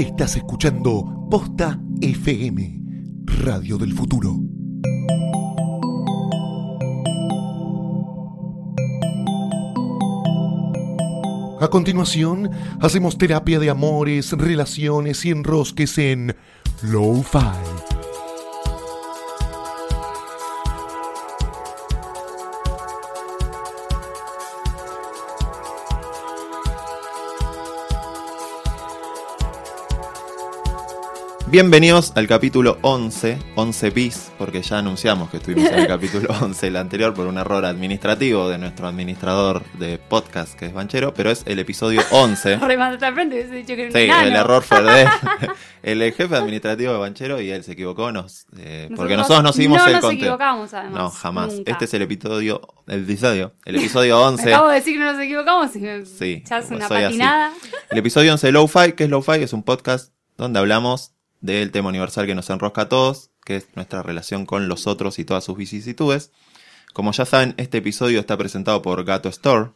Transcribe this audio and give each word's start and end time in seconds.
Estás 0.00 0.34
escuchando 0.36 1.26
Posta 1.30 1.78
FM, 2.00 2.80
Radio 3.26 3.76
del 3.76 3.92
Futuro. 3.92 4.34
A 11.60 11.68
continuación, 11.68 12.48
hacemos 12.80 13.18
terapia 13.18 13.58
de 13.58 13.68
amores, 13.68 14.32
relaciones 14.32 15.26
y 15.26 15.32
enrosques 15.32 15.98
en 15.98 16.34
Lo-Fi. 16.80 17.99
Bienvenidos 31.50 32.12
al 32.14 32.28
capítulo 32.28 32.78
11, 32.82 33.36
11 33.56 33.90
bis, 33.90 34.30
porque 34.38 34.62
ya 34.62 34.78
anunciamos 34.78 35.30
que 35.30 35.38
estuvimos 35.38 35.68
en 35.68 35.80
el 35.80 35.86
capítulo 35.88 36.28
11, 36.40 36.68
el 36.68 36.76
anterior, 36.76 37.12
por 37.12 37.26
un 37.26 37.38
error 37.38 37.64
administrativo 37.64 38.48
de 38.48 38.56
nuestro 38.56 38.86
administrador 38.86 39.64
de 39.72 39.98
podcast, 39.98 40.56
que 40.56 40.66
es 40.66 40.72
Banchero, 40.72 41.12
pero 41.12 41.28
es 41.32 41.42
el 41.46 41.58
episodio 41.58 42.02
11. 42.12 42.56
sí, 42.60 42.64
el 43.98 44.32
error 44.32 44.62
fue 44.62 44.80
de 44.80 45.08
el 45.82 46.12
jefe 46.12 46.36
administrativo 46.36 46.92
de 46.92 46.98
Banchero 47.00 47.40
y 47.40 47.50
él 47.50 47.64
se 47.64 47.72
equivocó, 47.72 48.12
nos, 48.12 48.46
eh, 48.56 48.88
porque 48.94 49.16
nosotros 49.16 49.42
no 49.42 49.52
seguimos 49.52 49.84
el 49.88 49.94
nos 49.94 50.12
equivocamos, 50.12 50.72
además. 50.72 50.96
No, 51.00 51.10
jamás. 51.10 51.54
Este 51.66 51.86
es 51.86 51.94
el 51.94 52.02
episodio, 52.02 52.60
el 52.86 53.02
episodio, 53.02 53.54
el 53.64 53.74
episodio 53.74 54.22
11. 54.22 54.54
Acabo 54.54 54.68
de 54.68 54.76
decir 54.76 54.92
que 54.92 55.00
no 55.00 55.12
nos 55.12 55.20
equivocamos 55.20 55.74
y 55.74 56.06
sí, 56.06 56.44
ya 56.48 56.58
es 56.58 56.70
una 56.70 56.86
patinada. 56.86 57.52
El 57.90 57.98
episodio 57.98 58.30
11 58.30 58.46
de 58.46 58.52
Lo-Fi, 58.52 58.92
que 58.92 59.02
es 59.02 59.10
Lo-Fi, 59.10 59.42
es 59.42 59.52
un 59.52 59.64
podcast 59.64 60.12
donde 60.36 60.60
hablamos 60.60 61.14
del 61.40 61.70
tema 61.70 61.88
universal 61.88 62.26
que 62.26 62.34
nos 62.34 62.50
enrosca 62.50 62.82
a 62.82 62.88
todos, 62.88 63.30
que 63.44 63.56
es 63.56 63.68
nuestra 63.74 64.02
relación 64.02 64.46
con 64.46 64.68
los 64.68 64.86
otros 64.86 65.18
y 65.18 65.24
todas 65.24 65.44
sus 65.44 65.56
vicisitudes. 65.56 66.32
Como 66.92 67.12
ya 67.12 67.24
saben, 67.24 67.54
este 67.56 67.78
episodio 67.78 68.20
está 68.20 68.36
presentado 68.36 68.82
por 68.82 69.04
Gato 69.04 69.28
Store. 69.28 69.70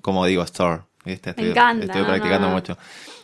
Como 0.00 0.26
digo, 0.26 0.42
Store. 0.42 0.82
Estoy, 1.04 1.52
estoy 1.80 2.04
practicando 2.04 2.48
mucho. 2.48 2.78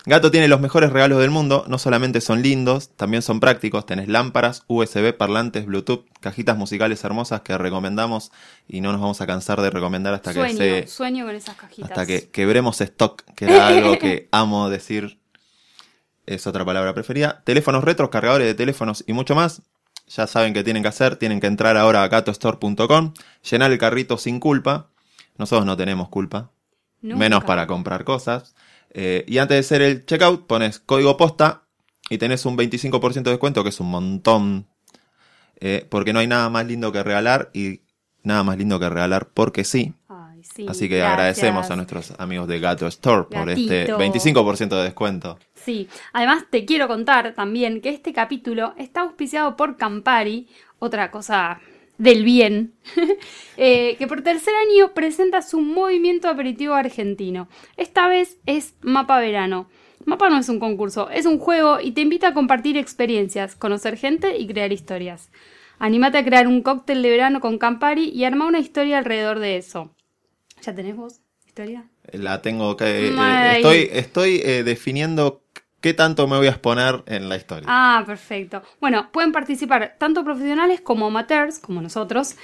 Gato 0.04 0.30
tiene 0.30 0.48
los 0.48 0.60
mejores 0.60 0.90
regalos 0.90 1.20
del 1.20 1.30
mundo, 1.30 1.64
no 1.68 1.78
solamente 1.78 2.20
son 2.20 2.42
lindos, 2.42 2.96
también 2.96 3.22
son 3.22 3.40
prácticos. 3.40 3.84
Tenés 3.84 4.08
lámparas, 4.08 4.64
USB, 4.66 5.14
parlantes, 5.14 5.66
Bluetooth, 5.66 6.06
cajitas 6.20 6.56
musicales 6.56 7.04
hermosas 7.04 7.42
que 7.42 7.56
recomendamos 7.58 8.32
y 8.66 8.80
no 8.80 8.90
nos 8.90 9.00
vamos 9.00 9.20
a 9.20 9.26
cansar 9.26 9.60
de 9.60 9.70
recomendar 9.70 10.14
hasta 10.14 10.32
que 10.32 10.54
se. 10.54 10.86
Sueño 10.86 11.26
con 11.26 11.34
esas 11.34 11.56
cajitas. 11.56 11.90
Hasta 11.90 12.06
que 12.06 12.30
quebremos 12.30 12.80
stock, 12.80 13.22
que 13.34 13.44
era 13.44 13.68
algo 13.68 13.98
que 13.98 14.28
amo 14.32 14.70
decir 14.70 15.17
es 16.28 16.46
otra 16.46 16.64
palabra 16.64 16.94
preferida. 16.94 17.42
Teléfonos 17.44 17.82
retros, 17.82 18.10
cargadores 18.10 18.46
de 18.46 18.54
teléfonos 18.54 19.02
y 19.06 19.12
mucho 19.12 19.34
más. 19.34 19.62
Ya 20.08 20.26
saben 20.26 20.54
qué 20.54 20.62
tienen 20.62 20.82
que 20.82 20.88
hacer, 20.88 21.16
tienen 21.16 21.40
que 21.40 21.46
entrar 21.46 21.76
ahora 21.76 22.02
a 22.02 22.08
gatostore.com, 22.08 23.14
llenar 23.50 23.72
el 23.72 23.78
carrito 23.78 24.16
sin 24.18 24.40
culpa. 24.40 24.90
Nosotros 25.36 25.66
no 25.66 25.76
tenemos 25.76 26.08
culpa, 26.08 26.50
menos 27.02 27.44
para 27.44 27.66
comprar 27.66 28.04
cosas. 28.04 28.54
Eh, 28.90 29.24
y 29.28 29.38
antes 29.38 29.54
de 29.54 29.60
hacer 29.60 29.82
el 29.82 30.06
checkout, 30.06 30.46
pones 30.46 30.78
código 30.78 31.16
posta 31.16 31.64
y 32.08 32.18
tenés 32.18 32.46
un 32.46 32.56
25% 32.56 33.22
de 33.22 33.30
descuento, 33.30 33.62
que 33.62 33.68
es 33.70 33.80
un 33.80 33.90
montón. 33.90 34.66
Eh, 35.60 35.86
porque 35.90 36.12
no 36.12 36.20
hay 36.20 36.26
nada 36.26 36.48
más 36.48 36.66
lindo 36.66 36.90
que 36.92 37.02
regalar 37.02 37.50
y 37.52 37.82
nada 38.22 38.44
más 38.44 38.56
lindo 38.56 38.80
que 38.80 38.88
regalar 38.88 39.28
porque 39.28 39.64
sí. 39.64 39.94
Así 40.68 40.88
que 40.88 41.02
agradecemos 41.02 41.70
a 41.70 41.76
nuestros 41.76 42.12
amigos 42.18 42.48
de 42.48 42.60
Gato 42.60 42.86
Store 42.86 43.26
por 43.30 43.48
este 43.50 43.86
25% 43.86 44.68
de 44.68 44.82
descuento. 44.82 45.38
Sí, 45.54 45.88
además 46.12 46.44
te 46.50 46.64
quiero 46.64 46.88
contar 46.88 47.34
también 47.34 47.80
que 47.80 47.90
este 47.90 48.12
capítulo 48.12 48.74
está 48.76 49.02
auspiciado 49.02 49.56
por 49.56 49.76
Campari, 49.76 50.48
otra 50.78 51.10
cosa 51.10 51.60
del 51.98 52.24
bien, 52.24 52.74
eh, 53.56 53.96
que 53.98 54.06
por 54.06 54.22
tercer 54.22 54.54
año 54.54 54.94
presenta 54.94 55.42
su 55.42 55.60
movimiento 55.60 56.28
aperitivo 56.28 56.74
argentino. 56.74 57.48
Esta 57.76 58.08
vez 58.08 58.38
es 58.46 58.74
Mapa 58.80 59.18
Verano. 59.20 59.68
Mapa 60.04 60.30
no 60.30 60.38
es 60.38 60.48
un 60.48 60.60
concurso, 60.60 61.10
es 61.10 61.26
un 61.26 61.38
juego 61.38 61.80
y 61.80 61.92
te 61.92 62.00
invita 62.00 62.28
a 62.28 62.34
compartir 62.34 62.78
experiencias, 62.78 63.56
conocer 63.56 63.96
gente 63.96 64.38
y 64.38 64.46
crear 64.46 64.72
historias. 64.72 65.30
Anímate 65.78 66.18
a 66.18 66.24
crear 66.24 66.48
un 66.48 66.62
cóctel 66.62 67.02
de 67.02 67.10
verano 67.10 67.40
con 67.40 67.58
Campari 67.58 68.08
y 68.08 68.24
arma 68.24 68.46
una 68.46 68.58
historia 68.58 68.98
alrededor 68.98 69.38
de 69.38 69.58
eso. 69.58 69.92
¿Ya 70.62 70.74
tenés 70.74 70.96
vos 70.96 71.20
historia? 71.46 71.84
La 72.12 72.40
tengo 72.40 72.76
que... 72.76 73.08
Eh, 73.08 73.56
estoy 73.56 73.88
estoy 73.92 74.40
eh, 74.44 74.62
definiendo 74.62 75.42
qué 75.80 75.94
tanto 75.94 76.26
me 76.26 76.36
voy 76.36 76.46
a 76.46 76.50
exponer 76.50 77.02
en 77.06 77.28
la 77.28 77.36
historia. 77.36 77.66
Ah, 77.68 78.02
perfecto. 78.06 78.62
Bueno, 78.80 79.10
pueden 79.12 79.32
participar 79.32 79.96
tanto 79.98 80.24
profesionales 80.24 80.80
como 80.80 81.06
amateurs, 81.06 81.58
como 81.58 81.80
nosotros. 81.80 82.36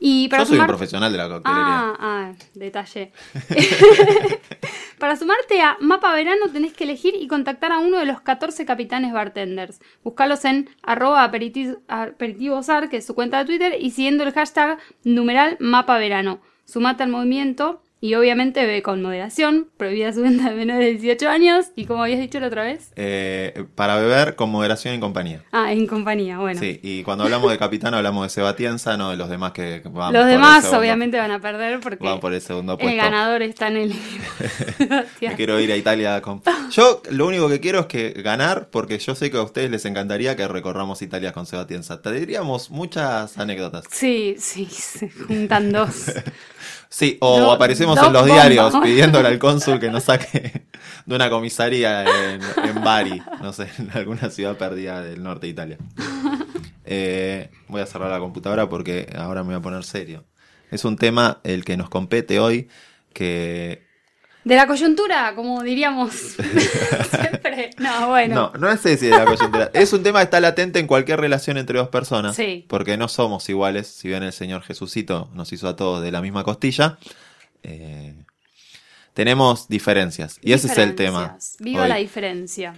Y 0.00 0.28
para 0.28 0.42
Yo 0.42 0.48
soy 0.48 0.58
un 0.58 0.66
profesional 0.66 1.12
de 1.12 1.18
la 1.18 1.28
coctelería. 1.28 1.64
Ah, 1.66 1.96
ah 2.00 2.32
detalle. 2.54 3.12
para 4.98 5.16
sumarte 5.16 5.62
a 5.62 5.76
Mapa 5.80 6.12
Verano 6.12 6.48
tenés 6.52 6.72
que 6.72 6.84
elegir 6.84 7.14
y 7.16 7.28
contactar 7.28 7.70
a 7.70 7.78
uno 7.78 7.98
de 7.98 8.04
los 8.04 8.20
14 8.20 8.66
capitanes 8.66 9.12
bartenders. 9.12 9.80
Buscalos 10.02 10.44
en 10.44 10.68
arroba 10.82 11.22
aperitivosar, 11.22 12.88
que 12.88 12.96
es 12.98 13.06
su 13.06 13.14
cuenta 13.14 13.38
de 13.38 13.44
Twitter, 13.44 13.76
y 13.80 13.92
siguiendo 13.92 14.24
el 14.24 14.32
hashtag 14.32 14.78
numeral 15.04 15.56
Mapa 15.60 15.96
Verano. 15.98 16.40
Sumate 16.64 17.02
al 17.02 17.10
movimiento 17.10 17.82
y 18.04 18.16
obviamente 18.16 18.66
ve 18.66 18.82
con 18.82 19.00
moderación, 19.00 19.70
prohibida 19.78 20.12
su 20.12 20.20
venta 20.20 20.50
de 20.50 20.56
menores 20.56 20.84
de 20.84 21.00
18 21.00 21.26
años. 21.26 21.68
Y 21.74 21.86
como 21.86 22.02
habías 22.02 22.20
dicho 22.20 22.38
la 22.38 22.48
otra 22.48 22.62
vez. 22.62 22.92
Eh, 22.96 23.64
para 23.76 23.96
beber 23.96 24.34
con 24.34 24.50
moderación 24.50 24.92
y 24.92 24.96
en 24.96 25.00
compañía. 25.00 25.42
Ah, 25.52 25.72
en 25.72 25.86
compañía, 25.86 26.38
bueno. 26.38 26.60
Sí, 26.60 26.80
y 26.82 27.02
cuando 27.02 27.24
hablamos 27.24 27.50
de 27.50 27.56
capitán 27.56 27.94
hablamos 27.94 28.24
de 28.24 28.28
Sebatienza, 28.28 28.98
no 28.98 29.08
de 29.08 29.16
los 29.16 29.30
demás 29.30 29.52
que 29.52 29.80
van 29.90 30.12
Los 30.12 30.26
demás 30.26 30.70
obviamente 30.74 31.16
van 31.16 31.30
a 31.30 31.40
perder 31.40 31.80
porque 31.80 32.04
van 32.04 32.20
por 32.20 32.34
el 32.34 32.42
segundo 32.42 32.76
puesto. 32.76 32.90
El 32.90 32.98
ganador 32.98 33.40
está 33.40 33.68
en 33.68 33.76
el. 33.78 33.94
Me 35.22 35.34
quiero 35.34 35.58
ir 35.58 35.72
a 35.72 35.76
Italia 35.76 36.20
con. 36.20 36.42
Yo 36.72 37.00
lo 37.10 37.26
único 37.26 37.48
que 37.48 37.60
quiero 37.60 37.80
es 37.80 37.86
que 37.86 38.10
ganar, 38.22 38.68
porque 38.70 38.98
yo 38.98 39.14
sé 39.14 39.30
que 39.30 39.38
a 39.38 39.42
ustedes 39.42 39.70
les 39.70 39.86
encantaría 39.86 40.36
que 40.36 40.46
recorramos 40.46 41.00
Italia 41.00 41.32
con 41.32 41.46
Sebatienza. 41.46 42.02
Te 42.02 42.12
diríamos 42.12 42.68
muchas 42.68 43.38
anécdotas. 43.38 43.86
Sí, 43.90 44.36
sí, 44.38 44.66
se 44.66 45.08
juntan 45.08 45.72
dos. 45.72 46.12
Sí, 46.94 47.18
o 47.20 47.50
aparecemos 47.50 48.00
en 48.00 48.12
los 48.12 48.24
diarios 48.24 48.72
pidiéndole 48.84 49.26
al 49.26 49.40
cónsul 49.40 49.80
que 49.80 49.90
nos 49.90 50.04
saque 50.04 50.62
de 51.04 51.14
una 51.16 51.28
comisaría 51.28 52.04
en, 52.04 52.84
Bari, 52.84 53.20
no 53.42 53.52
sé, 53.52 53.68
en 53.80 53.90
alguna 53.94 54.30
ciudad 54.30 54.56
perdida 54.56 55.02
del 55.02 55.20
norte 55.20 55.46
de 55.46 55.50
Italia. 55.50 55.78
Eh, 56.84 57.50
voy 57.66 57.80
a 57.80 57.86
cerrar 57.86 58.12
la 58.12 58.20
computadora 58.20 58.68
porque 58.68 59.12
ahora 59.18 59.42
me 59.42 59.48
voy 59.48 59.56
a 59.56 59.60
poner 59.60 59.82
serio. 59.82 60.22
Es 60.70 60.84
un 60.84 60.96
tema 60.96 61.40
el 61.42 61.64
que 61.64 61.76
nos 61.76 61.88
compete 61.88 62.38
hoy, 62.38 62.68
que 63.12 63.82
de 64.44 64.56
la 64.56 64.66
coyuntura, 64.66 65.34
como 65.34 65.62
diríamos 65.62 66.12
siempre. 67.10 67.70
No, 67.78 68.08
bueno. 68.08 68.52
No, 68.52 68.58
no 68.58 68.70
es 68.70 68.84
ese 68.84 69.06
de 69.06 69.12
la 69.12 69.24
coyuntura. 69.24 69.70
es 69.72 69.92
un 69.92 70.02
tema 70.02 70.20
que 70.20 70.24
está 70.24 70.40
latente 70.40 70.78
en 70.78 70.86
cualquier 70.86 71.20
relación 71.20 71.56
entre 71.56 71.78
dos 71.78 71.88
personas. 71.88 72.36
Sí. 72.36 72.64
Porque 72.68 72.96
no 72.96 73.08
somos 73.08 73.48
iguales. 73.48 73.88
Si 73.88 74.08
bien 74.08 74.22
el 74.22 74.32
Señor 74.32 74.62
Jesucito 74.62 75.30
nos 75.34 75.52
hizo 75.52 75.68
a 75.68 75.76
todos 75.76 76.02
de 76.02 76.12
la 76.12 76.20
misma 76.20 76.44
costilla, 76.44 76.98
eh, 77.62 78.14
tenemos 79.14 79.68
diferencias. 79.68 80.38
Y 80.42 80.52
ese 80.52 80.66
es 80.66 80.78
el 80.78 80.94
tema. 80.94 81.38
Viva 81.60 81.88
la 81.88 81.96
diferencia 81.96 82.74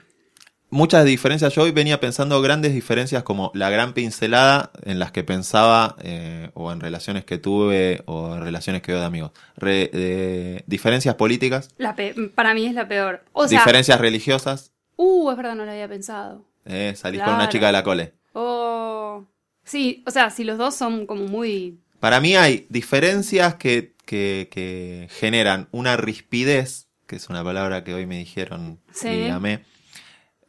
muchas 0.71 1.05
diferencias. 1.05 1.55
Yo 1.55 1.63
hoy 1.63 1.71
venía 1.71 2.01
pensando 2.01 2.41
grandes 2.41 2.75
diferencias 2.75 3.23
como 3.23 3.51
la 3.55 3.71
gran 3.71 3.93
pincelada 3.93 4.71
en 4.83 4.99
las 4.99 5.13
que 5.13 5.25
pensaba, 5.25 5.97
eh, 6.03 6.51
o 6.55 6.73
en 6.73 6.81
relaciones 6.81 7.25
que 7.25 7.39
tuve, 7.39 8.03
o 8.07 8.35
en 8.35 8.43
relaciones 8.43 8.83
que 8.83 8.93
veo 8.93 9.01
de 9.01 9.07
amigos. 9.07 9.33
diferencias 10.67 11.15
políticas. 11.15 11.69
para 12.35 12.55
mí 12.55 12.67
es 12.67 12.75
la 12.75 12.89
peor. 12.89 13.25
diferencias 13.49 14.01
religiosas. 14.01 14.73
Uh, 14.97 15.31
es 15.31 15.37
verdad, 15.37 15.55
no 15.55 15.65
lo 15.65 15.71
había 15.71 15.89
pensado. 15.89 16.45
Eh, 16.65 16.95
salís 16.97 17.23
con 17.23 17.35
una 17.35 17.49
chica 17.49 17.67
de 17.67 17.73
la 17.73 17.85
cole. 17.85 18.15
Oh. 18.33 19.25
Sí, 19.65 20.03
o 20.07 20.11
sea, 20.11 20.31
si 20.31 20.45
los 20.45 20.59
dos 20.59 20.75
son 20.75 21.07
como 21.07 21.27
muy. 21.27 21.81
Para 22.01 22.21
mí 22.21 22.37
hay 22.37 22.67
diferencias 22.69 23.57
que, 23.57 23.95
que, 24.05 24.49
que 24.51 25.09
generan 25.11 25.69
una 25.73 25.97
rispidez, 25.97 26.89
que 27.07 27.17
es 27.17 27.29
una 27.29 27.43
palabra 27.43 27.83
que 27.83 27.95
hoy 27.95 28.07
me 28.07 28.19
dijeron 28.19 28.81
sí. 28.93 29.09
y 29.09 29.29
amé 29.29 29.65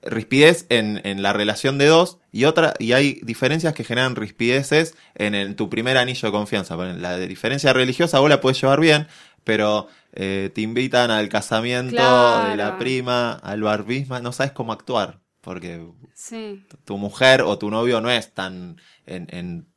rispidez 0.09 0.65
en, 0.69 1.01
en, 1.03 1.21
la 1.21 1.33
relación 1.33 1.77
de 1.77 1.85
dos 1.85 2.19
y 2.31 2.45
otra 2.45 2.73
y 2.79 2.93
hay 2.93 3.19
diferencias 3.23 3.73
que 3.73 3.83
generan 3.83 4.15
rispideces 4.15 4.95
en, 5.15 5.55
tu 5.55 5.69
primer 5.69 5.97
anillo 5.97 6.27
de 6.27 6.31
confianza. 6.31 6.75
La 6.75 7.17
diferencia 7.17 7.73
religiosa 7.73 8.19
vos 8.19 8.29
la 8.29 8.41
puedes 8.41 8.61
llevar 8.61 8.79
bien, 8.79 9.07
pero 9.43 9.87
eh, 10.13 10.51
te 10.53 10.61
invitan 10.61 11.11
al 11.11 11.29
casamiento 11.29 11.95
de 11.95 12.55
la 12.55 12.77
prima, 12.77 13.33
al 13.33 13.61
barbisma, 13.61 14.19
no 14.19 14.31
sabes 14.31 14.51
cómo 14.51 14.73
actuar, 14.73 15.19
porque 15.41 15.85
tu 16.85 16.97
mujer 16.97 17.41
o 17.41 17.57
tu 17.57 17.69
novio 17.69 18.01
no 18.01 18.09
es 18.09 18.33
tan 18.33 18.81
en, 19.05 19.27
en 19.31 19.67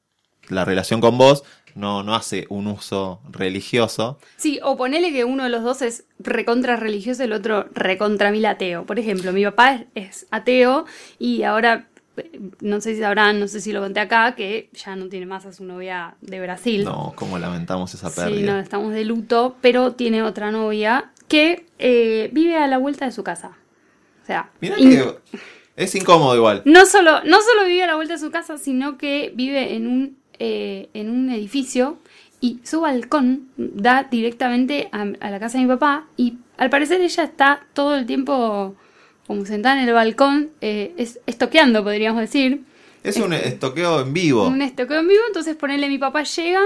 la 0.48 0.64
relación 0.64 1.00
con 1.00 1.16
vos, 1.18 1.44
no, 1.74 2.02
no 2.02 2.14
hace 2.14 2.46
un 2.48 2.66
uso 2.66 3.20
religioso. 3.30 4.18
Sí, 4.36 4.60
o 4.62 4.76
ponele 4.76 5.12
que 5.12 5.24
uno 5.24 5.44
de 5.44 5.50
los 5.50 5.62
dos 5.62 5.82
es 5.82 6.04
recontra 6.18 6.76
religioso 6.76 7.22
y 7.22 7.26
el 7.26 7.32
otro 7.32 7.66
recontra 7.74 8.30
mil 8.30 8.46
ateo. 8.46 8.84
Por 8.86 8.98
ejemplo, 8.98 9.32
mi 9.32 9.44
papá 9.44 9.84
es, 9.94 10.26
ateo 10.30 10.86
y 11.18 11.42
ahora, 11.42 11.86
eh, 12.16 12.40
no 12.60 12.80
sé 12.80 12.94
si 12.94 13.00
sabrán, 13.00 13.40
no 13.40 13.48
sé 13.48 13.60
si 13.60 13.72
lo 13.72 13.80
conté 13.80 14.00
acá, 14.00 14.34
que 14.34 14.70
ya 14.72 14.96
no 14.96 15.08
tiene 15.08 15.26
más 15.26 15.46
a 15.46 15.52
su 15.52 15.64
novia 15.64 16.14
de 16.20 16.40
Brasil. 16.40 16.84
No, 16.84 17.12
como 17.16 17.38
lamentamos 17.38 17.92
esa 17.94 18.10
Sí, 18.10 18.20
pérdida. 18.20 18.52
no, 18.52 18.58
estamos 18.58 18.92
de 18.92 19.04
luto, 19.04 19.56
pero 19.60 19.92
tiene 19.92 20.22
otra 20.22 20.50
novia 20.50 21.10
que 21.28 21.66
eh, 21.78 22.28
vive 22.32 22.56
a 22.56 22.66
la 22.66 22.78
vuelta 22.78 23.04
de 23.04 23.12
su 23.12 23.22
casa. 23.22 23.56
O 24.22 24.26
sea, 24.26 24.50
Mira 24.60 24.78
in- 24.78 24.90
que 24.90 25.14
es 25.76 25.94
incómodo 25.94 26.36
igual. 26.36 26.62
no 26.66 26.84
solo, 26.86 27.22
no 27.24 27.40
solo 27.40 27.64
vive 27.66 27.82
a 27.84 27.86
la 27.86 27.94
vuelta 27.94 28.14
de 28.14 28.20
su 28.20 28.30
casa, 28.30 28.58
sino 28.58 28.98
que 28.98 29.32
vive 29.34 29.74
en 29.74 29.86
un, 29.86 30.18
eh, 30.40 30.88
en 30.94 31.08
un 31.10 31.30
edificio 31.30 31.98
y 32.40 32.58
su 32.64 32.80
balcón 32.80 33.48
da 33.56 34.08
directamente 34.10 34.88
a, 34.90 35.02
a 35.20 35.30
la 35.30 35.38
casa 35.38 35.58
de 35.58 35.64
mi 35.64 35.70
papá 35.70 36.06
y 36.16 36.38
al 36.56 36.70
parecer 36.70 37.00
ella 37.00 37.22
está 37.22 37.62
todo 37.72 37.94
el 37.94 38.06
tiempo 38.06 38.74
como 39.30 39.46
sentada 39.46 39.80
en 39.80 39.88
el 39.88 39.94
balcón, 39.94 40.50
eh, 40.60 40.92
es, 40.96 41.20
estoqueando, 41.24 41.84
podríamos 41.84 42.20
decir. 42.20 42.62
Es 43.04 43.16
un 43.16 43.32
estoqueo 43.32 44.00
en 44.00 44.12
vivo. 44.12 44.48
Un 44.48 44.60
estoqueo 44.60 44.98
en 44.98 45.06
vivo, 45.06 45.22
entonces 45.28 45.54
ponerle 45.54 45.88
mi 45.88 45.98
papá 45.98 46.24
llega, 46.24 46.62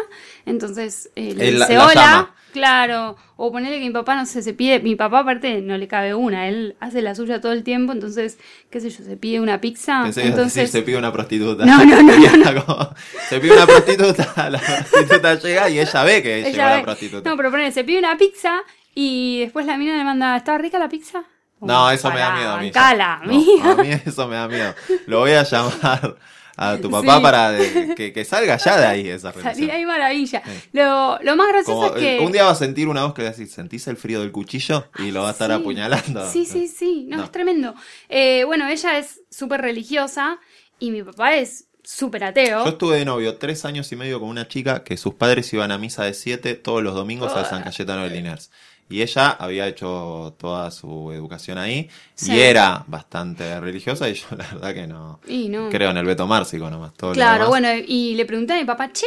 entonces 0.46 1.10
eh, 1.14 1.34
le 1.36 1.52
dice 1.52 1.74
la 1.74 1.84
hola, 1.84 1.94
llama. 1.94 2.34
Claro, 2.54 3.16
o 3.36 3.50
ponerle 3.50 3.80
que 3.80 3.84
mi 3.86 3.90
papá 3.90 4.14
no 4.14 4.24
sé, 4.26 4.40
se 4.40 4.54
pide, 4.54 4.78
mi 4.78 4.94
papá 4.94 5.18
aparte 5.18 5.60
no 5.60 5.76
le 5.76 5.88
cabe 5.88 6.14
una, 6.14 6.46
él 6.48 6.76
hace 6.78 7.02
la 7.02 7.16
suya 7.16 7.40
todo 7.40 7.50
el 7.52 7.64
tiempo, 7.64 7.92
entonces, 7.92 8.38
qué 8.70 8.80
sé 8.80 8.90
yo, 8.90 9.02
se 9.04 9.16
pide 9.16 9.40
una 9.40 9.60
pizza, 9.60 10.04
Pensé 10.04 10.20
a 10.20 10.22
decir, 10.22 10.38
entonces, 10.38 10.70
se 10.70 10.82
pide 10.82 10.96
una 10.96 11.12
prostituta. 11.12 11.66
No, 11.66 11.84
no, 11.84 12.02
no, 12.02 12.64
como, 12.64 12.90
se 13.28 13.40
pide 13.40 13.52
una 13.54 13.66
prostituta, 13.66 14.48
la 14.50 14.60
prostituta 14.60 15.34
llega 15.34 15.68
y 15.68 15.80
ella 15.80 16.04
ve 16.04 16.22
que 16.22 16.36
llegó 16.36 16.48
ella 16.48 16.68
la 16.70 16.76
ve- 16.76 16.82
prostituta. 16.84 17.28
no, 17.28 17.36
pero 17.36 17.50
ponele, 17.50 17.72
se 17.72 17.82
pide 17.82 17.98
una 17.98 18.16
pizza 18.16 18.62
y 18.94 19.40
después 19.40 19.66
la 19.66 19.76
mina 19.76 19.96
le 19.98 20.04
manda, 20.04 20.36
¿está 20.36 20.56
rica 20.56 20.78
la 20.78 20.88
pizza? 20.88 21.24
No, 21.60 21.90
eso 21.90 22.10
me 22.12 22.20
da 22.20 22.34
miedo 22.36 22.52
a 22.52 22.60
mí. 22.60 22.70
No, 22.70 23.70
a 23.72 23.74
mí 23.76 23.90
eso 24.06 24.28
me 24.28 24.36
da 24.36 24.46
miedo. 24.48 24.74
Lo 25.06 25.20
voy 25.20 25.32
a 25.32 25.42
llamar 25.42 26.16
a 26.56 26.76
tu 26.80 26.90
papá 26.90 27.16
Sí. 27.16 27.22
para 27.22 27.50
de- 27.52 27.94
que, 27.94 28.12
que 28.12 28.24
salga 28.24 28.56
ya 28.56 28.76
de 28.78 28.86
ahí 28.86 29.08
esa 29.08 29.32
relación. 29.32 29.54
Salí 29.54 29.70
ahí 29.70 29.84
maravilla. 29.86 30.42
Sí. 30.44 30.68
Lo, 30.72 31.18
lo 31.22 31.36
más 31.36 31.48
gracioso 31.48 31.72
Como, 31.80 31.86
es 31.96 32.00
que... 32.00 32.16
eh, 32.16 32.20
Un 32.20 32.32
día 32.32 32.44
va 32.44 32.50
a 32.50 32.54
sentir 32.54 32.88
una 32.88 33.04
voz 33.04 33.14
que 33.14 33.22
le 33.22 33.28
va 33.28 33.34
a 33.34 33.36
decir, 33.36 33.48
¿sentís 33.52 33.86
el 33.88 33.96
frío 33.96 34.20
del 34.20 34.32
cuchillo? 34.32 34.88
Y 34.98 35.10
lo 35.10 35.22
va 35.22 35.28
a 35.28 35.32
estar 35.32 35.50
Sí. 35.50 35.56
apuñalando. 35.56 36.30
Sí, 36.30 36.44
sí, 36.46 36.68
sí, 36.68 37.06
no, 37.08 37.16
No. 37.18 37.24
es 37.24 37.32
tremendo. 37.32 37.74
Eh, 38.08 38.44
bueno, 38.44 38.68
ella 38.68 38.98
es 38.98 39.20
súper 39.30 39.60
religiosa 39.62 40.38
y 40.78 40.90
mi 40.90 41.02
papá 41.02 41.34
es 41.36 41.66
súper 41.82 42.24
ateo. 42.24 42.64
Yo 42.64 42.70
estuve 42.70 42.96
de 42.98 43.04
novio 43.04 43.36
tres 43.36 43.64
años 43.66 43.92
y 43.92 43.96
medio 43.96 44.18
con 44.18 44.28
una 44.30 44.48
chica 44.48 44.84
que 44.84 44.96
sus 44.96 45.14
padres 45.14 45.52
iban 45.52 45.70
a 45.70 45.76
misa 45.78 46.04
de 46.04 46.14
siete 46.14 46.54
todos 46.54 46.82
los 46.82 46.94
domingos 46.94 47.32
al 47.34 47.44
San 47.46 47.62
Cayetano 47.62 48.04
de 48.04 48.10
Liniers. 48.10 48.50
Y 48.88 49.00
ella 49.02 49.30
había 49.30 49.66
hecho 49.66 50.34
toda 50.38 50.70
su 50.70 51.10
educación 51.12 51.58
ahí 51.58 51.88
Sí. 52.14 52.32
y 52.34 52.40
era 52.40 52.84
bastante 52.86 53.58
religiosa 53.60 54.08
y 54.08 54.14
yo 54.14 54.26
la 54.36 54.46
verdad 54.52 54.74
que 54.74 54.86
no. 54.86 55.20
Y 55.26 55.48
no. 55.48 55.68
Creo 55.70 55.90
en 55.90 55.96
el 55.96 56.06
Beto 56.06 56.26
Márcico 56.26 56.70
nomás. 56.70 56.92
Todo 56.94 57.12
Claro, 57.12 57.48
bueno, 57.48 57.68
y 57.86 58.14
le 58.14 58.26
pregunté 58.26 58.52
a 58.52 58.56
mi 58.58 58.64
papá, 58.64 58.92
che, 58.92 59.06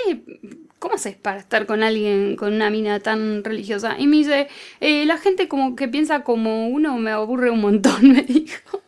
¿cómo 0.80 0.96
haces 0.96 1.16
para 1.16 1.40
estar 1.40 1.66
con 1.66 1.84
alguien, 1.84 2.36
con 2.36 2.54
una 2.54 2.70
mina 2.70 3.00
tan 3.00 3.44
religiosa? 3.44 3.96
Y 4.00 4.08
me 4.08 4.18
dice, 4.18 4.48
"Eh, 4.80 5.06
la 5.06 5.18
gente 5.18 5.48
como 5.48 5.76
que 5.76 5.88
piensa 5.88 6.24
como 6.24 6.68
uno 6.68 6.98
me 6.98 7.12
aburre 7.12 7.50
un 7.52 7.62
montón, 7.62 8.00
me 8.12 8.24
dijo. 8.24 8.82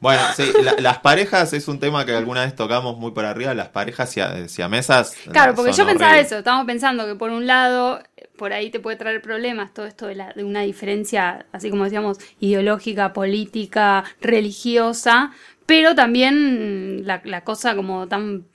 Bueno, 0.00 0.22
sí, 0.34 0.44
la- 0.62 0.76
las 0.80 0.98
parejas 1.00 1.52
es 1.52 1.68
un 1.68 1.78
tema 1.78 2.06
que 2.06 2.14
alguna 2.14 2.40
vez 2.44 2.56
tocamos 2.56 2.96
muy 2.96 3.10
por 3.12 3.24
arriba. 3.26 3.54
Las 3.54 3.68
parejas 3.68 4.10
sia- 4.10 4.48
siamesas. 4.48 5.14
Claro, 5.30 5.54
porque 5.54 5.72
yo 5.72 5.84
pensaba 5.86 6.18
eso, 6.18 6.38
estábamos 6.38 6.66
pensando 6.66 7.06
que 7.06 7.14
por 7.14 7.30
un 7.30 7.46
lado, 7.46 8.02
por 8.36 8.52
ahí 8.54 8.70
te 8.70 8.80
puede 8.80 8.96
traer 8.96 9.20
problemas 9.20 9.74
todo 9.74 9.84
esto 9.86 10.06
de, 10.06 10.14
la, 10.14 10.32
de 10.32 10.42
una 10.44 10.62
diferencia, 10.62 11.44
así 11.52 11.68
como 11.70 11.84
decíamos, 11.84 12.18
ideológica, 12.40 13.12
política, 13.12 14.04
religiosa, 14.20 15.32
pero 15.66 15.94
también 15.94 17.06
la, 17.06 17.20
la 17.24 17.44
cosa 17.44 17.76
como 17.76 18.08
tan 18.08 18.46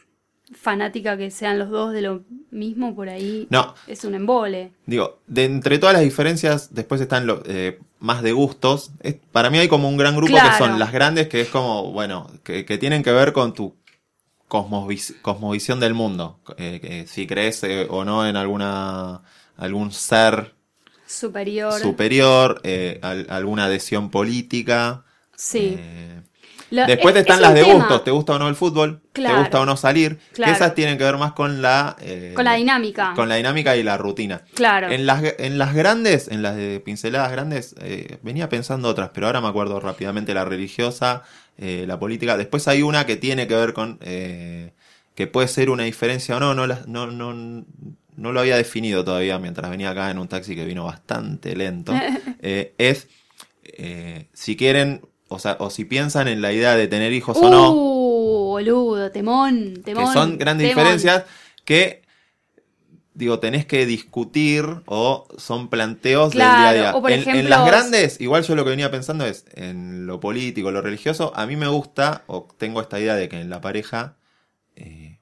fanática 0.56 1.18
que 1.18 1.30
sean 1.32 1.60
los 1.60 1.70
dos 1.70 1.94
de 1.94 2.02
lo 2.02 2.24
mismo, 2.52 2.96
por 2.96 3.10
ahí 3.10 3.48
No, 3.50 3.76
es 3.88 4.04
un 4.06 4.16
embole. 4.16 4.72
Digo, 4.86 5.20
de 5.28 5.46
entre 5.46 5.78
todas 5.80 5.94
las 5.94 6.04
diferencias, 6.04 6.74
después 6.74 7.00
están 7.02 7.28
lo- 7.28 7.44
eh, 7.46 7.80
más 8.00 8.24
de 8.24 8.32
gustos. 8.32 8.92
Es- 9.02 9.18
para 9.32 9.50
mí 9.50 9.58
hay 9.60 9.68
como 9.68 9.90
un 9.90 9.98
gran 9.98 10.16
grupo 10.16 10.32
Claro. 10.32 10.50
que 10.52 10.58
son 10.58 10.80
las 10.80 10.92
grandes, 10.92 11.28
que 11.28 11.42
es 11.42 11.50
como, 11.50 11.92
bueno, 11.92 12.30
que, 12.44 12.66
que 12.66 12.78
tienen 12.78 13.04
que 13.04 13.12
ver 13.12 13.34
con 13.34 13.54
tu 13.54 13.76
cosmovis- 14.50 15.20
cosmovisión 15.22 15.80
del 15.80 15.94
mundo. 15.94 16.40
Eh, 16.58 17.06
si 17.08 17.28
crees 17.28 17.64
eh, 17.64 17.88
o 17.90 18.06
no 18.06 18.26
en 18.28 18.36
alguna 18.36 19.22
algún 19.58 19.92
ser 19.92 20.54
Superior. 21.08 21.74
superior, 21.80 22.62
al- 23.02 23.28
alguna 23.30 23.66
adhesión 23.66 24.10
política. 24.10 25.04
sí. 25.36 25.78
Lo- 26.76 26.86
Después 26.88 27.16
es- 27.16 27.22
están 27.22 27.36
es 27.38 27.42
las 27.42 27.54
de 27.54 27.62
tema 27.62 27.74
gustos, 27.76 28.04
¿te 28.04 28.12
gusta 28.12 28.34
o 28.34 28.40
no 28.40 28.48
el 28.50 28.56
fútbol? 28.56 29.02
Claro. 29.14 29.36
¿Te 29.36 29.42
gusta 29.42 29.62
o 29.62 29.66
no 29.66 29.78
salir? 29.78 30.20
Claro. 30.34 30.52
Que 30.52 30.56
esas 30.58 30.76
tienen 30.76 30.98
que 30.98 31.04
ver 31.04 31.18
más 31.18 31.34
con 31.34 31.62
la... 31.62 31.96
eh, 32.02 32.34
Con 32.36 32.46
la 32.46 32.54
dinámica. 32.56 33.14
Con 33.16 33.30
la 33.30 33.36
dinámica 33.36 33.76
y 33.78 33.84
la 33.84 33.98
rutina. 33.98 34.42
Claro. 34.54 34.90
En 34.92 35.06
las, 35.06 35.24
en 35.40 35.58
las 35.58 35.74
grandes, 35.74 36.28
en 36.28 36.42
las 36.42 36.56
de 36.56 36.80
pinceladas 36.82 37.32
grandes, 37.32 37.76
eh, 37.80 38.18
venía 38.24 38.50
pensando 38.50 38.90
otras, 38.90 39.12
pero 39.14 39.28
ahora 39.28 39.42
me 39.42 39.48
acuerdo 39.48 39.80
rápidamente 39.80 40.34
la 40.34 40.44
religiosa, 40.46 41.24
eh, 41.58 41.86
la 41.88 41.98
política. 42.00 42.36
Después 42.38 42.68
hay 42.68 42.82
una 42.82 43.06
que 43.06 43.16
tiene 43.16 43.48
que 43.48 43.56
ver 43.56 43.74
con 43.74 43.98
que 44.00 45.28
puede 45.32 45.48
ser 45.48 45.70
una 45.70 45.84
diferencia 45.84 46.36
o 46.36 46.40
no, 46.42 46.54
no, 46.54 46.68
no, 46.68 47.08
no, 47.08 47.66
no 48.18 48.32
lo 48.34 48.40
había 48.42 48.58
definido 48.58 49.06
todavía 49.06 49.40
mientras 49.40 49.70
venía 49.72 49.92
acá 49.92 50.12
en 50.12 50.20
un 50.20 50.28
taxi 50.28 50.56
que 50.56 50.66
vino 50.66 50.84
bastante 50.86 51.56
lento. 51.56 51.94
Es 52.42 53.08
si 54.34 54.56
quieren, 54.56 55.02
o 55.28 55.40
sea, 55.40 55.58
o 55.60 55.70
si 55.70 55.86
piensan 55.86 56.28
en 56.28 56.42
la 56.42 56.52
idea 56.54 56.76
de 56.76 56.88
tener 56.88 57.14
hijos 57.14 57.38
o 57.38 57.50
no, 57.50 57.72
Uh, 57.74 58.48
boludo, 58.56 59.12
temón, 59.12 59.82
temón. 59.84 60.06
que 60.06 60.14
son 60.14 60.38
grandes 60.38 60.70
temón. 60.70 60.84
diferencias 60.84 61.24
que 61.66 62.04
digo 63.14 63.40
tenés 63.40 63.66
que 63.66 63.86
discutir 63.86 64.66
o 64.86 65.28
son 65.38 65.70
planteos 65.70 66.32
Claro, 66.32 66.52
del 66.52 66.60
día 66.62 66.70
a 66.70 66.74
día 66.92 66.98
o 66.98 67.02
por 67.02 67.12
en, 67.12 67.22
en 67.22 67.28
ejemplo- 67.30 67.50
las 67.50 67.66
grandes 67.66 68.20
igual 68.22 68.44
yo 68.44 68.56
lo 68.56 68.64
que 68.66 68.72
venía 68.72 68.92
pensando 68.92 69.26
es 69.26 69.46
en 69.54 70.06
lo 70.06 70.20
político 70.20 70.70
lo 70.72 70.82
religioso 70.82 71.32
a 71.36 71.46
mí 71.46 71.56
me 71.56 71.68
gusta 71.68 72.24
o 72.28 72.46
tengo 72.58 72.82
esta 72.82 73.00
idea 73.00 73.16
de 73.16 73.30
que 73.30 73.40
en 73.40 73.50
la 73.50 73.62
pareja 73.62 74.18
eh, 74.76 75.15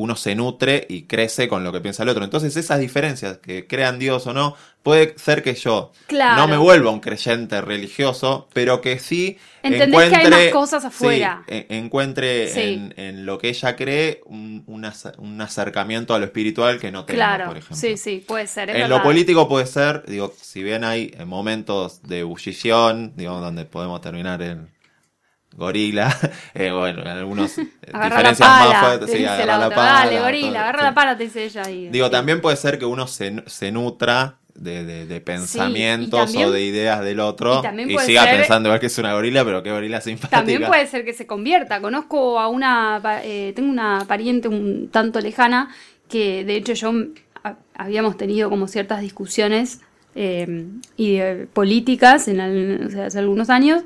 uno 0.00 0.16
se 0.16 0.34
nutre 0.34 0.86
y 0.88 1.02
crece 1.02 1.48
con 1.48 1.62
lo 1.64 1.72
que 1.72 1.80
piensa 1.80 2.02
el 2.02 2.08
otro 2.08 2.24
entonces 2.24 2.56
esas 2.56 2.78
diferencias 2.80 3.38
que 3.38 3.66
crean 3.66 3.98
Dios 3.98 4.26
o 4.26 4.32
no 4.32 4.56
puede 4.82 5.14
ser 5.18 5.42
que 5.42 5.54
yo 5.54 5.92
Claro. 6.06 6.36
no 6.40 6.48
me 6.48 6.56
vuelva 6.56 6.90
un 6.90 7.00
creyente 7.00 7.60
religioso 7.60 8.48
pero 8.52 8.80
que 8.80 8.98
sí 8.98 9.36
Entendés 9.62 10.08
que 10.08 10.16
hay 10.16 10.24
encuentre- 10.26 10.44
más 10.46 10.52
cosas 10.54 10.84
afuera. 10.86 11.44
encuentre 11.46 12.48
Sí. 12.48 12.60
en, 12.60 12.94
en 12.96 13.26
lo 13.26 13.36
que 13.38 13.48
ella 13.50 13.76
cree 13.76 14.22
un, 14.24 14.64
un 14.66 14.84
ace- 14.86 15.12
un 15.18 15.38
acercamiento 15.40 16.14
a 16.14 16.18
lo 16.18 16.24
espiritual 16.24 16.78
que 16.78 16.90
no 16.90 17.04
tengo, 17.04 17.18
Claro, 17.18 17.46
por 17.46 17.58
ejemplo. 17.58 17.76
sí, 17.76 17.96
sí, 17.98 18.24
puede 18.26 18.46
ser. 18.46 18.70
En 18.70 18.76
verdad. 18.76 18.88
lo 18.88 19.02
político 19.02 19.48
puede 19.48 19.66
ser, 19.66 20.02
digo, 20.06 20.32
si 20.40 20.62
bien 20.62 20.82
hay 20.84 21.14
momentos 21.26 22.00
de 22.02 22.20
ebullición, 22.20 23.12
digamos, 23.16 23.42
donde 23.42 23.64
podemos 23.66 24.00
terminar 24.00 24.40
en 24.42 24.68
gorila, 25.60 26.16
eh, 26.54 26.70
bueno, 26.72 27.02
en 27.02 27.08
algunos 27.08 27.56
eh, 27.58 27.68
diferencias 27.86 28.38
pala, 28.38 28.70
más 28.72 28.80
fuertes, 28.84 29.10
te 29.10 29.18
sí, 29.18 29.24
agarra 29.24 29.58
la 29.58 29.68
pala. 29.70 29.92
Dale, 29.92 30.20
gorila, 30.20 30.60
agarra 30.62 30.82
la 30.84 30.94
pala, 30.94 31.16
te 31.16 31.24
dice 31.24 31.44
ella 31.44 31.62
ahí. 31.66 31.88
Digo, 31.90 32.06
Sí. 32.06 32.12
también 32.12 32.40
puede 32.40 32.56
ser 32.56 32.78
que 32.78 32.86
uno 32.86 33.06
se, 33.06 33.42
se 33.46 33.70
nutra 33.70 34.36
de, 34.54 34.84
de- 34.84 35.06
de 35.06 35.20
pensamientos 35.20 36.18
también- 36.26 36.48
o 36.48 36.50
de 36.50 36.62
ideas 36.64 37.00
del 37.02 37.20
otro 37.20 37.62
y 37.86 37.94
y, 37.94 37.98
siga 38.00 38.24
ser- 38.24 38.36
pensando 38.38 38.68
igual 38.68 38.80
que 38.80 38.86
es 38.86 38.98
una 38.98 39.14
gorila, 39.14 39.44
pero 39.44 39.62
qué 39.62 39.70
gorila 39.70 40.00
simpática. 40.00 40.38
También 40.38 40.64
puede 40.66 40.86
ser 40.86 41.04
que 41.04 41.12
se 41.12 41.26
convierta. 41.26 41.80
Conozco 41.80 42.38
a 42.40 42.48
una, 42.48 43.00
eh, 43.22 43.52
tengo 43.54 43.70
una 43.70 44.04
pariente 44.08 44.48
un 44.48 44.88
tanto 44.90 45.20
lejana 45.20 45.70
que 46.08 46.44
de 46.44 46.56
hecho 46.56 46.72
yo 46.74 46.92
ha- 47.44 47.56
habíamos 47.74 48.16
tenido 48.16 48.50
como 48.50 48.66
ciertas 48.66 49.00
discusiones 49.00 49.80
eh, 50.14 50.66
y 50.96 51.16
de 51.18 51.46
políticas 51.52 52.26
en 52.28 52.40
al- 52.40 52.86
o 52.86 52.90
sea, 52.90 53.06
hace 53.06 53.18
algunos 53.20 53.48
años 53.48 53.82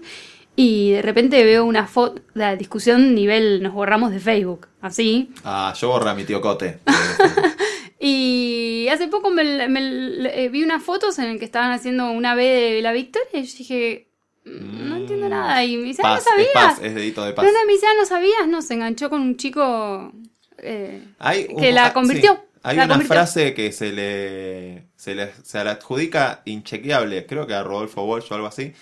y 0.57 0.93
de 0.93 1.03
repente 1.03 1.43
veo 1.45 1.65
una 1.65 1.87
foto, 1.87 2.23
la 2.35 2.57
discusión 2.57 3.15
nivel 3.15 3.63
nos 3.63 3.73
borramos 3.73 4.11
de 4.13 4.21
Facebook, 4.21 4.69
así. 4.81 5.31
Ah, 5.45 5.75
yo 5.77 5.89
borré 5.89 6.11
a 6.11 6.15
mi 6.15 6.25
tío 6.25 6.41
Cote. 6.41 6.81
Y 7.99 8.87
hace 8.91 9.09
poco 9.09 9.31
me, 9.31 9.67
me- 9.69 10.29
eh, 10.45 10.49
vi 10.51 10.63
unas 10.63 10.83
fotos 10.83 11.19
en 11.19 11.29
las 11.31 11.39
que 11.39 11.45
estaban 11.45 11.71
haciendo 11.71 12.11
una 12.11 12.35
B 12.35 12.45
de 12.45 12.83
la 12.83 12.93
victoria 12.93 13.29
y 13.41 13.45
yo 13.45 13.57
dije, 13.59 14.09
"Mm, 14.45 14.89
no 14.89 14.97
entiendo 14.97 15.29
nada. 15.29 15.65
Y 15.65 15.77
me 15.79 15.85
dice, 15.85 16.03
ah, 16.05 16.11
no 16.11 16.17
es 16.19 16.25
sabías. 16.25 16.51
paz, 16.53 16.81
es 16.83 16.95
dedito 16.95 17.25
de 17.25 17.33
paz. 17.33 17.45
No, 17.47 17.53
no, 17.53 17.65
me 17.67 17.73
dice, 17.73 17.87
ah, 17.87 17.95
no 17.99 18.05
sabías, 18.05 18.47
no, 18.49 18.61
se 18.61 18.75
enganchó 18.75 19.09
con 19.09 19.23
un 19.23 19.37
chico 19.39 20.13
eh, 20.59 21.03
Hay 21.19 21.47
que 21.57 21.73
la 21.73 21.87
ah, 21.87 21.93
convirtió. 21.95 22.35
sí. 22.35 22.41
Hay 22.65 22.77
la 22.77 22.85
una 22.85 22.95
convirtió. 22.95 23.15
frase 23.15 23.55
que 23.55 23.73
se 23.73 23.93
le, 23.93 24.87
se 24.97 25.15
le 25.15 25.31
se 25.43 25.63
le 25.65 25.71
adjudica 25.71 26.43
inchequeable, 26.45 27.25
creo 27.27 27.47
que 27.47 27.55
a 27.55 27.63
Rodolfo 27.63 28.05
Walsh 28.05 28.27
o 28.31 28.35
algo 28.35 28.47
así. 28.49 28.73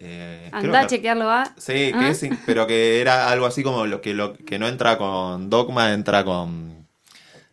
Eh, 0.00 0.48
Andá 0.52 0.80
a 0.80 0.82
que- 0.86 0.96
chequearlo. 0.96 1.30
Sí, 1.56 1.90
Ah. 1.94 1.98
que 2.00 2.08
es 2.10 2.22
in- 2.22 2.38
pero 2.46 2.66
que 2.66 3.00
era 3.00 3.28
algo 3.30 3.46
así 3.46 3.62
como 3.62 3.86
lo 3.86 4.00
que 4.00 4.14
lo 4.14 4.34
que 4.34 4.58
no 4.58 4.68
entra 4.68 4.98
con 4.98 5.48
dogma, 5.50 5.92
entra 5.92 6.24
con 6.24 6.76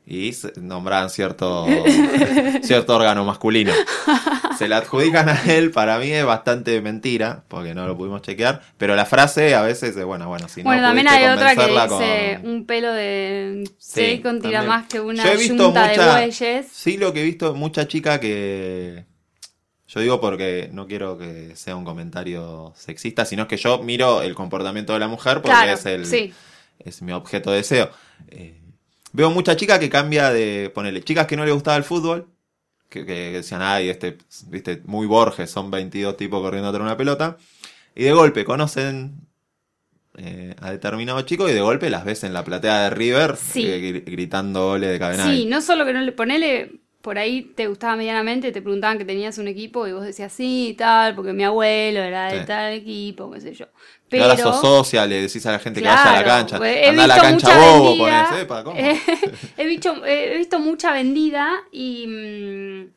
y 0.06 0.32
nombraban 0.58 1.10
cierto, 1.10 1.66
cierto 2.62 2.96
órgano 2.96 3.24
masculino. 3.24 3.72
Se 4.58 4.68
la 4.68 4.78
adjudican 4.78 5.30
a 5.30 5.42
él, 5.46 5.72
para 5.72 5.98
mí 5.98 6.12
es 6.12 6.26
bastante 6.26 6.80
mentira, 6.82 7.44
porque 7.48 7.74
no 7.74 7.88
lo 7.88 7.96
pudimos 7.98 8.22
chequear, 8.22 8.62
pero 8.78 8.96
la 8.96 9.06
frase 9.06 9.56
a 9.56 9.62
veces 9.62 9.96
es, 9.96 10.04
bueno, 10.06 10.28
bueno, 10.28 10.48
si 10.50 10.62
bueno, 10.62 10.82
no 10.82 10.88
también 10.90 11.08
hay 11.08 11.26
otra 11.28 11.56
que 11.56 11.68
dice 11.72 12.40
con- 12.42 12.50
un 12.52 12.66
pelo 12.66 12.92
de 12.92 13.64
Sí, 13.78 14.20
con 14.22 14.42
tira 14.42 14.60
también. 14.60 14.68
más 14.68 14.88
que 14.88 15.00
una 15.00 15.24
Yo 15.24 15.32
he 15.32 15.38
visto 15.38 15.56
yunta 15.56 15.88
de 15.88 15.98
bueyes. 15.98 16.68
Sí, 16.72 16.98
lo 16.98 17.14
que 17.14 17.22
he 17.22 17.24
visto, 17.24 17.56
mucha 17.56 17.88
chica 17.88 18.20
que... 18.20 19.06
Yo 19.94 20.00
digo 20.00 20.20
porque 20.22 20.70
no 20.74 20.88
quiero 20.88 21.18
que 21.18 21.56
sea 21.56 21.76
un 21.76 21.86
comentario 21.86 22.74
sexista, 22.76 23.26
sino 23.26 23.48
que 23.48 23.58
yo 23.58 23.80
miro 23.84 24.22
el 24.22 24.34
comportamiento 24.34 24.94
de 24.94 25.00
la 25.00 25.08
mujer 25.08 25.42
porque 25.42 25.50
Claro, 25.58 25.74
es 25.74 25.86
el 25.86 26.06
sí. 26.06 26.34
es 26.80 27.02
mi 27.02 27.12
objeto 27.12 27.52
de 27.52 27.58
deseo. 27.58 27.90
Eh, 28.30 28.60
veo 29.12 29.30
mucha 29.30 29.56
chica 29.56 29.80
que 29.80 29.90
cambia 29.90 30.32
de 30.32 30.72
ponerle 30.74 31.04
chicas 31.04 31.28
que 31.28 31.38
no 31.38 31.46
le 31.46 31.52
gustaba 31.52 31.78
el 31.78 31.84
fútbol, 31.84 32.28
que, 32.90 33.06
que 33.06 33.32
decían, 33.34 33.62
ay, 33.62 33.90
este, 33.90 34.18
viste, 34.48 34.82
muy 34.86 35.06
Borges, 35.08 35.50
son 35.52 35.70
22 35.70 36.18
tipos 36.18 36.42
corriendo 36.42 36.70
atrás 36.70 36.80
de 36.82 36.86
una 36.86 36.98
pelota, 36.98 37.38
y 37.96 38.04
de 38.04 38.12
golpe 38.14 38.44
conocen 38.46 39.28
eh, 40.18 40.56
a 40.62 40.70
determinados 40.72 41.26
chicos 41.26 41.50
y 41.50 41.54
de 41.54 41.62
golpe 41.62 41.90
las 41.90 42.06
ves 42.06 42.24
en 42.24 42.34
la 42.34 42.44
platea 42.44 42.84
de 42.84 42.90
River 42.92 43.36
Sí. 43.36 43.66
eh, 43.66 43.80
gri- 43.82 44.06
gritando 44.06 44.68
goles 44.68 44.92
de 44.92 45.00
Cabenay. 45.00 45.38
Sí, 45.38 45.46
no 45.46 45.60
solo 45.62 45.86
que 45.86 45.94
no 45.94 46.02
le 46.02 46.12
ponele, 46.12 46.82
por 47.04 47.18
ahí 47.18 47.42
te 47.42 47.68
gustaba 47.68 47.98
medianamente, 47.98 48.54
te 48.54 48.62
preguntaban 48.62 48.98
que 48.98 49.04
tenías 49.04 49.38
un 49.38 49.50
equipo 49.50 49.86
y 49.86 49.92
vos 49.92 50.06
decías 50.06 50.32
sí 50.32 50.70
y 50.70 50.74
tal, 50.74 51.14
porque 51.16 51.34
mi 51.34 51.44
abuelo 51.44 52.00
era 52.00 52.28
de 52.32 52.40
Sí. 52.40 52.46
tal 52.48 52.72
equipo, 52.72 53.30
qué 53.30 53.42
sé 53.42 53.54
yo. 53.54 53.66
Pero 54.08 54.24
ahora 54.24 54.38
sos 54.38 54.62
socia, 54.62 55.06
le 55.06 55.22
decís 55.22 55.46
a 55.46 55.52
la 55.52 55.60
gente 55.60 55.82
que 55.82 55.88
vaya 55.90 56.02
a 56.02 56.14
la 56.14 56.24
cancha. 56.24 56.58
pues, 56.58 56.88
a 56.88 56.92
la 56.94 57.04
visto 57.04 57.22
cancha 57.22 57.48
mucha 57.50 57.60
bobo, 57.60 57.90
vendida, 57.90 58.30
ponés, 58.30 58.42
"Epa, 58.44 58.64
¿cómo?". 58.64 58.80
eh, 58.80 58.98
he, 59.58 59.66
visto, 59.66 60.06
he 60.06 60.38
visto 60.38 60.60
mucha 60.60 60.94
vendida 60.94 61.52
y 61.74 62.08
mm, 62.08 62.94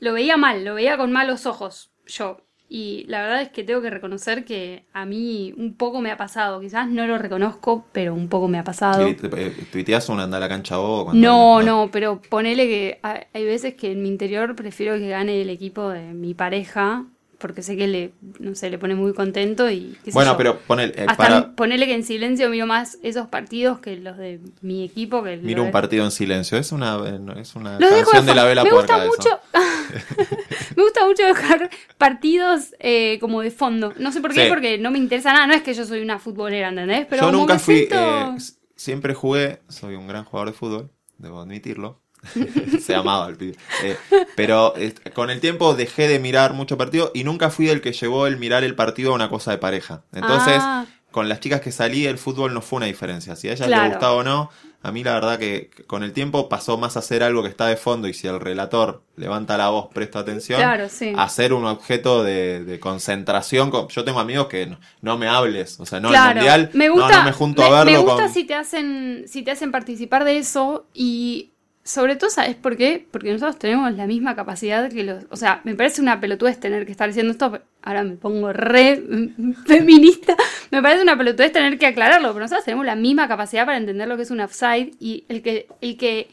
lo 0.00 0.12
veía 0.12 0.36
mal, 0.36 0.62
lo 0.62 0.74
veía 0.74 0.98
con 0.98 1.10
malos 1.10 1.46
ojos 1.46 1.92
yo. 2.04 2.42
Y 2.72 3.04
la 3.08 3.22
verdad 3.22 3.42
es 3.42 3.48
que 3.48 3.64
tengo 3.64 3.82
que 3.82 3.90
reconocer 3.90 4.44
que 4.44 4.84
a 4.92 5.04
mí 5.04 5.52
un 5.56 5.74
poco 5.74 6.00
me 6.00 6.12
ha 6.12 6.16
pasado. 6.16 6.60
Quizás 6.60 6.88
no 6.88 7.04
lo 7.04 7.18
reconozco, 7.18 7.84
pero 7.90 8.14
un 8.14 8.28
poco 8.28 8.46
me 8.46 8.60
ha 8.60 8.64
pasado. 8.64 9.08
Y, 9.08 9.16
eh, 9.20 9.52
¿Tuiteás 9.72 10.08
un 10.08 10.20
anda 10.20 10.36
a 10.36 10.40
la 10.40 10.48
cancha 10.48 10.76
cuando- 10.76 11.14
No, 11.14 11.62
no, 11.62 11.90
pero 11.90 12.22
ponele 12.30 12.68
que 12.68 13.00
ha- 13.02 13.26
hay 13.34 13.44
veces 13.44 13.74
que 13.74 13.90
en 13.90 14.02
mi 14.02 14.08
interior 14.08 14.54
prefiero 14.54 14.96
que 14.98 15.08
gane 15.08 15.42
el 15.42 15.50
equipo 15.50 15.88
de 15.88 16.14
mi 16.14 16.32
pareja, 16.34 17.06
porque 17.40 17.62
sé 17.62 17.76
que 17.76 17.88
le, 17.88 18.12
no 18.38 18.54
sé, 18.54 18.70
le 18.70 18.78
pone 18.78 18.94
muy 18.94 19.12
contento 19.14 19.68
y 19.70 19.96
qué 20.04 20.10
sé 20.10 20.14
Bueno, 20.14 20.32
yo. 20.32 20.36
pero 20.36 20.58
ponele, 20.60 20.92
eh, 20.96 21.06
Hasta 21.08 21.16
para, 21.16 21.52
ponele 21.56 21.86
que 21.86 21.94
en 21.94 22.04
silencio 22.04 22.48
miro 22.50 22.66
más 22.66 22.98
esos 23.02 23.26
partidos 23.28 23.80
que 23.80 23.96
los 23.96 24.16
de 24.18 24.40
mi 24.60 24.84
equipo. 24.84 25.22
Que 25.22 25.36
Mira 25.38 25.58
lo 25.58 25.64
un 25.64 25.70
partido 25.72 26.04
en 26.04 26.10
silencio. 26.10 26.58
Es 26.58 26.70
una, 26.72 26.96
eh, 27.06 27.18
es 27.40 27.54
una 27.56 27.78
Los 27.80 27.90
canción 27.90 28.26
de 28.26 28.34
la 28.34 28.44
vela 28.44 28.62
me 28.62 28.70
gusta 28.70 28.98
mucho 29.04 29.40
me 30.76 30.82
gusta 30.82 31.04
mucho 31.06 31.24
dejar 31.24 31.70
partidos 31.98 32.74
eh, 32.78 33.18
como 33.20 33.40
de 33.42 33.50
fondo 33.50 33.92
no 33.98 34.12
sé 34.12 34.20
por 34.20 34.32
qué 34.32 34.44
Sí. 34.44 34.48
porque 34.48 34.78
no 34.78 34.90
me 34.90 34.98
interesa 34.98 35.32
nada 35.32 35.46
no 35.46 35.54
es 35.54 35.62
que 35.62 35.74
yo 35.74 35.84
soy 35.84 36.00
una 36.02 36.18
futbolera 36.18 36.68
¿entendés? 36.68 37.06
pero 37.08 37.22
Yo 37.22 37.32
nunca 37.32 37.58
fui. 37.58 37.76
siento- 37.88 37.96
eh, 37.96 38.36
siempre 38.76 39.14
jugué. 39.14 39.60
Soy 39.68 39.94
un 39.96 40.06
gran 40.06 40.24
jugador 40.24 40.52
de 40.52 40.58
fútbol. 40.58 40.90
Debo 41.18 41.40
admitirlo. 41.40 42.00
Se 42.80 42.94
amaba 42.94 43.28
el 43.28 43.36
pibe. 43.36 43.56
Eh, 43.82 43.96
pero 44.36 44.74
eh, 44.76 44.94
con 45.14 45.30
el 45.30 45.40
tiempo 45.40 45.74
dejé 45.74 46.08
de 46.08 46.18
mirar 46.18 46.52
mucho 46.52 46.76
partido 46.78 47.10
y 47.14 47.24
nunca 47.24 47.50
fui 47.50 47.68
el 47.68 47.80
que 47.80 47.92
llevó 47.92 48.26
el 48.26 48.36
mirar 48.36 48.64
el 48.64 48.74
partido 48.74 49.12
a 49.12 49.14
una 49.14 49.28
cosa 49.28 49.50
de 49.52 49.58
pareja. 49.58 50.02
Entonces, 50.12 50.58
Ah. 50.60 50.86
con 51.10 51.28
las 51.28 51.40
chicas 51.40 51.60
que 51.60 51.72
salí, 51.72 52.06
el 52.06 52.18
fútbol 52.18 52.54
no 52.54 52.60
fue 52.60 52.76
una 52.78 52.86
diferencia. 52.86 53.34
Si 53.36 53.48
a 53.48 53.52
ellas 53.52 53.66
Claro. 53.66 53.82
les 53.84 53.92
gustaba 53.92 54.12
o 54.14 54.22
no, 54.22 54.50
a 54.82 54.92
mí 54.92 55.04
la 55.04 55.12
verdad 55.14 55.38
que 55.38 55.68
con 55.86 56.02
el 56.04 56.12
tiempo 56.12 56.48
pasó 56.48 56.78
más 56.78 56.96
a 56.96 57.02
ser 57.02 57.22
algo 57.22 57.42
que 57.42 57.48
está 57.50 57.66
de 57.66 57.76
fondo 57.76 58.08
y 58.08 58.14
si 58.14 58.28
el 58.28 58.40
relator 58.40 59.02
levanta 59.16 59.58
la 59.58 59.68
voz, 59.68 59.88
presto 59.92 60.18
atención, 60.18 60.58
Claro, 60.58 60.88
sí. 60.88 61.12
a 61.14 61.28
ser 61.28 61.52
un 61.52 61.66
objeto 61.66 62.22
de, 62.24 62.64
de 62.64 62.80
concentración. 62.80 63.70
con- 63.70 63.88
Yo 63.88 64.04
tengo 64.04 64.20
amigos 64.20 64.46
que 64.46 64.66
no, 64.66 64.78
no 65.02 65.18
me 65.18 65.28
hables, 65.28 65.78
o 65.80 65.84
sea, 65.86 66.00
no 66.00 66.08
el 66.08 66.14
Claro, 66.14 66.34
mundial, 66.36 66.70
me 66.72 66.88
no, 66.88 67.08
no 67.08 67.24
me 67.24 67.32
junto 67.32 67.60
me, 67.62 67.68
a 67.68 67.70
verlo 67.84 67.92
me 67.92 67.98
gusta 67.98 68.22
con... 68.24 68.32
si 68.32 68.44
te 68.44 68.54
hacen 68.54 69.24
si 69.26 69.42
te 69.42 69.50
hacen 69.50 69.70
participar 69.72 70.24
de 70.24 70.38
eso 70.38 70.86
y 70.94 71.49
sobre 71.90 72.14
todo 72.14 72.30
sabes 72.30 72.54
por 72.54 72.76
qué 72.76 73.04
porque 73.10 73.32
nosotros 73.32 73.58
tenemos 73.58 73.92
la 73.94 74.06
misma 74.06 74.36
capacidad 74.36 74.88
que 74.90 75.02
los 75.02 75.24
o 75.30 75.36
sea 75.36 75.60
me 75.64 75.74
parece 75.74 76.00
una 76.00 76.20
pelotudez 76.20 76.60
tener 76.60 76.86
que 76.86 76.92
estar 76.92 77.08
diciendo 77.08 77.32
esto 77.32 77.60
ahora 77.82 78.04
me 78.04 78.14
pongo 78.14 78.52
re 78.52 79.02
feminista. 79.66 80.36
Me 80.70 80.80
parece 80.80 81.02
una 81.02 81.18
pelotudez 81.18 81.50
tener 81.50 81.78
que 81.78 81.86
aclararlo 81.86 82.28
pero 82.28 82.44
nosotros 82.44 82.64
tenemos 82.64 82.86
la 82.86 82.94
misma 82.94 83.26
capacidad 83.26 83.66
para 83.66 83.76
entender 83.76 84.06
lo 84.06 84.16
que 84.16 84.22
es 84.22 84.30
un 84.30 84.40
offside 84.40 84.92
y 85.00 85.24
el 85.28 85.42
que 85.42 85.66
el 85.80 85.96
que 85.96 86.28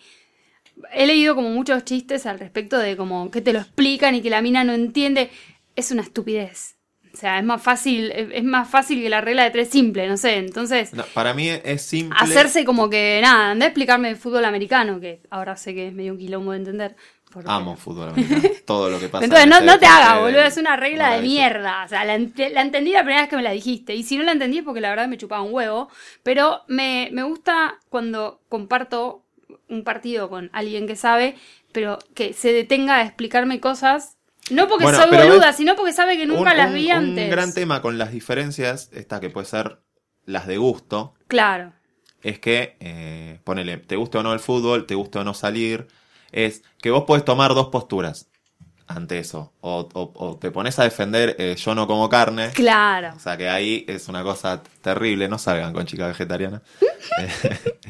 he 0.94 1.08
leído 1.08 1.34
como 1.34 1.50
muchos 1.50 1.84
chistes 1.86 2.28
al 2.28 2.38
respecto 2.38 2.78
de 2.78 2.96
como 2.96 3.32
que 3.32 3.42
te 3.42 3.52
lo 3.52 3.60
explican 3.60 4.14
y 4.14 4.22
que 4.22 4.30
la 4.30 4.44
mina 4.44 4.64
no 4.64 4.74
entiende 4.74 5.32
es 5.76 5.92
una 5.92 6.04
estupidez 6.04 6.77
o 7.18 7.20
sea, 7.20 7.40
es 7.40 7.44
más 7.44 7.62
fácil, 7.62 8.12
es 8.12 8.44
más 8.44 8.70
fácil 8.70 9.02
que 9.02 9.10
la 9.10 9.22
regla 9.22 9.44
de 9.44 9.50
tres 9.52 9.70
simple, 9.70 10.08
no 10.08 10.18
sé. 10.18 10.38
Entonces, 10.38 10.94
No, 10.94 11.04
para 11.14 11.34
mí 11.34 11.50
es 11.50 11.82
simple. 11.82 12.16
hacerse 12.22 12.64
como 12.64 12.90
que, 12.90 13.20
nada, 13.24 13.52
anda 13.52 13.66
a 13.66 13.70
explicarme 13.70 14.10
de 14.10 14.16
fútbol 14.16 14.46
americano, 14.46 15.00
que 15.00 15.22
ahora 15.32 15.56
sé 15.56 15.74
que 15.74 15.88
es 15.88 15.94
medio 15.94 16.12
un 16.14 16.20
quilombo 16.20 16.52
de 16.52 16.58
entender. 16.58 16.96
Amo 17.46 17.76
fútbol 17.76 18.10
americano, 18.10 18.42
todo 18.66 18.90
lo 18.90 19.00
que 19.00 19.10
pasa. 19.10 19.26
Entonces, 19.26 19.46
en 19.46 19.50
no, 19.50 19.62
no 19.62 19.78
te 19.80 19.86
hagas, 19.86 20.22
boludo, 20.22 20.42
es 20.44 20.58
una 20.58 20.76
regla 20.76 21.14
de 21.16 21.22
mierda. 21.22 21.84
O 21.86 21.88
sea, 21.88 22.06
la, 22.06 22.18
la 22.18 22.62
entendí 22.62 22.92
la 22.92 23.02
primera 23.02 23.22
vez 23.22 23.30
que 23.30 23.36
me 23.36 23.44
la 23.44 23.52
dijiste. 23.52 23.96
Y 23.96 24.04
si 24.04 24.18
no 24.18 24.24
la 24.24 24.32
entendí 24.32 24.60
es 24.60 24.64
porque 24.64 24.82
la 24.82 24.90
verdad 24.90 25.08
me 25.08 25.18
chupaba 25.18 25.42
un 25.42 25.54
huevo. 25.54 25.90
Pero 26.24 26.62
me, 26.68 27.10
me 27.12 27.24
gusta 27.24 27.80
cuando 27.90 28.42
comparto 28.48 29.24
un 29.70 29.84
partido 29.84 30.30
con 30.30 30.50
alguien 30.54 30.88
que 30.88 30.96
sabe, 30.96 31.36
pero 31.72 32.00
que 32.16 32.34
se 32.34 32.54
detenga 32.54 32.96
a 32.98 33.04
explicarme 33.04 33.60
cosas. 33.60 34.17
No 34.52 34.68
porque 34.68 34.84
Bueno, 34.86 35.00
soy 35.02 35.10
boluda, 35.18 35.54
sino 35.54 35.76
porque 35.76 35.94
sabe 35.94 36.18
que 36.18 36.26
nunca 36.26 36.52
un, 36.52 36.58
las 36.58 36.70
un- 36.70 36.76
vi 36.76 36.90
antes. 36.92 37.24
Un 37.26 37.30
gran 37.32 37.54
tema 37.54 37.82
con 37.82 37.98
las 37.98 38.12
diferencias, 38.12 38.90
esta 38.94 39.20
que 39.20 39.30
puede 39.30 39.46
ser 39.48 39.80
las 40.26 40.48
de 40.48 40.58
gusto, 40.58 41.14
Claro. 41.28 41.74
es 42.22 42.40
que, 42.40 42.76
eh, 42.80 43.40
ponele, 43.44 43.78
te 43.78 43.96
guste 43.96 44.18
o 44.18 44.24
no 44.24 44.34
el 44.34 44.40
fútbol, 44.40 44.86
te 44.86 44.96
guste 44.96 45.20
o 45.20 45.24
no 45.24 45.34
salir, 45.34 45.88
es 46.32 46.64
que 46.82 46.92
vos 46.92 47.04
podés 47.06 47.24
tomar 47.26 47.54
dos 47.54 47.68
posturas 47.68 48.27
ante 48.88 49.20
eso. 49.20 49.52
O, 49.62 49.88
o- 49.94 50.12
o 50.16 50.38
te 50.38 50.50
pones 50.52 50.80
a 50.80 50.84
defender 50.84 51.36
eh, 51.40 51.56
yo 51.58 51.76
no 51.76 51.88
como 51.88 52.08
carne. 52.10 52.52
Claro. 52.54 53.12
O 53.16 53.20
sea 53.20 53.36
que 53.38 53.50
ahí 53.50 53.84
es 53.88 54.08
una 54.08 54.24
cosa 54.24 54.64
terrible, 54.82 55.28
no 55.28 55.38
salgan 55.38 55.74
con 55.74 55.86
chicas 55.86 56.08
vegetarianas. 56.10 56.62
Eh, 57.20 57.30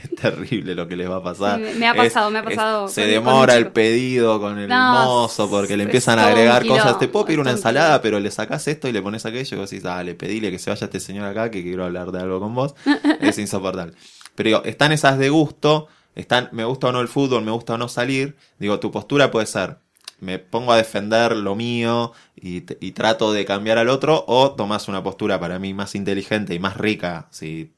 es 0.04 0.16
terrible 0.16 0.76
lo 0.76 0.88
que 0.88 0.96
les 0.96 1.10
va 1.10 1.18
a 1.18 1.24
pasar. 1.24 1.60
Me- 1.60 1.74
me 1.74 1.88
ha 1.88 1.92
Es- 1.92 1.98
pasado, 2.14 2.30
me 2.30 2.38
ha 2.38 2.42
es- 2.42 2.48
pasado 2.50 2.88
se 2.88 3.08
demora 3.08 3.56
el 3.56 3.72
pedido 3.72 4.40
con 4.40 4.60
el 4.60 4.68
No, 4.70 4.92
mozo 5.06 5.50
porque 5.50 5.76
le 5.76 5.84
empiezan 5.84 6.20
a 6.20 6.28
agregar 6.28 6.66
cosas. 6.68 7.00
Te 7.00 7.08
puedo 7.08 7.26
pedir 7.26 7.40
una 7.40 7.52
ensalada, 7.52 8.02
pero 8.02 8.20
le 8.20 8.30
sacás 8.32 8.68
esto 8.68 8.88
y 8.88 8.92
le 8.92 9.02
pones 9.02 9.26
aquello 9.26 9.58
y 9.58 9.60
vos 9.60 9.70
decís, 9.70 9.84
dale, 9.84 10.14
pedile 10.14 10.52
que 10.52 10.60
se 10.60 10.70
vaya 10.70 10.86
este 10.86 11.00
señor 11.00 11.26
acá 11.26 11.50
que 11.50 11.64
quiero 11.64 11.84
hablar 11.86 12.12
de 12.12 12.20
algo 12.20 12.40
con 12.40 12.54
vos. 12.54 12.76
es 13.22 13.38
insoportable. 13.40 13.94
Pero 14.36 14.48
digo, 14.50 14.64
están 14.66 14.92
esas 14.92 15.18
de 15.18 15.30
gusto, 15.30 15.88
están 16.16 16.50
me 16.52 16.64
gusta 16.64 16.88
o 16.88 16.92
no 16.92 17.02
el 17.02 17.08
fútbol, 17.08 17.44
me 17.44 17.52
gusta 17.52 17.74
o 17.74 17.78
no 17.78 17.88
salir. 17.90 18.38
Digo, 18.60 18.80
tu 18.80 18.92
postura 18.92 19.32
puede 19.32 19.48
ser, 19.48 19.78
me 20.20 20.40
pongo 20.40 20.72
a 20.72 20.78
defender 20.78 21.36
lo 21.36 21.56
mío 21.56 22.14
y, 22.36 22.62
trato 22.92 23.32
de 23.32 23.46
cambiar 23.46 23.78
al 23.78 23.90
otro, 23.90 24.24
o 24.28 24.52
tomás 24.52 24.88
una 24.88 25.04
postura 25.04 25.40
para 25.40 25.60
mí 25.60 25.74
más 25.74 25.96
inteligente 25.96 26.54
y 26.54 26.60
más 26.60 26.78
rica, 26.78 27.28
si 27.32 27.77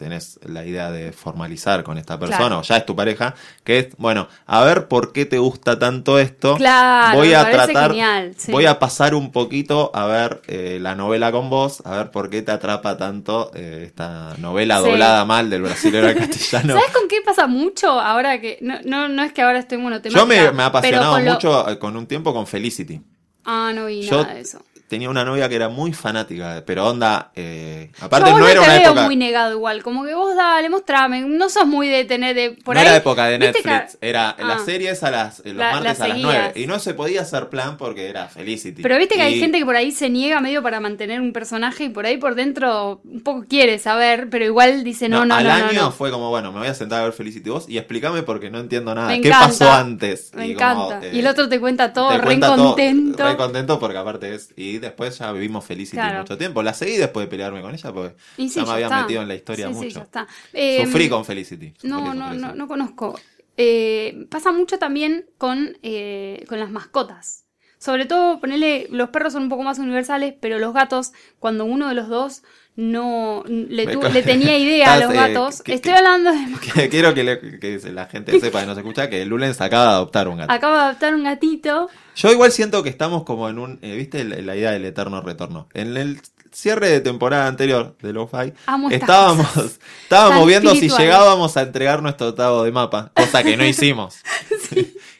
tenés 0.00 0.40
la 0.46 0.64
idea 0.64 0.90
de 0.90 1.12
formalizar 1.12 1.84
con 1.84 1.98
esta 1.98 2.18
persona 2.18 2.38
Claro. 2.38 2.58
o 2.60 2.62
ya 2.62 2.78
es 2.78 2.86
tu 2.86 2.96
pareja, 2.96 3.34
que 3.64 3.78
es, 3.80 3.88
bueno, 3.98 4.28
a 4.46 4.64
ver 4.64 4.88
por 4.88 5.12
qué 5.12 5.26
te 5.26 5.36
gusta 5.38 5.78
tanto 5.78 6.18
esto. 6.18 6.56
Claro, 6.56 7.18
voy 7.18 7.34
a 7.34 7.50
tratar, 7.50 7.90
genial, 7.90 8.34
sí. 8.38 8.50
voy 8.50 8.64
a 8.64 8.78
pasar 8.78 9.14
un 9.14 9.30
poquito 9.30 9.90
a 9.94 10.06
ver 10.06 10.40
eh, 10.46 10.78
la 10.80 10.94
novela 10.94 11.30
con 11.30 11.50
vos, 11.50 11.82
a 11.84 11.98
ver 11.98 12.10
por 12.10 12.30
qué 12.30 12.40
te 12.40 12.50
atrapa 12.50 12.96
tanto 12.96 13.50
eh, 13.54 13.82
esta 13.86 14.34
novela 14.38 14.78
Sí. 14.82 14.88
doblada 14.88 15.24
mal 15.26 15.50
del 15.50 15.60
brasileño 15.62 16.06
al 16.08 16.14
castellano. 16.18 16.74
¿Sabes 16.78 16.90
con 16.92 17.06
qué 17.06 17.18
pasa 17.22 17.46
mucho 17.46 18.00
ahora 18.00 18.40
que.? 18.40 18.56
No, 18.62 18.76
no, 18.86 19.08
no 19.08 19.22
es 19.22 19.32
que 19.34 19.42
ahora 19.42 19.58
estoy 19.58 19.76
monotemática. 19.76 20.18
Yo 20.18 20.26
me, 20.26 20.50
me 20.56 20.62
he 20.62 20.66
apasionado 20.66 21.12
con 21.12 21.24
mucho 21.26 21.68
eh, 21.68 21.78
con 21.78 21.94
un 21.96 22.06
tiempo 22.06 22.32
con 22.32 22.46
Felicity. 22.46 23.02
Ah, 23.44 23.72
no 23.74 23.86
vi 23.86 24.02
Yo 24.02 24.22
nada 24.22 24.34
de 24.34 24.40
eso. 24.40 24.62
Tenía 24.90 25.08
una 25.08 25.24
novia 25.24 25.48
que 25.48 25.54
era 25.54 25.68
muy 25.68 25.92
fanática, 25.92 26.64
pero 26.66 26.88
onda, 26.88 27.30
eh, 27.36 27.92
aparte 28.00 28.30
no 28.32 28.46
era 28.48 28.60
te 28.60 28.66
una 28.66 28.74
veo 28.78 28.86
época, 28.86 29.02
muy 29.04 29.14
negado 29.16 29.52
igual. 29.52 29.82
Como 29.84 30.04
que 30.04 30.14
vos 30.14 30.34
dale, 30.34 30.68
mostrame. 30.68 31.20
No 31.22 31.48
sos 31.48 31.64
muy 31.64 31.88
de 31.88 32.04
tener 32.04 32.34
de. 32.34 32.50
Por 32.64 32.74
no 32.74 32.80
ahí, 32.80 32.86
era 32.88 32.96
época 32.96 33.26
de 33.26 33.38
¿viste 33.38 33.62
Netflix, 33.62 33.96
que- 34.00 34.08
era 34.10 34.30
Ah. 34.30 34.42
las 34.44 34.64
series 34.64 35.02
a 35.04 35.10
las, 35.12 35.38
los 35.44 35.54
La- 35.54 35.70
martes 35.74 36.00
a 36.00 36.08
las 36.08 36.16
seguías. 36.16 36.34
9 36.34 36.52
y 36.56 36.66
no 36.66 36.78
se 36.80 36.92
podía 36.94 37.20
hacer 37.22 37.48
plan 37.48 37.76
porque 37.76 38.08
era 38.08 38.26
Felicity. 38.26 38.82
Pero 38.82 38.98
viste 38.98 39.14
que 39.14 39.22
hay 39.22 39.38
gente 39.38 39.58
que 39.58 39.64
por 39.64 39.76
ahí 39.76 39.92
se 39.92 40.10
niega 40.10 40.40
medio 40.40 40.60
para 40.62 40.80
mantener 40.80 41.20
un 41.20 41.32
personaje 41.32 41.84
y 41.84 41.88
por 41.90 42.04
ahí 42.04 42.16
por 42.16 42.34
dentro 42.34 43.00
un 43.04 43.20
poco 43.22 43.44
quiere 43.48 43.78
saber, 43.78 44.28
pero 44.28 44.44
igual 44.44 44.82
dice 44.82 45.08
no, 45.08 45.24
no, 45.24 45.36
al 45.36 45.44
no, 45.44 45.56
no, 45.56 45.64
año 45.66 45.82
no. 45.82 45.92
fue 45.92 46.10
como, 46.10 46.30
bueno, 46.30 46.50
me 46.50 46.58
voy 46.58 46.68
a 46.68 46.74
sentar 46.74 47.00
a 47.00 47.04
ver 47.04 47.12
Felicity 47.12 47.48
vos 47.48 47.66
y 47.68 47.78
explícame 47.78 48.24
porque 48.24 48.50
no 48.50 48.58
entiendo 48.58 48.92
nada. 48.92 49.06
Me 49.06 49.20
¿Qué 49.20 49.28
encanta. 49.28 49.46
pasó 49.46 49.70
antes? 49.72 50.32
Me 50.34 50.48
Y 50.48 50.54
como, 50.54 50.86
encanta. 50.88 51.06
eh, 51.06 51.10
y 51.14 51.20
el 51.20 51.28
otro 51.28 51.48
te 51.48 51.60
cuenta 51.60 51.92
todo 51.92 52.08
te 52.08 52.18
re 52.18 52.24
cuenta 52.24 52.56
todo, 52.56 52.66
contento. 52.74 53.24
re 53.24 53.36
contento 53.36 53.78
porque 53.78 53.96
aparte 53.98 54.34
es. 54.34 54.50
Y 54.56 54.79
después 54.80 55.18
ya 55.18 55.30
vivimos 55.32 55.64
Felicity 55.64 55.96
Claro. 55.96 56.20
mucho 56.20 56.36
tiempo. 56.36 56.62
La 56.62 56.74
seguí 56.74 56.96
después 56.96 57.26
de 57.26 57.30
pelearme 57.30 57.62
con 57.62 57.72
ella 57.74 57.92
porque 57.92 58.16
sí, 58.36 58.48
ya 58.48 58.64
me 58.64 58.70
había 58.72 58.86
está. 58.86 59.02
metido 59.02 59.22
en 59.22 59.28
la 59.28 59.34
historia 59.36 59.68
Sí, 59.68 59.74
sí, 59.74 59.78
mucho. 59.78 59.98
ya 60.00 60.02
está. 60.02 60.26
Eh, 60.52 60.84
Sufrí 60.84 61.08
con 61.08 61.24
Felicity. 61.24 61.74
No, 61.84 62.12
no, 62.14 62.34
no, 62.34 62.54
no 62.54 62.68
conozco. 62.68 63.18
eh, 63.56 64.26
pasa 64.30 64.52
mucho 64.52 64.78
también 64.78 65.26
con, 65.38 65.76
eh, 65.82 66.44
con 66.48 66.58
las 66.58 66.70
mascotas. 66.70 67.44
Sobre 67.78 68.04
todo, 68.06 68.40
ponerle, 68.40 68.88
los 68.90 69.08
perros 69.10 69.32
son 69.32 69.44
un 69.44 69.48
poco 69.48 69.62
más 69.62 69.78
universales, 69.78 70.34
pero 70.40 70.58
los 70.58 70.74
gatos, 70.74 71.12
cuando 71.38 71.64
uno 71.64 71.88
de 71.88 71.94
los 71.94 72.08
dos 72.08 72.42
no 72.76 73.44
le, 73.46 73.86
tu- 73.88 74.00
tenía 74.22 74.56
idea 74.56 74.94
a 74.94 74.96
los 75.00 75.10
Estás, 75.10 75.28
eh, 75.28 75.32
gatos, 75.34 75.62
que- 75.62 75.74
estoy 75.74 75.92
que- 75.92 75.98
hablando 75.98 76.32
de... 76.32 76.38
Que 76.72 76.88
quiero 76.88 77.12
que, 77.14 77.24
le- 77.24 77.58
que 77.60 77.78
la 77.92 78.06
gente 78.06 78.38
sepa 78.40 78.62
y 78.62 78.66
nos 78.66 78.78
escucha 78.78 79.10
que 79.10 79.24
Lulens 79.26 79.60
acaba 79.60 79.84
de 79.84 79.90
adoptar 79.90 80.28
un 80.28 80.38
gato. 80.38 80.52
Acabo 80.52 80.74
de 80.76 80.82
adoptar 80.82 81.14
un 81.14 81.24
gatito. 81.24 81.88
Yo 82.16 82.32
igual 82.32 82.52
siento 82.52 82.82
que 82.82 82.88
estamos 82.88 83.24
como 83.24 83.48
en 83.48 83.58
un, 83.58 83.78
eh, 83.82 83.96
¿viste 83.96 84.24
la, 84.24 84.36
la 84.36 84.56
idea 84.56 84.70
del 84.72 84.84
eterno 84.84 85.20
retorno? 85.20 85.68
En 85.74 85.96
el 85.96 86.20
cierre 86.52 86.88
de 86.88 87.00
temporada 87.00 87.46
anterior 87.46 87.96
de 88.02 88.12
Lo-Fi, 88.12 88.52
estábamos, 88.90 89.46
cosas. 89.48 89.78
estábamos 90.02 90.38
Tan 90.38 90.46
viendo 90.48 90.74
si 90.74 90.88
llegábamos 90.88 91.56
a 91.56 91.62
entregar 91.62 92.02
nuestro 92.02 92.28
octavo 92.28 92.64
de 92.64 92.72
mapa, 92.72 93.12
cosa 93.14 93.42
que 93.42 93.56
no 93.56 93.64
hicimos. 93.66 94.16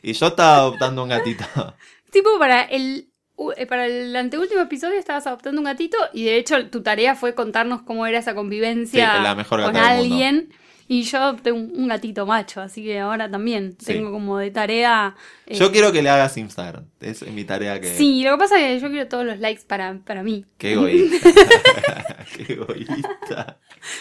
Y 0.03 0.13
yo 0.15 0.27
estaba 0.29 0.57
adoptando 0.57 1.03
un 1.03 1.11
gatito. 1.11 1.45
Tipo, 2.11 2.37
para 2.41 2.63
el, 2.63 3.10
eh, 3.57 3.67
para 3.67 3.87
el 3.87 4.15
anteúltimo 4.17 4.61
episodio 4.61 4.99
estabas 4.99 5.27
adoptando 5.27 5.61
un 5.61 5.65
gatito 5.65 5.97
y 6.13 6.25
de 6.25 6.37
hecho 6.37 6.67
tu 6.69 6.83
tarea 6.83 7.15
fue 7.15 7.35
contarnos 7.35 7.83
cómo 7.83 8.07
era 8.07 8.19
esa 8.19 8.35
convivencia 8.35 9.17
Sí, 9.17 9.23
la 9.23 9.35
mejor 9.35 9.63
con 9.63 9.77
alguien. 9.77 10.53
Y 10.93 11.03
yo 11.05 11.19
adopté 11.19 11.53
un, 11.53 11.71
un 11.77 11.87
gatito 11.87 12.27
macho, 12.27 12.61
así 12.61 12.83
que 12.83 12.99
ahora 12.99 13.31
también 13.31 13.77
Sí. 13.79 13.93
tengo 13.95 14.11
como 14.11 14.39
de 14.39 14.51
tarea... 14.51 15.15
eh, 15.47 15.55
Yo 15.55 15.71
quiero 15.71 15.93
que 15.93 16.03
le 16.03 16.11
hagas 16.11 16.37
Instagram. 16.37 16.85
Es 17.01 17.23
mi 17.29 17.45
tarea 17.45 17.81
que... 17.81 17.95
Sí, 17.97 18.25
lo 18.25 18.33
que 18.33 18.39
pasa 18.39 18.59
es 18.59 18.75
que 18.75 18.81
yo 18.81 18.91
quiero 18.91 19.07
todos 19.09 19.25
los 19.25 19.39
likes 19.39 19.63
para, 19.69 20.01
para 20.05 20.25
mí. 20.25 20.45
Qué 20.59 20.73
egoísta. 20.73 21.29
Qué 22.37 22.55
egoísta. 22.55 23.59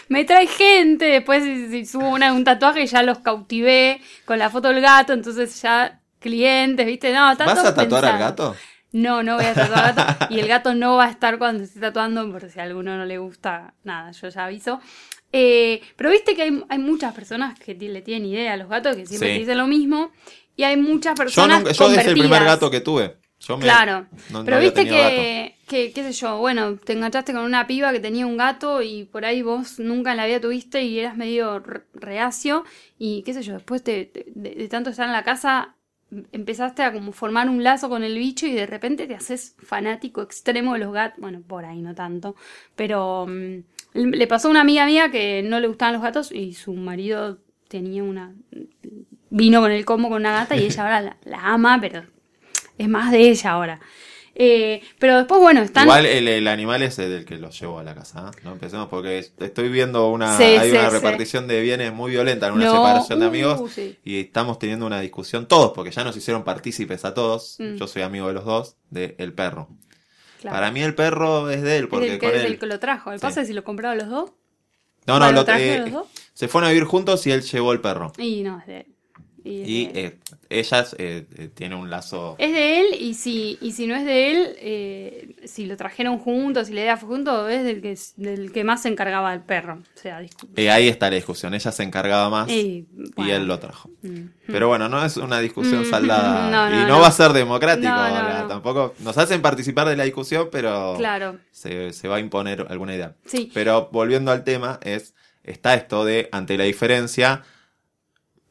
Me 0.08 0.26
trae 0.26 0.48
gente, 0.48 1.06
después 1.06 1.44
si, 1.44 1.70
si 1.70 1.86
subo 1.86 2.10
una, 2.10 2.34
un 2.34 2.44
tatuaje 2.44 2.86
ya 2.88 3.04
los 3.04 3.20
cautivé 3.20 4.02
con 4.26 4.40
la 4.40 4.50
foto 4.50 4.70
del 4.70 4.82
gato, 4.82 5.14
entonces 5.14 5.62
ya 5.62 6.00
clientes, 6.20 6.88
¿viste? 6.88 7.14
No, 7.14 7.36
¿Vas 7.36 7.66
a 7.66 7.76
tatuar 7.76 8.04
al 8.06 8.18
gato? 8.18 8.56
No, 8.92 9.22
no 9.24 9.36
voy 9.36 9.46
a 9.46 9.54
tatuar 9.54 9.94
gato. 9.96 10.34
Y 10.34 10.40
el 10.40 10.48
gato 10.48 10.74
no 10.74 10.96
va 10.98 11.06
a 11.06 11.10
estar 11.12 11.38
cuando 11.38 11.64
esté 11.64 11.80
tatuando, 11.80 12.30
por 12.32 12.50
si 12.50 12.60
a 12.60 12.64
alguno 12.64 12.98
no 12.98 13.06
le 13.06 13.18
gusta, 13.20 13.74
nada, 13.84 14.12
yo 14.12 14.30
ya 14.30 14.46
aviso. 14.46 14.80
Eh, 15.32 15.82
pero 15.96 16.10
viste 16.10 16.36
que 16.36 16.42
hay, 16.44 16.64
hay 16.70 16.80
muchas 16.80 17.14
personas 17.14 17.60
que 17.60 17.76
le 17.76 18.02
tienen 18.02 18.28
idea 18.28 18.54
a 18.54 18.58
los 18.58 18.68
gatos, 18.68 18.96
que 18.96 19.06
siempre 19.06 19.30
Sí. 19.30 19.34
te 19.36 19.40
dicen 19.42 19.58
lo 19.58 19.68
mismo. 19.68 20.12
Y 20.56 20.64
hay 20.64 20.76
muchas 20.76 21.14
Yo, 21.14 21.24
personas 21.24 21.60
nunca, 21.60 21.72
yo 21.72 21.86
es 21.86 21.98
el 22.00 22.04
primer 22.04 22.22
convertidas. 22.24 22.54
gato 22.56 22.72
que 22.72 22.82
tuve. 22.82 23.16
Yo 23.42 23.58
me- 23.58 23.64
Claro, 23.64 24.08
no- 24.32 24.40
no 24.40 24.44
pero 24.46 24.60
viste 24.60 24.84
que, 24.86 25.56
que, 25.66 25.94
qué 25.94 26.04
sé 26.04 26.12
yo, 26.12 26.40
bueno, 26.40 26.76
te 26.76 26.92
enganchaste 26.92 27.32
con 27.32 27.44
una 27.44 27.68
piba 27.68 27.94
que 27.94 28.02
tenía 28.02 28.26
un 28.26 28.36
gato 28.36 28.82
y 28.82 29.06
por 29.06 29.24
ahí 29.24 29.42
vos 29.44 29.80
nunca 29.80 30.12
en 30.12 30.18
la 30.18 30.26
vida 30.26 30.42
tuviste 30.42 30.82
y 30.84 31.00
eras 31.00 31.16
medio 31.16 31.60
re- 31.60 31.84
reacio 31.94 32.66
y 32.98 33.22
qué 33.24 33.34
sé 33.34 33.42
yo, 33.44 33.54
después 33.54 33.82
te- 33.82 34.06
te- 34.06 34.26
de, 34.36 34.56
de 34.56 34.68
tanto 34.68 34.90
estar 34.90 35.06
en 35.06 35.14
la 35.14 35.24
casa 35.24 35.78
empezaste 36.32 36.82
a 36.84 36.92
como 36.92 37.12
formar 37.12 37.50
un 37.50 37.64
lazo 37.64 37.90
con 37.90 38.04
el 38.04 38.18
bicho 38.18 38.48
y 38.48 38.54
de 38.54 38.66
repente 38.66 39.08
te 39.08 39.16
haces 39.16 39.56
fanático 39.60 40.22
extremo 40.22 40.74
de 40.74 40.80
los 40.80 40.94
gatos, 40.94 41.20
bueno, 41.20 41.42
por 41.46 41.66
ahí 41.66 41.82
no 41.82 41.94
tanto, 41.96 42.36
pero 42.76 43.28
mm, 43.28 43.64
le 43.94 44.28
pasó 44.28 44.48
a 44.48 44.52
una 44.52 44.62
amiga 44.62 44.86
mía 44.86 45.12
que 45.12 45.44
no 45.44 45.60
le 45.60 45.68
gustaban 45.68 45.94
los 45.94 46.04
gatos 46.04 46.32
y 46.32 46.54
su 46.54 46.74
marido 46.74 47.40
tenía 47.68 48.04
una... 48.04 48.34
vino 49.30 49.62
con 49.62 49.72
el 49.72 49.86
combo 49.86 50.10
con 50.10 50.22
una 50.22 50.32
gata 50.32 50.56
y 50.56 50.66
ella 50.66 50.84
ahora 50.84 51.02
la, 51.02 51.18
la 51.26 51.40
ama, 51.42 51.78
pero 51.80 52.04
es 52.78 52.88
más 52.88 53.12
de 53.12 53.30
ella 53.30 53.52
ahora. 53.52 53.80
Eh, 54.42 54.82
pero 55.00 55.18
después, 55.18 55.42
bueno, 55.42 55.62
están. 55.62 55.84
Igual 55.84 56.06
el, 56.06 56.26
el 56.30 56.48
animal 56.48 56.82
es 56.82 56.98
el 56.98 57.10
del 57.10 57.26
que 57.26 57.38
los 57.38 57.60
llevo 57.60 57.78
a 57.80 57.84
la 57.84 57.94
casa. 57.94 58.32
¿eh? 58.34 58.40
No 58.46 58.54
empecemos 58.54 58.88
porque 58.88 59.20
es- 59.20 59.34
estoy 59.38 59.68
viendo 59.68 60.10
una, 60.10 60.38
Sí, 60.38 60.44
hay 60.44 60.72
sí, 60.72 60.78
una 60.78 60.90
sí. 60.90 60.96
repartición 60.96 61.46
de 61.48 61.62
bienes 61.62 61.94
muy 61.94 62.12
violenta 62.12 62.48
en 62.48 62.54
una 62.54 62.66
No, 62.66 62.72
separación 62.72 63.20
de 63.20 63.26
uh, 63.26 63.30
amigos 63.30 63.72
sí. 63.74 63.98
y 64.06 64.22
estamos 64.22 64.58
teniendo 64.58 64.86
una 64.86 65.02
discusión 65.02 65.46
todos 65.46 65.74
porque 65.74 65.92
ya 65.92 66.06
nos 66.06 66.16
hicieron 66.16 66.46
partícipes 66.46 67.04
a 67.04 67.14
todos. 67.14 67.58
Mm. 67.60 67.76
Yo 67.76 67.86
soy 67.88 68.02
amigo 68.02 68.28
de 68.30 68.34
los 68.34 68.46
dos 68.46 68.78
de 68.90 69.16
el 69.20 69.34
perro. 69.34 69.68
Claro. 70.40 70.56
Para 70.56 70.72
mí 70.72 70.82
el 70.84 70.96
perro 70.96 71.50
es 71.50 71.62
de 71.62 71.76
él 71.78 71.84
es 71.84 71.90
porque 71.90 72.14
el 72.14 72.20
que, 72.20 72.28
con 72.30 72.40
él. 72.40 72.46
el 72.46 72.60
que 72.60 72.66
lo 72.66 72.80
trajo. 72.80 73.12
El 73.12 73.20
pasa 73.20 73.44
si 73.44 73.52
lo 73.52 73.66
compraron 73.66 73.98
los 73.98 74.08
dos. 74.08 74.32
No, 75.06 75.16
no, 75.20 75.26
Bueno, 75.26 75.32
lo- 75.40 75.44
traje 75.46 75.76
eh, 75.76 75.80
los 75.80 75.92
dos. 75.92 76.08
se 76.34 76.48
fueron 76.48 76.70
a 76.70 76.72
vivir 76.72 76.86
juntos 76.88 77.28
y 77.28 77.32
él 77.32 77.42
llevó 77.42 77.74
el 77.74 77.82
perro. 77.82 78.14
Y 78.18 78.42
no, 78.44 78.60
es 78.60 78.68
de 78.68 78.78
él. 78.78 78.86
Y 79.44 79.88
de 79.88 80.00
eh, 80.06 80.18
ellas 80.50 80.96
eh, 80.98 81.28
eh, 81.38 81.50
tiene 81.54 81.76
un 81.76 81.90
lazo. 81.90 82.36
Es 82.40 82.52
de 82.52 82.80
él 82.82 82.88
y 83.00 83.14
si, 83.14 83.58
y 83.62 83.72
si 83.74 83.86
no 83.88 83.96
es 83.96 84.04
de 84.06 84.32
él, 84.32 84.56
eh, 84.60 85.36
si 85.46 85.66
lo 85.66 85.78
trajeron 85.78 86.18
juntos, 86.18 86.68
si 86.68 86.74
la 86.74 86.82
idea 86.82 86.98
fue 86.98 87.10
juntos, 87.10 87.52
es 87.52 87.64
del 87.64 87.82
que, 87.82 87.98
del 88.18 88.52
que 88.52 88.64
más 88.64 88.82
se 88.82 88.90
encargaba 88.90 89.34
el 89.34 89.42
perro. 89.42 89.76
O 89.76 90.00
sea. 90.00 90.22
Eh, 90.56 90.70
ahí 90.72 90.88
está 90.88 91.10
la 91.10 91.18
discusión. 91.18 91.54
Ella 91.54 91.72
se 91.72 91.84
encargaba 91.84 92.30
más 92.30 92.50
Y, 92.50 92.88
él 93.18 93.46
lo 93.48 93.60
trajo. 93.60 93.90
Mm. 94.02 94.22
Pero 94.48 94.68
bueno, 94.68 94.90
no 94.90 95.06
es 95.06 95.18
una 95.18 95.40
discusión 95.40 95.82
Mm, 95.84 95.90
saldada. 95.90 96.50
no, 96.52 96.70
no, 96.70 96.76
y 96.76 96.82
no, 96.84 96.88
no. 96.88 97.00
va 97.02 97.08
a 97.08 97.12
ser 97.12 97.32
democrático. 97.34 97.88
La-. 97.88 98.46
Tampoco 98.48 98.96
nos 99.00 99.18
hacen 99.18 99.42
participar 99.42 99.88
de 99.88 99.96
la 99.96 100.04
discusión, 100.04 100.50
pero 100.52 100.96
Claro, 100.98 101.38
se, 101.52 101.94
se 101.94 102.08
va 102.08 102.16
a 102.16 102.20
imponer 102.20 102.66
alguna 102.70 102.96
idea. 102.96 103.16
sí. 103.26 103.52
Pero 103.54 103.90
volviendo 103.92 104.32
al 104.32 104.44
tema, 104.44 104.80
es 104.84 105.14
está 105.44 105.74
esto 105.74 106.06
de, 106.06 106.30
ante 106.32 106.58
la 106.58 106.64
diferencia, 106.66 107.44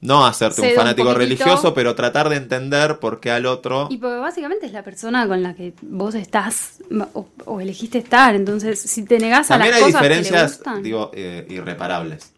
no 0.01 0.25
hacerte 0.27 0.61
un 0.63 0.71
fanático 0.75 1.13
religioso, 1.15 1.75
pero 1.75 1.95
tratar 1.95 2.29
de 2.29 2.37
entender 2.37 2.99
por 3.01 3.19
qué 3.21 3.31
al 3.33 3.47
otro... 3.47 3.89
Y 3.91 3.97
porque 3.99 4.19
básicamente 4.19 4.67
es 4.67 4.73
la 4.73 4.85
persona 4.85 5.27
con 5.27 5.43
la 5.43 5.55
que 5.55 5.75
vos 5.83 6.15
estás 6.15 6.79
o, 7.15 7.29
o 7.45 7.61
elegiste 7.61 7.99
estar. 7.99 8.35
Entonces, 8.37 8.81
si 8.81 9.05
te 9.05 9.19
negás 9.19 9.51
a 9.51 9.55
También 9.55 9.73
las 9.75 9.83
hay 9.83 9.93
cosas 9.93 10.03
que 10.03 10.09
le 10.09 10.15
diferencias, 10.17 10.57
gustan, 10.59 10.83
digo, 10.83 11.11
eh, 11.15 11.47
irreparables. 11.51 12.33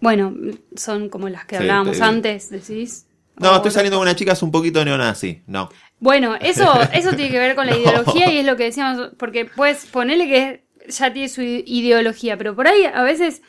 bueno, 0.00 0.34
son 0.76 1.08
como 1.08 1.28
las 1.28 1.44
que 1.46 1.56
Sí, 1.56 1.62
hablábamos 1.62 1.98
te- 1.98 2.02
antes, 2.04 2.50
decís. 2.50 3.06
No, 3.36 3.56
estoy 3.56 3.70
saliendo 3.70 3.98
con 3.98 4.06
una 4.08 4.16
chica 4.16 4.32
es 4.32 4.42
un 4.42 4.50
poquito 4.50 4.84
neonazi. 4.84 5.42
No. 5.46 5.68
Bueno, 6.00 6.34
eso, 6.40 6.68
eso 6.92 7.10
tiene 7.14 7.30
que 7.30 7.38
ver 7.38 7.54
con 7.54 7.66
la 7.66 7.72
No. 7.72 7.78
ideología 7.78 8.30
y 8.32 8.38
es 8.38 8.46
lo 8.46 8.56
que 8.56 8.64
decíamos, 8.64 9.10
porque 9.18 9.44
pues 9.46 9.86
ponerle 9.86 10.26
que 10.26 10.64
ya 10.88 11.12
tiene 11.12 11.28
su 11.28 11.42
ideología, 11.42 12.36
pero 12.36 12.56
por 12.56 12.66
ahí 12.66 12.84
a 12.92 13.02
veces 13.04 13.40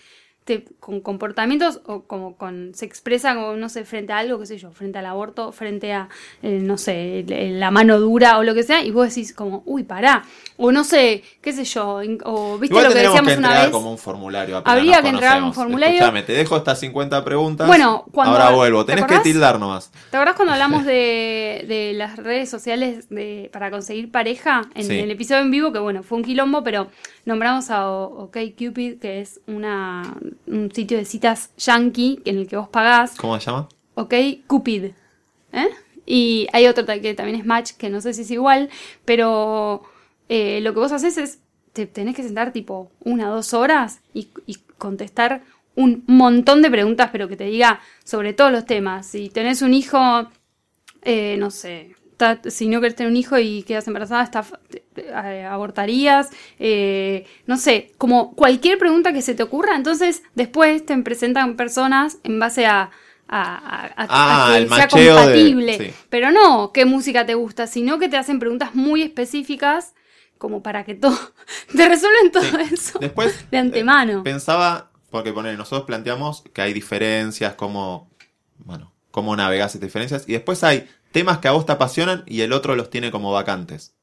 te- 0.45 0.65
con 0.79 0.99
comportamientos 1.01 1.79
o 1.86 2.01
como 2.03 2.36
con 2.36 2.71
se 2.73 2.86
expresa 2.86 3.34
como 3.36 3.53
no 3.56 3.69
sé 3.69 3.86
frente 3.86 4.12
a 4.13 4.17
algo 4.17 4.39
qué 4.39 4.45
sé 4.45 4.58
yo 4.58 4.71
frente 4.71 4.99
al 4.99 5.06
aborto 5.06 5.51
frente 5.53 5.93
a 5.93 6.10
eh, 6.41 6.60
no 6.62 6.77
sé 6.77 7.23
la 7.27 7.71
mano 7.71 7.99
dura 7.99 8.38
o 8.38 8.43
lo 8.43 8.53
que 8.53 8.63
sea 8.63 8.84
y 8.84 8.91
vos 8.91 9.08
decís 9.08 9.34
como 9.34 9.63
uy 9.65 9.84
pará 9.84 10.23
o 10.58 10.71
no 10.71 10.84
sé 10.84 11.23
qué 11.41 11.53
sé 11.53 11.63
yo 11.63 12.01
o 12.25 12.58
viste 12.58 12.73
Igual 12.73 12.86
lo 12.86 12.89
que 12.93 12.99
decíamos 12.99 13.32
que 13.32 13.38
una 13.38 13.62
vez 13.62 13.69
como 13.69 13.91
un 13.91 13.97
formulario. 13.97 14.62
Habría 14.65 15.01
que 15.01 15.10
entregar 15.10 15.41
un 15.43 15.53
formulario. 15.53 15.95
Escuchame, 15.95 16.23
te 16.23 16.34
dejo 16.34 16.58
estas 16.58 16.79
50 16.79 17.23
preguntas. 17.25 17.67
Bueno, 17.67 18.06
cuando- 18.12 18.34
Ahora 18.38 18.49
vuelvo. 18.56 18.86
¿te 18.86 18.93
Tenés 18.93 19.08
que 19.08 19.19
tildar 19.19 19.60
nomás. 19.60 19.91
¿Te 20.12 20.17
acordás 20.17 20.36
cuando 20.36 20.53
hablamos 20.53 20.86
de, 20.86 21.65
de 21.67 21.93
las 21.95 22.17
redes 22.17 22.49
sociales 22.49 23.10
de, 23.10 23.49
para 23.51 23.71
conseguir 23.71 24.12
pareja 24.12 24.62
en 24.75 24.84
Sí. 24.86 24.99
el 24.99 25.10
episodio 25.12 25.41
en 25.41 25.51
vivo? 25.51 25.71
Que 25.71 25.79
bueno, 25.79 26.03
fue 26.03 26.17
un 26.19 26.23
quilombo, 26.23 26.63
pero 26.63 26.88
nombramos 27.26 27.70
a 27.70 27.90
OkCupid, 27.90 29.00
que 29.00 29.22
es 29.22 29.42
una, 29.48 30.16
un 30.48 30.72
sitio 30.72 30.98
de 30.98 31.06
citas 31.06 31.52
yankee 31.58 32.22
en 32.26 32.38
el 32.38 32.48
que 32.48 32.58
vos 32.58 32.70
pagás. 32.70 33.16
¿Cómo 33.16 33.40
se 33.40 33.46
llama? 33.46 33.70
OkCupid. 33.96 34.92
¿eh? 35.54 35.70
Y 36.06 36.48
hay 36.54 36.68
otro 36.68 36.86
que 36.86 37.14
también 37.14 37.40
es 37.40 37.46
Match, 37.46 37.72
que 37.74 37.90
no 37.90 38.02
sé 38.02 38.14
si 38.14 38.22
es 38.22 38.32
igual, 38.32 38.70
pero 39.06 39.84
eh, 40.30 40.60
lo 40.62 40.74
que 40.74 40.80
vos 40.80 40.92
haces 40.92 41.18
es, 41.18 41.40
te 41.72 41.86
tenés 41.86 42.16
que 42.16 42.24
sentar 42.24 42.52
tipo 42.52 42.92
una 43.00 43.32
o 43.32 43.36
dos 43.36 43.54
horas 43.54 44.02
y, 44.14 44.30
y 44.46 44.58
contestar 44.78 45.44
un 45.76 46.04
montón 46.08 46.62
de 46.62 46.70
preguntas, 46.70 47.10
pero 47.12 47.28
que 47.28 47.38
te 47.38 47.46
diga 47.46 47.80
sobre 48.04 48.34
todos 48.34 48.52
los 48.52 48.66
temas. 48.66 49.08
Si 49.08 49.30
tenés 49.30 49.62
un 49.62 49.74
hijo, 49.74 49.98
eh, 51.02 51.36
no 51.38 51.52
sé, 51.52 51.96
si 52.50 52.68
no 52.68 52.80
querés 52.82 52.96
tener 52.96 53.12
un 53.12 53.18
hijo 53.18 53.38
y 53.38 53.64
quedas 53.64 53.88
embarazada, 53.88 54.24
está, 54.24 54.46
eh, 54.96 55.44
abortarías, 55.44 56.30
eh, 56.60 57.26
no 57.48 57.58
sé, 57.58 57.92
como 57.98 58.34
cualquier 58.36 58.78
pregunta 58.78 59.14
que 59.14 59.22
se 59.22 59.36
te 59.36 59.44
ocurra, 59.44 59.76
entonces 59.76 60.24
después 60.36 60.86
te 60.86 60.98
presentan 61.00 61.56
personas 61.56 62.18
en 62.24 62.40
base 62.40 62.66
a, 62.66 62.92
a, 63.28 63.86
a- 63.86 64.08
Ah, 64.10 64.54
a 64.54 64.58
el 64.58 64.68
que 64.70 64.76
sea 64.76 64.88
de- 64.88 65.08
compatible. 65.10 65.78
sí. 65.78 65.94
Pero 66.10 66.32
no 66.32 66.72
qué 66.74 66.86
música 66.86 67.26
te 67.26 67.34
gusta, 67.36 67.68
sino 67.68 68.00
que 68.00 68.10
te 68.10 68.18
hacen 68.18 68.40
preguntas 68.40 68.76
muy 68.76 69.02
específicas 69.02 69.94
como 70.38 70.62
para 70.62 70.84
que 70.84 70.94
todo 70.96 71.18
te 71.76 71.88
resuelven 71.88 72.32
todo 72.32 72.44
Sí. 72.44 72.74
eso 72.74 73.00
Después. 73.00 73.34
de 73.52 73.58
eh, 73.58 73.62
antemano. 73.62 74.24
pensaba, 74.24 74.92
porque 75.10 75.32
poner, 75.32 75.58
nosotros 75.58 75.86
planteamos 75.88 76.44
que 76.54 76.62
hay 76.62 76.74
diferencias, 76.74 77.56
cómo, 77.56 78.10
bueno, 78.58 78.92
cómo 79.12 79.36
navegás 79.36 79.74
estas 79.76 79.88
diferencias. 79.88 80.26
Y 80.28 80.34
después 80.34 80.64
hay 80.64 80.88
temas 81.13 81.38
que 81.38 81.47
a 81.47 81.52
vos 81.52 81.65
te 81.65 81.71
apasionan 81.71 82.23
y 82.28 82.41
el 82.41 82.52
otro 82.52 82.76
los 82.76 82.89
tiene 82.89 83.10
como 83.12 83.32
vacantes. 83.32 83.93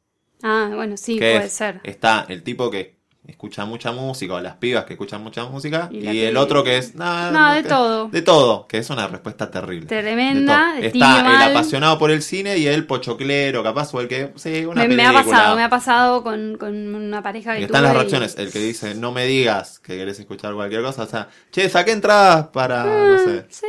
Ah, 0.43 0.71
bueno, 0.75 0.97
sí, 0.97 1.19
que 1.19 1.33
puede 1.35 1.45
es- 1.47 1.53
ser. 1.53 1.81
Está 1.85 2.25
el 2.31 2.43
tipo 2.43 2.71
que 2.71 2.99
escucha 3.27 3.65
mucha 3.67 3.93
música, 3.93 4.35
o 4.35 4.41
las 4.41 4.57
pibas 4.57 4.87
que 4.87 4.95
escuchan 4.95 5.23
mucha 5.23 5.45
música, 5.45 5.89
Y 5.93 6.21
el 6.23 6.37
otro 6.39 6.65
que 6.65 6.79
es 6.79 6.95
nada, 6.97 7.31
No, 7.31 7.55
de 7.55 7.63
que- 7.63 7.69
todo. 7.69 8.09
De 8.09 8.23
todo, 8.23 8.67
que 8.67 8.79
es 8.79 8.91
una 8.91 9.07
respuesta 9.07 9.51
terrible. 9.51 9.87
Tremenda, 9.87 10.73
De 10.81 10.87
Está 10.89 11.19
el 11.19 11.25
mal. 11.27 11.51
apasionado 11.51 11.97
por 11.99 12.11
el 12.11 12.23
cine 12.23 12.57
y 12.59 12.67
el 12.67 12.87
pochoclero, 12.87 13.63
capaz, 13.63 13.95
o 13.95 14.01
el 14.01 14.09
que, 14.09 14.33
sí, 14.37 14.65
una 14.65 14.83
Me, 14.83 14.89
me 14.97 15.05
ha 15.05 15.13
película. 15.13 15.37
pasado, 15.37 15.57
me 15.57 15.63
ha 15.63 15.69
pasado 15.71 16.23
con, 16.25 16.57
con 16.59 16.75
una 16.95 17.23
pareja 17.23 17.55
que 17.55 17.61
Y 17.61 17.65
están 17.65 17.83
las 17.85 17.93
y- 17.93 17.97
reacciones, 17.99 18.37
el 18.39 18.51
que 18.51 18.59
dice, 18.59 18.95
no 18.97 19.13
me 19.13 19.27
digas 19.27 19.79
que 19.79 19.97
querés 19.97 20.19
escuchar 20.19 20.55
cualquier 20.55 20.83
cosa, 20.83 21.03
o 21.03 21.07
sea, 21.07 21.29
che, 21.53 21.69
saqué 21.69 21.93
entradas 21.93 22.49
para, 22.49 22.85
no 22.85 23.19
sé, 23.19 23.45
Sí, 23.51 23.67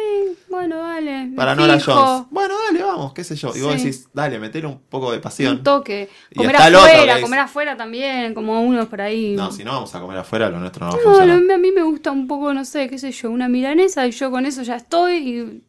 bueno, 0.49 0.77
dale. 0.77 1.29
para 1.35 1.53
Nora. 1.55 1.77
Jones. 1.79 2.25
Bueno, 2.31 2.55
dale, 2.67 2.80
vamos, 3.01 3.13
qué 3.13 3.23
sé 3.23 3.35
yo. 3.35 3.51
Y 3.55 3.61
vos 3.61 3.75
decís, 3.75 4.07
dale, 4.13 4.39
metele 4.39 4.67
un 4.67 4.79
poco 4.79 5.11
de 5.11 5.19
pasión. 5.19 5.57
Un 5.57 5.63
toque. 5.63 6.09
Comer 6.35 6.55
afuera, 6.55 7.21
comer 7.21 7.39
afuera 7.39 7.77
también, 7.77 8.33
como 8.33 8.61
unos 8.61 8.87
por 8.87 9.01
ahí. 9.01 9.35
No, 9.35 9.51
si 9.51 9.63
no 9.63 9.71
vamos 9.73 9.93
a 9.95 9.99
comer 9.99 10.17
afuera, 10.17 10.49
lo 10.49 10.59
nuestro 10.59 10.85
no 10.85 10.91
va 10.93 10.97
a 10.97 11.01
No, 11.03 11.03
funcionar. 11.11 11.41
no, 11.41 11.53
a 11.53 11.57
mí 11.57 11.71
me 11.71 11.83
gusta 11.83 12.11
un 12.11 12.27
poco, 12.27 12.53
no 12.53 12.63
sé, 12.65 12.87
qué 12.89 12.97
sé 12.97 13.11
yo, 13.11 13.29
una 13.31 13.47
milanesa 13.49 14.07
y 14.07 14.11
yo 14.11 14.31
con 14.31 14.45
eso 14.45 14.63
ya 14.63 14.75
estoy 14.77 15.15
y 15.17 15.61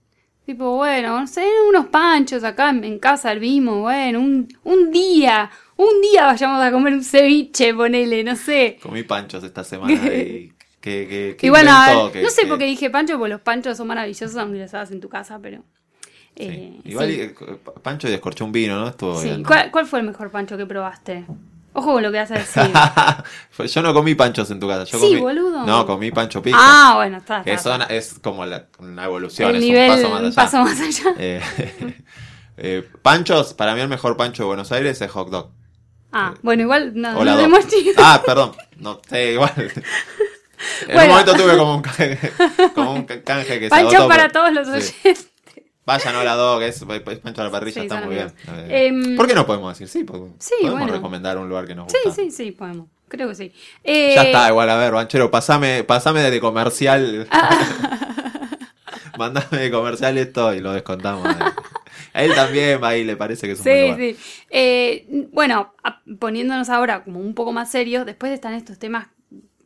tipo, 0.45 0.77
bueno, 0.77 1.21
no 1.21 1.27
sé, 1.27 1.45
unos 1.69 1.87
panchos 1.87 2.43
acá 2.45 2.71
en, 2.71 2.99
casa 2.99 3.31
el 3.33 3.41
mismo, 3.41 3.83
bueno, 3.83 4.19
un, 4.21 4.49
un 4.65 4.91
día, 4.91 5.49
un 5.77 6.01
día 6.03 6.27
vayamos 6.27 6.61
a 6.63 6.73
comer 6.73 6.95
un 6.95 7.05
ceviche, 7.05 7.73
ponele, 7.73 8.25
no 8.25 8.35
sé. 8.35 8.77
Comí 8.83 9.05
panchos 9.05 9.45
esta 9.45 9.63
semana 9.63 9.93
y 9.95 10.53
que, 10.81 11.07
que, 11.09 11.37
que 11.39 11.47
Y 11.47 11.51
bueno, 11.51 11.71
a 11.71 11.87
inventó 11.87 12.05
ver, 12.07 12.13
que- 12.15 12.23
no 12.23 12.31
sé 12.31 12.47
por 12.47 12.59
qué 12.59 12.65
dije 12.65 12.91
pancho, 12.91 13.17
porque 13.19 13.31
los 13.31 13.41
panchos 13.41 13.77
son 13.77 13.87
maravillosos 13.87 14.37
aunque 14.37 14.59
los 14.59 14.75
hagas 14.75 14.91
en 14.91 15.01
tu 15.01 15.09
casa, 15.09 15.39
pero... 15.41 15.63
sí. 16.37 16.43
eh, 16.45 16.81
Igual 16.85 17.09
sí. 17.09 17.21
eh, 17.21 17.35
Pancho 17.83 18.09
descorchó 18.09 18.45
un 18.45 18.53
vino, 18.53 18.79
¿no? 18.81 18.89
Estuvo 18.89 19.19
Sí. 19.21 19.29
bien. 19.29 19.45
¿Cuál, 19.45 19.71
cuál 19.71 19.87
fue 19.87 20.01
el 20.01 20.07
mejor 20.07 20.31
pancho 20.31 20.57
que 20.57 20.67
probaste? 20.67 21.25
Ojo 21.75 21.95
con 21.95 22.03
lo 22.03 22.13
que 22.13 22.19
vas 22.19 22.31
a 22.31 22.35
decir. 22.35 22.63
Yo 23.75 23.81
no 23.83 23.95
comí 23.95 24.15
panchos 24.15 24.51
en 24.51 24.61
tu 24.61 24.69
casa. 24.69 24.85
Yo 24.85 24.99
Sí, 24.99 25.09
comí, 25.09 25.21
boludo. 25.21 25.65
No, 25.65 25.87
comí 25.87 26.11
pancho 26.11 26.43
pizza. 26.43 26.59
ah, 26.61 26.93
bueno, 26.97 27.17
está. 27.17 27.43
que 27.43 27.53
está, 27.55 27.63
son- 27.73 27.83
está. 27.83 27.95
es 27.95 28.15
como 28.23 28.45
la, 28.45 28.67
una 28.79 29.05
evolución, 29.05 29.51
El 29.51 29.57
es 29.57 29.63
nivel, 29.63 29.91
un 29.91 29.97
paso 29.97 30.09
más 30.11 30.19
allá. 30.21 30.29
un 30.29 30.35
paso 30.35 30.59
más 30.63 30.81
allá. 30.81 31.15
Eh, 31.19 31.41
eh, 32.59 32.89
panchos, 33.01 33.55
para 33.55 33.75
mí 33.75 33.81
el 33.81 33.89
mejor 33.89 34.17
pancho 34.19 34.43
de 34.43 34.49
Buenos 34.49 34.71
Aires 34.73 35.01
es 35.01 35.11
hot 35.11 35.31
dog. 35.31 35.51
Ah, 36.13 36.35
bueno, 36.43 36.63
igual 36.65 36.93
no, 36.95 37.25
no 37.25 37.37
dos. 37.37 37.43
hemos. 37.43 37.65
Ah, 37.97 38.23
perdón. 38.25 38.53
No 38.77 39.01
sé, 39.09 39.33
igual. 39.33 39.53
En 40.87 40.95
Bueno. 40.95 41.03
un 41.03 41.09
momento 41.09 41.35
tuve 41.35 41.57
como 41.59 41.75
un 41.75 41.83
canje, 41.83 42.19
como 42.73 42.93
un 42.95 43.03
ca- 43.05 43.21
canje 43.23 43.59
que 43.59 43.65
se 43.65 43.71
Pancho 43.71 43.97
agotó, 43.97 44.09
para 44.09 44.29
pero- 44.29 44.33
todos 44.33 44.53
los 44.53 44.69
oyentes. 44.69 45.32
Vayan 45.99 46.15
a 46.17 46.25
la 46.25 46.35
dog, 46.35 46.63
es, 46.63 46.83
es 46.83 47.19
pancho 47.19 47.41
a 47.41 47.45
la 47.45 47.51
parrilla, 47.51 47.75
Sí, 47.75 47.87
está 47.87 48.01
muy 48.05 48.15
bien. 48.15 48.33
Eh, 48.69 48.87
Em, 48.89 49.17
¿Por 49.17 49.27
qué 49.27 49.35
no 49.35 49.47
podemos 49.47 49.73
decir? 49.79 49.89
Sí, 49.89 50.05
po- 50.05 50.31
Sí, 50.39 50.55
podemos 50.61 50.81
bueno. 50.81 50.95
recomendar 50.95 51.39
un 51.39 51.49
lugar 51.49 51.67
que 51.67 51.75
nos 51.75 51.91
Sí, 51.91 51.99
gusta. 52.05 52.23
sí, 52.23 52.31
sí, 52.31 52.51
podemos. 52.53 52.87
Creo 53.09 53.29
que 53.29 53.35
sí. 53.35 53.53
Eh, 53.85 54.13
Ya 54.15 54.23
está, 54.23 54.49
igual, 54.49 54.71
a 54.71 54.77
ver, 54.77 54.93
Banchero, 54.93 55.31
pasame, 55.31 55.85
pasame 55.85 56.23
de 56.23 56.41
comercial. 56.41 57.29
Mandame 59.19 59.59
de 59.59 59.71
comercial 59.71 60.17
esto 60.19 60.55
y 60.55 60.61
lo 60.61 60.73
descontamos. 60.73 61.29
eh. 61.29 61.39
A 62.15 62.25
él 62.25 62.35
también, 62.35 62.83
ahí 62.83 63.05
le 63.05 63.17
parece 63.17 63.47
que 63.47 63.53
es 63.53 63.59
un 63.61 63.65
buen 63.65 63.77
Sí, 63.77 63.83
lugar. 63.83 63.99
sí. 64.01 64.17
Eh, 64.51 65.27
bueno, 65.33 65.75
poniéndonos 66.19 66.69
ahora 66.71 67.05
como 67.05 67.21
un 67.21 67.35
poco 67.35 67.53
más 67.53 67.71
serios, 67.71 68.05
después 68.07 68.33
están 68.33 68.55
estos 68.55 68.79
temas 68.79 69.09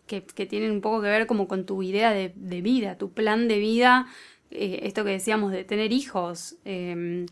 que, 0.07 0.25
que 0.25 0.47
tienen 0.47 0.71
un 0.71 0.81
poco 0.81 1.03
que 1.03 1.09
ver 1.09 1.27
como 1.27 1.49
con 1.49 1.65
tu 1.67 1.83
idea 1.83 2.11
de, 2.13 2.33
de 2.37 2.61
vida, 2.63 2.97
tu 2.99 3.13
plan 3.13 3.49
de 3.49 3.59
vida, 3.59 4.07
eh, 4.51 4.81
esto 4.83 5.05
que 5.05 5.11
decíamos 5.11 5.53
de 5.53 5.65
tener 5.65 5.93
hijos. 5.93 6.57
eh, 6.65 7.27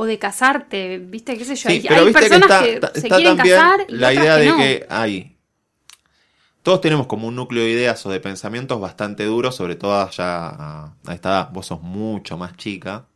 o 0.00 0.04
de 0.06 0.16
casarte, 0.16 0.98
¿viste? 0.98 1.36
¿Qué 1.36 1.44
sé 1.44 1.56
yo? 1.56 1.68
Sí, 1.70 1.74
hay 1.78 1.80
pero 1.88 2.00
hay 2.02 2.06
viste 2.06 2.20
que 2.22 2.28
personas 2.28 2.50
está, 2.50 2.62
que, 2.64 2.74
está- 2.74 2.92
se 2.92 2.98
está 3.00 3.16
quieren 3.16 3.36
casar 3.36 3.80
y 3.88 3.92
la 3.96 4.14
idea 4.14 4.36
que 4.36 4.42
de 4.42 4.48
no. 4.48 4.56
que 4.56 4.86
hay. 4.88 5.36
Todos 6.62 6.80
tenemos 6.80 7.08
como 7.08 7.26
un 7.26 7.34
núcleo 7.34 7.64
de 7.64 7.70
ideas 7.70 8.06
o 8.06 8.10
de 8.10 8.20
pensamientos 8.20 8.80
bastante 8.80 9.24
duros, 9.24 9.56
sobre 9.56 9.74
todo 9.74 10.08
ya 10.10 10.46
a, 10.50 10.94
esta 11.12 11.28
edad. 11.30 11.50
Vos 11.50 11.66
sos 11.66 11.82
mucho 11.82 12.38
más 12.38 12.56
chica. 12.56 13.06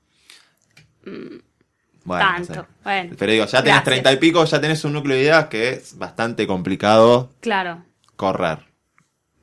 Bueno, 2.04 2.32
no 2.32 2.38
Mm, 2.40 2.44
sé. 2.44 2.60
bueno. 2.82 3.14
Pero 3.16 3.32
digo, 3.32 3.46
ya 3.46 3.62
tenés 3.62 3.84
treinta 3.84 4.12
y 4.12 4.16
pico, 4.16 4.44
ya 4.44 4.60
tenés 4.60 4.84
un 4.84 4.92
núcleo 4.94 5.16
de 5.16 5.22
ideas 5.22 5.46
que 5.46 5.68
es 5.70 5.96
bastante 5.98 6.48
complicado 6.48 7.30
Claro. 7.40 7.84
correr. 8.16 8.58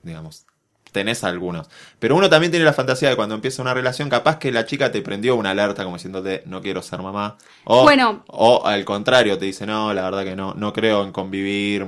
Digamos. 0.03 0.45
Tenés 0.91 1.23
algunos. 1.23 1.69
Pero 1.99 2.15
uno 2.15 2.29
también 2.29 2.51
tiene 2.51 2.65
la 2.65 2.73
fantasía 2.73 3.09
de 3.09 3.15
cuando 3.15 3.35
empieza 3.35 3.61
una 3.61 3.73
relación, 3.73 4.09
capaz 4.09 4.37
que 4.39 4.51
la 4.51 4.65
chica 4.65 4.91
te 4.91 5.01
prendió 5.01 5.35
una 5.35 5.51
alerta 5.51 5.83
como 5.83 5.97
diciéndote 5.97 6.43
no 6.45 6.61
quiero 6.61 6.81
ser 6.81 7.01
mamá. 7.01 7.37
O, 7.65 7.83
Bueno. 7.83 8.23
o 8.27 8.65
al 8.65 8.85
contrario, 8.85 9.37
te 9.37 9.45
dice 9.45 9.65
no, 9.65 9.93
la 9.93 10.01
verdad 10.03 10.23
que 10.23 10.35
no, 10.35 10.53
no 10.55 10.73
creo 10.73 11.03
en 11.03 11.11
convivir. 11.11 11.85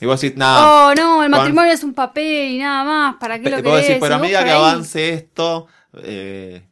Y 0.00 0.06
vos 0.06 0.18
decís, 0.20 0.38
nada. 0.38 0.86
oh, 0.86 0.94
no, 0.94 1.22
el 1.22 1.30
con- 1.30 1.38
matrimonio 1.38 1.72
es 1.72 1.84
un 1.84 1.92
papel 1.92 2.52
y 2.52 2.58
nada 2.58 2.84
más. 2.84 3.16
¿Para 3.20 3.38
qué 3.38 3.50
lo 3.50 3.56
Vos 3.56 3.64
querés? 3.64 3.86
decís, 3.88 3.96
pero 4.00 4.14
a 4.14 4.16
vos 4.18 4.22
medida 4.22 4.44
que 4.44 4.50
ahí- 4.50 4.56
avance 4.56 5.08
esto, 5.10 5.66
eh, 6.02 6.62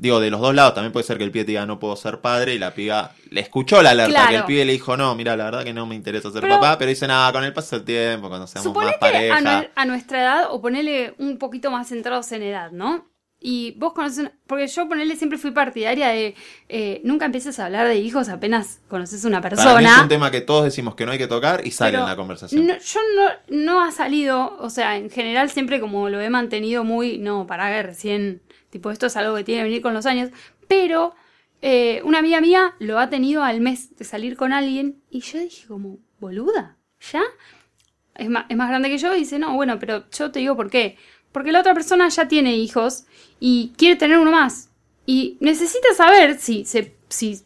digo, 0.00 0.20
de 0.20 0.30
los 0.30 0.40
dos 0.40 0.54
lados, 0.54 0.74
también 0.74 0.92
puede 0.92 1.04
ser 1.04 1.18
que 1.18 1.24
el 1.24 1.30
pibe 1.32 1.44
te 1.44 1.50
diga 1.52 1.66
no 1.66 1.78
puedo 1.80 1.96
ser 1.96 2.20
padre 2.20 2.54
y 2.54 2.58
la 2.58 2.72
piba 2.72 3.10
le 3.30 3.40
escuchó 3.40 3.82
la 3.82 3.90
alerta, 3.90 4.10
Claro. 4.12 4.28
que 4.28 4.36
el 4.36 4.44
pibe 4.44 4.64
le 4.64 4.72
dijo 4.72 4.96
no, 4.96 5.14
mira, 5.16 5.36
la 5.36 5.44
verdad 5.46 5.64
que 5.64 5.72
no 5.74 5.86
me 5.86 5.94
interesa 5.96 6.30
ser 6.30 6.42
Pero- 6.42 6.54
papá, 6.54 6.78
pero 6.78 6.88
dice 6.90 7.06
nada, 7.08 7.32
con 7.32 7.42
el 7.42 7.52
paso 7.52 7.76
del 7.76 7.84
tiempo, 7.84 8.28
cuando 8.28 8.46
seamos 8.46 8.72
más 8.74 8.94
pareja. 8.98 9.38
a, 9.38 9.66
a 9.74 9.84
nuestra 9.86 10.20
edad 10.22 10.44
o 10.50 10.60
ponele 10.60 11.14
un 11.18 11.36
poquito 11.38 11.70
más 11.72 11.88
centrados 11.88 12.30
en 12.32 12.42
edad, 12.44 12.70
¿no? 12.70 13.07
Y 13.40 13.74
vos 13.78 13.92
conoces, 13.92 14.18
una- 14.18 14.32
porque 14.48 14.66
yo 14.66 14.88
ponele 14.88 15.14
siempre 15.14 15.38
fui 15.38 15.52
partidaria 15.52 16.08
de 16.08 16.34
eh, 16.68 17.00
nunca 17.04 17.24
empieces 17.26 17.58
a 17.60 17.66
hablar 17.66 17.86
de 17.86 17.96
hijos 17.96 18.28
apenas 18.28 18.80
conoces 18.88 19.24
una 19.24 19.40
Para 19.40 19.54
mí 19.54 19.60
es 19.62 19.64
persona. 19.66 20.02
un 20.02 20.08
tema 20.08 20.30
que 20.32 20.40
todos 20.40 20.64
decimos 20.64 20.96
que 20.96 21.06
no 21.06 21.12
hay 21.12 21.18
que 21.18 21.28
tocar 21.28 21.64
y 21.64 21.70
sale 21.70 21.92
pero 21.92 22.02
en 22.02 22.08
la 22.10 22.16
conversación. 22.16 22.66
no- 22.66 22.76
yo 22.78 23.00
no, 23.16 23.56
no 23.56 23.80
ha 23.84 23.92
salido, 23.92 24.56
o 24.58 24.70
sea, 24.70 24.96
en 24.96 25.08
general 25.08 25.50
siempre 25.50 25.78
como 25.78 26.08
lo 26.08 26.20
he 26.20 26.30
mantenido 26.30 26.82
muy, 26.82 27.18
no, 27.18 27.46
para 27.46 27.68
que 27.70 27.82
recién, 27.84 28.42
tipo, 28.70 28.90
esto 28.90 29.06
es 29.06 29.16
algo 29.16 29.36
que 29.36 29.44
tiene 29.44 29.60
que 29.60 29.64
venir 29.68 29.82
con 29.82 29.94
los 29.94 30.06
años, 30.06 30.30
pero 30.66 31.14
eh, 31.62 32.02
una 32.04 32.18
amiga 32.18 32.40
mía 32.40 32.74
lo 32.80 32.98
ha 32.98 33.08
tenido 33.08 33.44
al 33.44 33.60
mes 33.60 33.96
de 33.96 34.04
salir 34.04 34.36
con 34.36 34.52
alguien 34.52 35.00
y 35.10 35.20
yo 35.20 35.38
dije 35.38 35.66
como, 35.68 35.98
boluda, 36.18 36.76
¿ya? 37.12 37.22
Es 38.16 38.28
más, 38.28 38.46
es 38.48 38.56
más 38.56 38.68
grande 38.68 38.88
que 38.88 38.98
yo 38.98 39.14
y 39.14 39.20
dice, 39.20 39.38
no, 39.38 39.54
bueno, 39.54 39.78
pero 39.78 40.10
yo 40.10 40.32
te 40.32 40.40
digo 40.40 40.56
por 40.56 40.70
qué. 40.70 40.96
Porque 41.32 41.52
la 41.52 41.60
otra 41.60 41.74
persona 41.74 42.08
ya 42.08 42.28
tiene 42.28 42.56
hijos 42.56 43.04
y 43.40 43.72
quiere 43.76 43.96
tener 43.96 44.18
uno 44.18 44.32
más. 44.32 44.70
Y 45.06 45.36
necesita 45.40 45.88
saber 45.96 46.38
si, 46.38 46.64
se, 46.64 46.94
si 47.08 47.40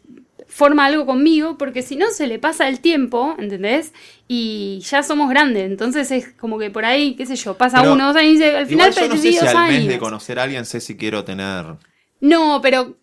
forma 0.47 0.85
algo 0.85 1.05
conmigo, 1.05 1.57
porque 1.57 1.81
si 1.81 1.95
no 1.95 2.11
se 2.11 2.27
le 2.27 2.37
pasa 2.37 2.67
el 2.67 2.79
tiempo, 2.79 3.35
¿entendés? 3.39 3.93
Y 4.27 4.79
ya 4.81 5.01
somos 5.01 5.29
grandes. 5.29 5.65
Entonces 5.65 6.11
es 6.11 6.33
como 6.33 6.59
que 6.59 6.69
por 6.69 6.85
ahí, 6.85 7.15
qué 7.15 7.25
sé 7.25 7.35
yo, 7.35 7.57
pasa 7.57 7.79
Pero 7.81 7.93
uno, 7.93 8.07
dos 8.07 8.15
años 8.15 8.39
y 8.39 8.43
al 8.43 8.67
final 8.67 8.93
yo 8.93 9.07
no 9.07 9.17
sé 9.17 9.33
si 9.33 9.39
mes 9.41 9.87
de 9.87 9.97
conocer 9.99 10.39
a 10.39 10.43
alguien 10.43 10.65
sé 10.65 10.79
si 10.79 10.95
quiero 10.95 11.23
tener... 11.23 11.65
No, 12.19 12.59
pero 12.61 12.97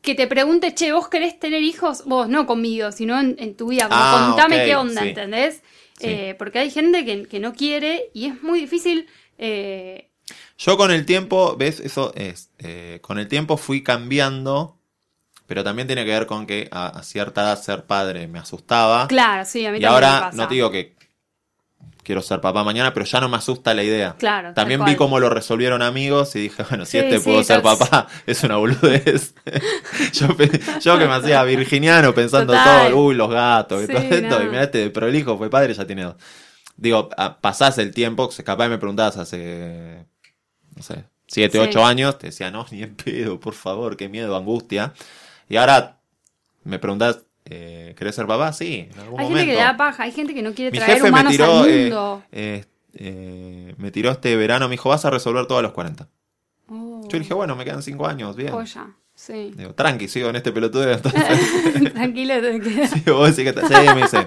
que 0.00 0.14
te 0.14 0.26
pregunte, 0.26 0.74
che, 0.74 0.92
¿vos 0.92 1.08
querés 1.08 1.38
tener 1.38 1.62
hijos? 1.62 2.04
Vos, 2.06 2.28
no 2.28 2.46
conmigo, 2.46 2.90
sino 2.92 3.20
en, 3.20 3.36
en 3.38 3.54
tu 3.54 3.68
vida. 3.68 3.88
Como 3.88 4.00
Ah, 4.00 4.26
contame 4.28 4.64
qué 4.64 4.74
onda, 4.74 5.02
sí. 5.02 5.08
¿entendés? 5.08 5.62
Sí. 5.98 6.06
Eh, 6.08 6.34
porque 6.38 6.58
hay 6.60 6.70
gente 6.70 7.04
que, 7.04 7.26
que 7.26 7.40
no 7.40 7.52
quiere 7.52 8.10
y 8.14 8.26
es 8.26 8.42
muy 8.42 8.60
difícil. 8.60 9.06
Eh, 9.40 10.10
Yo 10.58 10.76
con 10.76 10.90
el 10.90 11.04
tiempo, 11.06 11.56
¿ves? 11.58 11.80
Eso 11.80 12.12
es. 12.14 12.50
eh, 12.58 12.98
con 13.02 13.18
el 13.18 13.26
tiempo 13.28 13.56
fui 13.56 13.82
cambiando, 13.82 14.78
pero 15.46 15.64
también 15.64 15.88
tiene 15.88 16.04
que 16.04 16.10
ver 16.12 16.26
con 16.26 16.46
que 16.46 16.68
a, 16.70 16.86
a 16.88 17.02
cierta 17.02 17.40
edad 17.42 17.60
ser 17.60 17.84
padre 17.86 18.28
me 18.28 18.38
asustaba. 18.38 19.08
claro, 19.08 19.44
sí, 19.44 19.66
a 19.66 19.72
mí 19.72 19.78
y 19.78 19.80
también 19.80 20.00
me 20.00 20.06
ahora 20.06 20.20
pasa. 20.26 20.36
no 20.36 20.46
te 20.48 20.54
digo 20.54 20.70
que 20.70 20.94
quiero 22.02 22.22
ser 22.22 22.40
papá 22.40 22.64
mañana, 22.64 22.92
pero 22.94 23.04
ya 23.06 23.20
no 23.20 23.28
me 23.28 23.36
asusta 23.36 23.74
la 23.74 23.82
idea. 23.84 24.16
Claro, 24.18 24.52
También 24.54 24.84
vi 24.84 24.96
cómo 24.96 25.20
lo 25.20 25.28
resolvieron 25.30 25.80
amigos 25.82 26.34
y 26.36 26.40
dije, 26.40 26.62
bueno, 26.68 26.84
si 26.84 26.92
Sí, 26.92 26.98
este 26.98 27.18
sí, 27.18 27.24
pudo 27.24 27.44
ser 27.44 27.62
papá, 27.62 28.08
es 28.26 28.42
una 28.42 28.56
boludez. 28.56 29.34
yo, 30.12 30.28
yo 30.80 30.98
que 30.98 31.06
me 31.06 31.12
hacía 31.14 31.42
virginiano 31.44 32.14
pensando 32.14 32.52
Total. 32.52 32.90
todo, 32.90 33.04
uy, 33.04 33.14
los 33.14 33.30
gatos, 33.30 33.82
y 33.84 33.86
Sí, 33.86 33.92
todo 33.92 34.02
esto, 34.02 34.38
no. 34.38 34.44
y 34.44 34.48
mirá, 34.48 34.62
este 34.64 34.90
prolijo 34.90 35.36
fue 35.38 35.50
padre, 35.50 35.74
ya 35.74 35.86
tiene 35.86 36.02
dos. 36.04 36.16
Digo, 36.80 37.10
pasás 37.42 37.76
el 37.78 37.92
tiempo, 37.92 38.30
capaz 38.44 38.68
me 38.68 38.78
preguntabas 38.78 39.16
hace, 39.18 40.06
no 40.74 40.82
sé, 40.82 41.04
siete, 41.26 41.58
Sí. 41.58 41.64
ocho 41.68 41.84
años, 41.84 42.18
te 42.18 42.28
decía, 42.28 42.50
no, 42.50 42.66
ni 42.72 42.82
en 42.82 42.96
pedo, 42.96 43.38
por 43.38 43.54
favor, 43.54 43.96
qué 43.96 44.08
miedo, 44.08 44.34
angustia. 44.34 44.94
Y 45.48 45.56
ahora 45.56 45.98
me 46.64 46.78
preguntás, 46.78 47.20
eh, 47.44 47.94
¿querés 47.98 48.14
ser 48.14 48.26
papá? 48.26 48.52
Sí, 48.54 48.88
en 48.92 48.98
algún 48.98 49.20
Hay 49.20 49.26
momento. 49.26 49.38
gente 49.38 49.44
que 49.52 49.58
le 49.58 49.62
da 49.64 49.76
paja, 49.76 50.04
hay 50.04 50.12
gente 50.12 50.32
que 50.34 50.42
no 50.42 50.54
quiere 50.54 50.70
Mi 50.70 50.78
traer 50.78 50.94
jefe 50.94 51.04
me 51.04 51.10
humanos 51.10 51.32
tiró, 51.32 51.58
al 51.62 51.70
eh, 51.70 51.80
mundo. 51.82 52.22
eh, 52.32 52.64
eh, 52.94 53.74
me 53.76 53.90
tiró 53.90 54.10
este 54.10 54.34
verano, 54.36 54.66
me 54.68 54.72
dijo, 54.72 54.88
vas 54.88 55.04
a 55.04 55.10
resolver 55.10 55.46
todo 55.46 55.58
a 55.58 55.62
los 55.62 55.72
40. 55.72 56.08
Oh, 56.68 57.06
Yo 57.10 57.18
dije, 57.18 57.34
bueno, 57.34 57.56
me 57.56 57.64
quedan 57.64 57.82
5 57.82 58.06
años, 58.06 58.36
bien. 58.36 58.52
joya, 58.52 58.86
sí. 59.14 59.52
Digo, 59.56 59.74
tranqui, 59.74 60.08
sigo 60.08 60.28
en 60.30 60.36
este 60.36 60.50
pelotudeo. 60.52 60.92
Entonces, 60.94 61.92
Tranquilo, 61.92 62.40
te 62.40 62.60
quedas. 62.60 62.90
Sí, 62.94 63.02
vos 63.10 63.36
decís 63.36 63.52
que 63.52 63.60
te- 63.60 63.66
sí, 63.68 63.94
me 63.94 64.02
dice, 64.02 64.26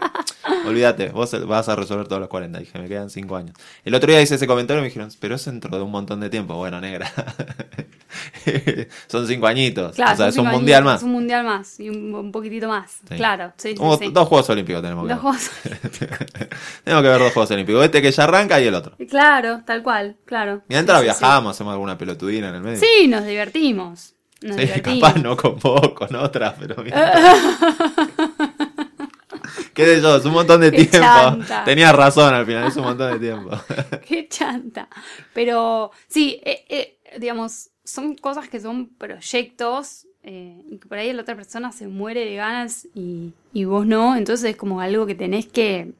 olvídate, 0.65 1.09
vos 1.09 1.35
vas 1.47 1.69
a 1.69 1.75
resolver 1.75 2.07
todos 2.07 2.19
los 2.19 2.29
40. 2.29 2.59
Dije, 2.59 2.79
me 2.79 2.87
quedan 2.87 3.09
5 3.09 3.35
años. 3.35 3.55
El 3.83 3.95
otro 3.95 4.09
día 4.11 4.21
hice 4.21 4.35
ese 4.35 4.47
comentario 4.47 4.79
y 4.79 4.83
me 4.83 4.87
dijeron, 4.89 5.09
pero 5.19 5.35
es 5.35 5.45
dentro 5.45 5.75
de 5.75 5.83
un 5.83 5.91
montón 5.91 6.19
de 6.19 6.29
tiempo. 6.29 6.55
Bueno, 6.55 6.79
negra. 6.81 7.11
son 9.07 9.27
cinco 9.27 9.47
añitos. 9.47 9.95
Claro, 9.95 10.13
o 10.13 10.17
sea, 10.17 10.27
es 10.27 10.37
un 10.37 10.47
mundial 10.47 10.81
años, 10.83 10.85
más. 10.93 10.97
Es 11.01 11.03
un 11.03 11.11
mundial 11.11 11.45
más 11.45 11.79
y 11.79 11.89
un, 11.89 12.13
un 12.13 12.31
poquitito 12.31 12.67
más. 12.67 12.99
Sí. 13.09 13.15
Claro, 13.15 13.53
sí, 13.57 13.69
sí, 13.69 13.75
Como 13.75 13.97
sí. 13.97 14.09
Dos 14.11 14.27
Juegos 14.27 14.49
Olímpicos 14.49 14.81
tenemos 14.81 15.07
que 15.07 15.13
Dos 15.13 15.23
ver. 15.23 15.31
juegos. 15.33 15.51
tenemos 16.83 17.03
que 17.03 17.09
ver 17.09 17.19
dos 17.19 17.33
Juegos 17.33 17.51
Olímpicos. 17.51 17.85
Este 17.85 18.01
que 18.01 18.11
ya 18.11 18.23
arranca 18.23 18.59
y 18.61 18.67
el 18.67 18.75
otro. 18.75 18.95
Claro, 19.09 19.61
tal 19.65 19.81
cual, 19.83 20.17
claro. 20.25 20.61
Mientras 20.67 21.01
viajamos, 21.01 21.55
hacemos 21.55 21.73
alguna 21.73 21.97
pelotudina 21.97 22.49
en 22.49 22.55
el 22.55 22.61
medio. 22.61 22.79
Sí, 22.79 23.07
nos 23.07 23.25
divertimos. 23.25 24.13
Nos 24.41 24.57
Sí, 24.57 24.61
divertimos. 24.63 24.99
capaz 25.01 25.19
no 25.21 25.37
con 25.37 25.57
vos, 25.59 25.93
con 25.93 26.13
otras, 26.15 26.55
pero 26.59 26.83
mira. 26.83 27.13
¿Qué 29.75 29.85
de 29.85 30.01
yo? 30.01 30.15
Es 30.17 30.25
un 30.25 30.33
montón 30.33 30.61
de 30.61 30.71
Qué 30.71 30.85
tiempo. 30.85 30.97
chanta. 31.07 31.63
Tenías 31.63 31.95
razón 31.95 32.33
al 32.33 32.45
final, 32.45 32.67
es 32.67 32.75
un 32.77 32.83
montón 32.83 33.11
de 33.13 33.19
tiempo. 33.19 33.49
Qué 34.07 34.27
chanta. 34.27 34.87
Pero 35.33 35.91
sí, 36.07 36.39
eh, 36.43 36.65
eh, 36.69 36.99
digamos, 37.19 37.69
son 37.83 38.15
cosas 38.15 38.47
que 38.49 38.59
son 38.59 38.87
proyectos 38.89 40.05
eh, 40.23 40.61
y 40.69 40.77
que 40.77 40.87
por 40.87 40.97
ahí 40.97 41.11
la 41.13 41.21
otra 41.23 41.35
persona 41.35 41.71
se 41.71 41.87
muere 41.87 42.23
de 42.25 42.35
ganas 42.35 42.87
y, 42.95 43.33
y 43.53 43.65
vos 43.65 43.85
no. 43.85 44.15
Entonces 44.15 44.51
es 44.51 44.55
como 44.55 44.79
algo 44.79 45.05
que 45.05 45.15
tenés 45.15 45.47
que 45.47 45.91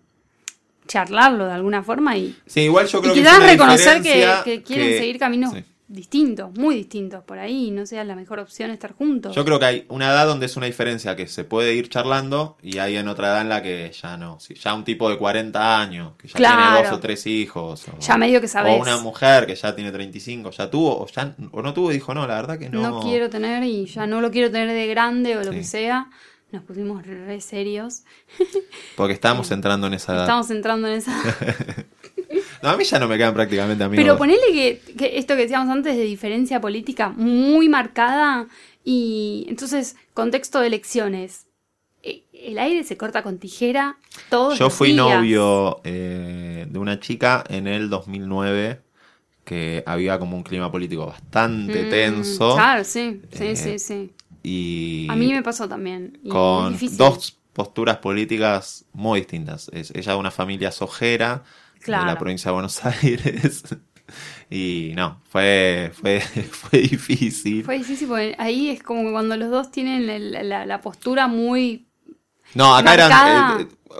charlarlo 0.88 1.46
de 1.46 1.54
alguna 1.54 1.82
forma 1.84 2.18
y, 2.18 2.36
Sí, 2.46 2.62
igual 2.62 2.88
yo 2.88 3.00
y 3.00 3.02
creo 3.02 3.14
que 3.14 3.20
es 3.22 3.28
quizás 3.28 3.44
reconocer 3.52 4.02
que, 4.02 4.28
que 4.44 4.64
quieren 4.64 4.90
que- 4.90 4.98
seguir 5.00 5.18
caminos 5.18 5.54
sí. 5.54 5.64
Distintos, 5.94 6.52
muy 6.58 6.76
distintos 6.76 7.24
por 7.24 7.38
ahí 7.38 7.68
y 7.68 7.72
no 7.72 7.86
sea 7.86 8.04
la 8.04 8.16
mejor 8.16 8.40
opción 8.40 8.72
estar 8.72 8.94
juntos. 8.94 9.36
Yo 9.36 9.46
creo 9.46 9.60
que 9.60 9.66
hay 9.66 9.86
una 9.90 10.08
edad 10.08 10.26
donde 10.26 10.48
es 10.48 10.58
una 10.58 10.66
diferencia 10.66 11.16
que 11.16 11.28
se 11.28 11.44
puede 11.44 11.76
ir 11.76 11.88
charlando 11.90 12.58
y 12.62 12.80
hay 12.80 12.98
en 12.98 13.08
otra 13.08 13.28
edad 13.28 13.42
en 13.42 13.50
la 13.50 13.62
que 13.62 13.92
ya 13.92 14.18
no. 14.18 14.40
Si 14.40 14.56
ya 14.56 14.74
un 14.74 14.84
tipo 14.84 15.10
de 15.10 15.18
40 15.18 15.80
años, 15.80 16.14
que 16.18 16.28
ya 16.28 16.34
tiene 16.34 16.84
dos 16.84 16.94
o 16.94 17.00
tres 17.00 17.26
hijos. 17.28 17.88
O, 17.88 18.00
Ya 18.00 18.18
medio 18.18 18.42
que 18.42 18.48
sabés. 18.48 18.78
O 18.80 18.82
una 18.82 18.98
mujer 18.98 19.46
que 19.46 19.56
ya 19.56 19.76
tiene 19.76 19.92
35, 19.92 20.50
ya 20.52 20.70
tuvo 20.70 21.02
o, 21.04 21.08
ya, 21.08 21.36
o 21.52 21.62
no 21.62 21.74
tuvo 21.74 21.92
y 21.92 21.96
dijo, 21.96 22.14
no, 22.14 22.26
la 22.28 22.36
verdad 22.36 22.58
que 22.58 22.70
no. 22.70 22.82
no 22.82 23.00
quiero 23.02 23.30
tener 23.30 23.64
y 23.64 23.86
ya 23.86 24.08
no 24.08 24.20
lo 24.20 24.32
quiero 24.32 24.52
tener 24.52 24.70
de 24.70 24.88
grande 24.88 25.38
o 25.38 25.44
lo 25.44 25.52
Sí. 25.52 25.58
que 25.60 25.64
sea. 25.64 26.10
Nos 26.52 26.64
pusimos 26.64 27.06
re 27.06 27.42
serios. 27.42 28.04
Porque 28.96 29.14
estamos 29.14 29.50
entrando 29.52 29.88
en 29.88 29.94
esa 29.96 30.14
edad. 30.14 30.22
Estamos 30.24 30.50
entrando 30.52 30.88
en 30.88 30.96
esa... 30.96 31.14
No, 32.64 32.70
a 32.70 32.78
mí 32.78 32.84
ya 32.86 32.98
no 32.98 33.08
me 33.08 33.18
quedan 33.18 33.34
prácticamente 33.34 33.84
amigos. 33.84 34.04
Pero 34.04 34.18
ponele 34.18 34.42
que, 34.52 34.82
que 34.98 35.18
esto 35.20 35.36
que 35.36 35.42
decíamos 35.44 35.70
antes 35.70 35.96
de 35.98 36.04
diferencia 36.04 36.60
política 36.62 37.10
muy 37.10 37.70
marcada 37.70 38.48
y 38.84 39.46
entonces 39.50 39.96
contexto 40.14 40.60
de 40.62 40.68
elecciones. 40.68 41.46
Eh, 42.02 42.24
El 42.34 42.58
aire 42.60 42.84
se 42.84 42.98
corta 42.98 43.22
con 43.22 43.38
tijera 43.38 43.98
todos 44.30 44.58
Yo 44.58 44.66
los 44.66 44.74
fui 44.74 44.94
días. 44.94 44.98
novio 45.06 45.82
eh, 45.84 46.66
de 46.70 46.80
una 46.80 47.00
chica 47.00 47.44
en 47.50 47.68
el 47.68 47.90
2009 47.90 48.82
que 49.46 49.84
había 49.86 50.18
como 50.20 50.38
un 50.38 50.44
clima 50.44 50.72
político 50.72 51.06
bastante 51.06 51.84
Mm, 51.86 51.90
tenso 51.90 52.56
Claro, 52.56 52.84
sí, 52.86 53.22
sí, 53.34 53.44
Eh, 53.46 53.56
sí, 53.58 53.78
sí. 53.80 54.12
y 54.42 55.08
A 55.10 55.16
mí 55.18 55.34
me 55.34 55.44
pasó 55.44 55.68
también. 55.68 56.18
y 56.24 56.30
con 56.30 56.78
dos 56.98 57.38
posturas 57.52 57.98
políticas 57.98 58.86
muy 58.94 59.20
distintas. 59.20 59.70
Es, 59.74 59.92
ella 59.92 60.14
de 60.14 60.18
una 60.18 60.32
familia 60.32 60.72
sojera 60.72 61.44
de 61.86 62.06
la 62.06 62.18
provincia 62.18 62.50
de 62.50 62.54
Buenos 62.54 62.84
Aires 63.04 63.64
y 64.50 64.92
no, 64.96 65.22
fue, 65.30 65.92
fue, 65.94 66.20
fue 66.52 66.80
difícil. 66.80 67.64
Fue 67.64 67.78
difícil 67.78 68.08
porque 68.08 68.36
ahí 68.38 68.70
es 68.70 68.84
como 68.84 69.12
cuando 69.12 69.36
los 69.38 69.50
dos 69.50 69.72
tienen 69.72 70.08
la 70.50 70.82
postura 70.82 71.28
muy... 71.28 71.88
No, 72.54 72.76
acá 72.76 72.92
marcada. 72.98 73.32
eran 73.56 73.62
eh, 73.62 73.68
eh, 73.90 73.96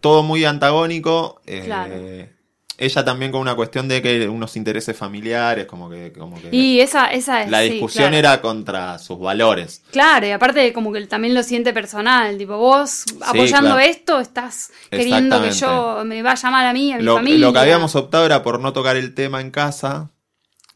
todo 0.00 0.22
muy 0.22 0.44
antagónico. 0.44 1.40
eh, 1.46 1.62
Claro. 1.64 2.35
Ella 2.78 3.04
también 3.04 3.32
con 3.32 3.40
una 3.40 3.54
cuestión 3.54 3.88
de 3.88 4.02
que 4.02 4.28
unos 4.28 4.56
intereses 4.56 4.96
familiares, 4.96 5.66
como 5.66 5.88
que, 5.88 6.12
como 6.12 6.40
que 6.40 6.48
Y 6.54 6.80
esa, 6.80 7.06
esa 7.06 7.42
es... 7.42 7.50
la 7.50 7.62
sí, 7.62 7.70
discusión 7.70 8.08
claro. 8.10 8.16
era 8.18 8.40
contra 8.42 8.98
sus 8.98 9.18
valores. 9.18 9.82
Claro, 9.90 10.26
y 10.26 10.30
aparte 10.30 10.72
como 10.72 10.92
que 10.92 11.06
también 11.06 11.34
lo 11.34 11.42
siente 11.42 11.72
personal, 11.72 12.36
tipo 12.36 12.56
vos 12.58 13.04
apoyando 13.24 13.70
claro. 13.76 13.78
esto 13.80 14.20
estás 14.20 14.70
queriendo 14.90 15.40
que 15.42 15.50
yo 15.52 16.02
me 16.04 16.22
vaya 16.22 16.50
mal 16.50 16.66
a 16.66 16.72
mí, 16.72 16.92
a 16.92 16.98
mi 16.98 17.02
Lo, 17.02 17.14
familia. 17.16 17.46
lo 17.46 17.52
que 17.52 17.58
habíamos 17.60 17.94
optado 17.96 18.26
era 18.26 18.42
por 18.42 18.60
no 18.60 18.72
tocar 18.72 18.96
el 18.96 19.14
tema 19.14 19.40
en 19.40 19.50
casa, 19.50 20.10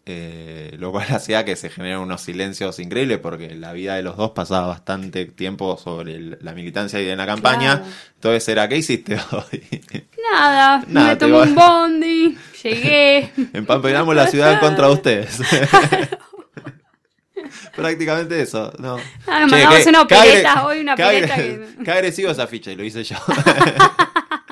eh, 0.07 0.75
lo 0.79 0.91
cual 0.93 1.07
hacía 1.11 1.45
que 1.45 1.57
se 1.57 1.69
generaran 1.71 2.03
unos 2.03 2.21
silencios 2.23 2.79
increíbles 2.79 3.19
porque 3.19 3.55
la 3.55 3.73
vida 3.73 3.95
de 3.97 4.03
los 4.03 4.17
dos 4.17 4.31
pasaba 4.33 4.67
bastante 4.67 5.27
tiempo 5.27 5.77
sobre 5.77 6.15
el- 6.17 6.39
la 6.41 6.53
militancia 6.53 7.01
y 7.01 7.09
en 7.09 7.19
la 7.19 7.27
campaña. 7.27 7.79
Claro. 7.81 7.93
Entonces 8.15 8.49
era, 8.49 8.69
¿qué 8.69 8.77
hiciste 8.79 9.15
hoy? 9.33 9.81
Nada, 10.33 10.85
Nada, 10.89 11.09
me 11.11 11.17
tomé 11.17 11.43
un 11.43 11.55
bondi, 11.55 12.39
llegué. 12.63 13.31
Empampeñamos 13.53 14.15
la 14.15 14.27
ciudad 14.27 14.53
en 14.55 14.59
contra 14.59 14.87
de 14.89 14.93
ustedes. 14.93 15.39
Prácticamente 17.75 18.41
eso, 18.43 18.73
no. 18.79 18.97
Ah, 19.27 19.47
mandamos 19.47 19.87
una 19.87 20.07
qué 20.07 20.15
agre- 20.15 20.65
hoy, 20.65 20.81
una 20.81 20.95
que- 20.95 21.67
Qué 21.85 21.91
agresivo 21.91 22.31
esa 22.31 22.47
ficha 22.47 22.71
y 22.73 22.77
lo 22.77 22.85
hice 22.85 23.03
yo. 23.03 23.17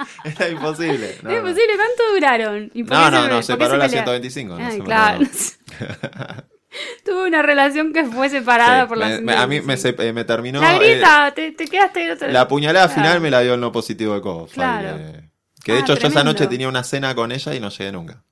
Era 0.25 0.49
imposible. 0.49 1.17
no, 1.23 1.31
es 1.31 1.37
no. 1.37 1.43
posible, 1.43 1.73
¿cuánto 1.77 2.13
duraron? 2.15 2.71
¿Y 2.75 2.85
por 2.85 2.97
No, 2.97 3.11
no, 3.11 3.23
se- 3.25 3.29
no, 3.29 3.43
se 3.43 3.57
paró 3.57 3.77
la 3.77 3.85
pelearon? 3.87 4.05
125. 4.23 4.59
no 4.59 4.67
Ay, 4.67 4.77
se 4.79 4.85
claro. 4.85 5.25
Tuve 7.05 7.27
una 7.29 7.43
relación 7.43 7.93
que 7.93 8.05
fue 8.05 8.29
separada 8.29 8.83
Sí, 8.83 8.89
por 8.89 8.99
la 8.99 9.21
me- 9.21 9.33
a 9.35 9.47
mí 9.47 9.61
me, 9.63 9.77
125. 9.77 10.03
se- 10.03 10.09
eh, 10.09 10.13
me 10.13 10.25
terminó. 10.25 10.61
La 10.61 10.77
eh, 10.77 10.79
grieta, 10.79 11.33
te, 11.35 11.53
te 11.53 11.65
quedaste 11.67 12.13
otro 12.13 12.29
la 12.29 12.47
puñalada 12.47 12.87
Claro. 12.87 13.01
final 13.03 13.21
me 13.21 13.31
la 13.31 13.41
dio 13.41 13.55
el 13.55 13.61
no 13.61 13.73
positivo 13.73 14.15
de. 14.15 14.47
Fue 14.47 14.55
Claro. 14.55 14.97
Que, 14.99 15.29
que 15.65 15.73
de 15.73 15.79
Ah, 15.79 15.81
hecho 15.83 15.95
yo 15.97 16.09
esa 16.09 16.23
noche 16.25 16.47
tenía 16.47 16.69
una 16.69 16.85
cena 16.85 17.15
con 17.15 17.33
ella 17.33 17.55
y 17.55 17.61
no 17.61 17.71
llegué 17.71 17.91
nunca. 17.91 18.23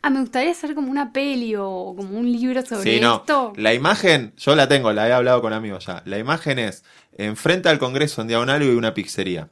Ah, 0.00 0.10
me 0.10 0.20
gustaría 0.20 0.50
hacer 0.50 0.74
como 0.74 0.90
una 0.90 1.12
peli 1.12 1.54
o 1.54 1.94
como 1.96 2.18
un 2.18 2.32
libro 2.32 2.64
sobre 2.64 2.94
Sí, 2.94 3.00
no. 3.00 3.16
esto. 3.16 3.52
La 3.56 3.72
imagen, 3.74 4.32
yo 4.36 4.56
la 4.56 4.66
tengo, 4.66 4.92
la 4.92 5.06
he 5.08 5.12
hablado 5.12 5.40
con 5.42 5.52
amigos 5.52 5.86
ya. 5.86 6.02
La 6.06 6.18
imagen 6.18 6.58
es 6.58 6.82
enfrente 7.16 7.68
al 7.68 7.78
Congreso 7.78 8.22
en 8.22 8.28
diagonal 8.28 8.62
y 8.62 8.70
una 8.70 8.94
pizzería. 8.94 9.50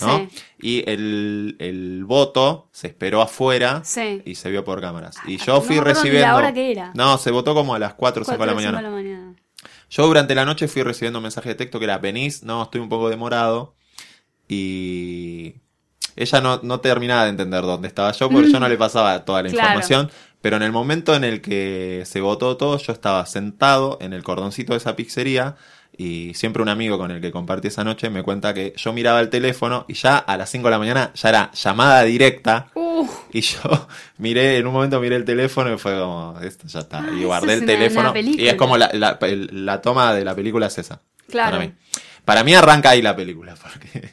¿No? 0.00 0.18
Sí, 0.18 0.28
Y 0.60 0.90
el, 0.90 1.56
el 1.58 2.04
voto 2.04 2.68
se 2.72 2.86
esperó 2.88 3.22
afuera 3.22 3.82
sí. 3.84 4.22
y 4.24 4.34
se 4.36 4.50
vio 4.50 4.64
por 4.64 4.80
cámaras. 4.80 5.16
Y 5.26 5.40
Ah, 5.40 5.44
yo 5.46 5.54
no 5.54 5.60
fui 5.62 5.80
recibiendo. 5.80 6.26
la 6.28 6.36
hora 6.36 6.52
que 6.52 6.70
era. 6.70 6.92
No, 6.94 7.18
se 7.18 7.30
votó 7.30 7.54
como 7.54 7.74
a 7.74 7.78
las 7.78 7.94
4 7.94 8.22
o 8.22 8.24
5 8.24 8.38
de 8.38 8.46
la 8.46 8.54
mañana. 8.54 8.76
de 8.78 8.82
la 8.84 8.90
mañana. 8.90 9.34
Yo 9.90 10.06
durante 10.06 10.34
la 10.34 10.44
noche 10.44 10.68
fui 10.68 10.82
recibiendo 10.82 11.20
mensajes 11.20 11.50
de 11.50 11.54
texto 11.56 11.78
que 11.78 11.84
era 11.86 11.98
venís, 11.98 12.42
no, 12.44 12.62
estoy 12.62 12.80
un 12.80 12.88
poco 12.88 13.08
demorado. 13.10 13.74
Y 14.48 15.54
ella 16.16 16.40
no, 16.40 16.60
no 16.62 16.80
terminaba 16.80 17.24
de 17.24 17.30
entender 17.30 17.62
dónde 17.62 17.88
estaba 17.88 18.12
yo, 18.12 18.28
porque 18.28 18.50
yo 18.50 18.60
no 18.60 18.68
le 18.68 18.76
pasaba 18.76 19.24
toda 19.24 19.42
la 19.42 19.48
Claro. 19.50 19.68
información. 19.68 20.10
Pero 20.42 20.56
en 20.56 20.62
el 20.62 20.72
momento 20.72 21.14
en 21.14 21.24
el 21.24 21.40
que 21.40 22.02
se 22.06 22.20
votó 22.20 22.56
todo, 22.56 22.78
yo 22.78 22.92
estaba 22.92 23.24
sentado 23.26 23.98
en 24.00 24.12
el 24.12 24.22
cordoncito 24.22 24.72
de 24.72 24.78
esa 24.78 24.96
pizzería. 24.96 25.56
Y 25.96 26.32
siempre 26.32 26.62
un 26.62 26.70
amigo 26.70 26.96
con 26.96 27.10
el 27.10 27.20
que 27.20 27.30
compartí 27.30 27.68
esa 27.68 27.84
noche 27.84 28.08
me 28.08 28.22
cuenta 28.22 28.54
que 28.54 28.72
yo 28.76 28.92
miraba 28.94 29.20
el 29.20 29.28
teléfono 29.28 29.84
y 29.86 29.92
ya 29.94 30.16
a 30.16 30.36
las 30.38 30.48
5 30.48 30.66
de 30.68 30.70
la 30.70 30.78
mañana 30.78 31.12
ya 31.14 31.28
era 31.28 31.50
llamada 31.52 32.02
directa. 32.04 32.68
Uh, 32.74 33.06
Y 33.32 33.42
yo 33.42 33.60
miré, 34.18 34.56
en 34.56 34.66
un 34.66 34.72
momento 34.72 34.98
miré 34.98 35.16
el 35.16 35.24
teléfono 35.26 35.74
y 35.74 35.78
fue 35.78 35.98
como, 35.98 36.38
esto 36.40 36.66
ya 36.68 36.80
está. 36.80 37.00
Ah, 37.00 37.10
y 37.14 37.24
guardé 37.24 37.52
el 37.54 37.58
una- 37.64 37.66
teléfono. 37.66 38.10
una 38.12 38.20
y 38.20 38.48
es 38.48 38.54
como 38.54 38.78
la, 38.78 38.90
la 38.94 39.82
toma 39.82 40.14
de 40.14 40.24
la 40.24 40.34
película 40.34 40.68
es 40.68 40.78
esa. 40.78 41.00
Claro. 41.28 41.58
Para 41.58 41.66
mí. 41.68 41.74
Para 42.24 42.44
mí 42.44 42.54
arranca 42.54 42.90
ahí 42.90 43.02
la 43.02 43.14
película, 43.16 43.54
porque 43.62 44.08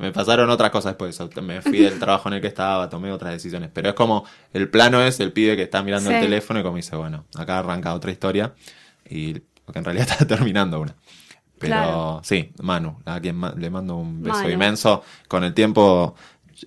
me 0.00 0.12
pasaron 0.12 0.48
otras 0.50 0.70
cosas 0.70 0.96
después. 0.98 1.18
Me 1.42 1.60
fui 1.62 1.78
del 1.78 1.98
trabajo 1.98 2.28
en 2.28 2.34
el 2.34 2.40
que 2.40 2.46
estaba, 2.48 2.88
tomé 2.88 3.12
otras 3.12 3.32
decisiones. 3.32 3.70
Pero 3.72 3.90
es 3.90 3.94
como, 3.94 4.24
el 4.52 4.68
plano 4.70 5.02
es 5.02 5.20
el 5.20 5.32
pibe 5.32 5.56
que 5.56 5.62
está 5.62 5.82
mirando 5.82 6.10
el 6.10 6.16
Sí. 6.16 6.22
teléfono 6.22 6.60
y 6.60 6.62
como 6.62 6.76
dice, 6.76 6.96
bueno, 6.96 7.26
acá 7.36 7.58
arranca 7.58 7.94
otra 7.94 8.10
historia. 8.10 8.54
Y 9.08 9.40
porque 9.64 9.78
en 9.78 9.84
realidad 9.84 10.08
está 10.10 10.26
terminando 10.26 10.80
una. 10.80 10.94
Pero 11.58 11.72
Claro. 11.74 12.20
sí, 12.24 12.52
Manu, 12.62 12.98
a 13.04 13.20
quien 13.20 13.36
ma- 13.36 13.54
le 13.56 13.68
mando 13.70 13.96
un 13.96 14.22
beso 14.22 14.38
Manu. 14.38 14.50
inmenso. 14.50 15.02
Con 15.28 15.44
el 15.44 15.52
tiempo 15.52 16.14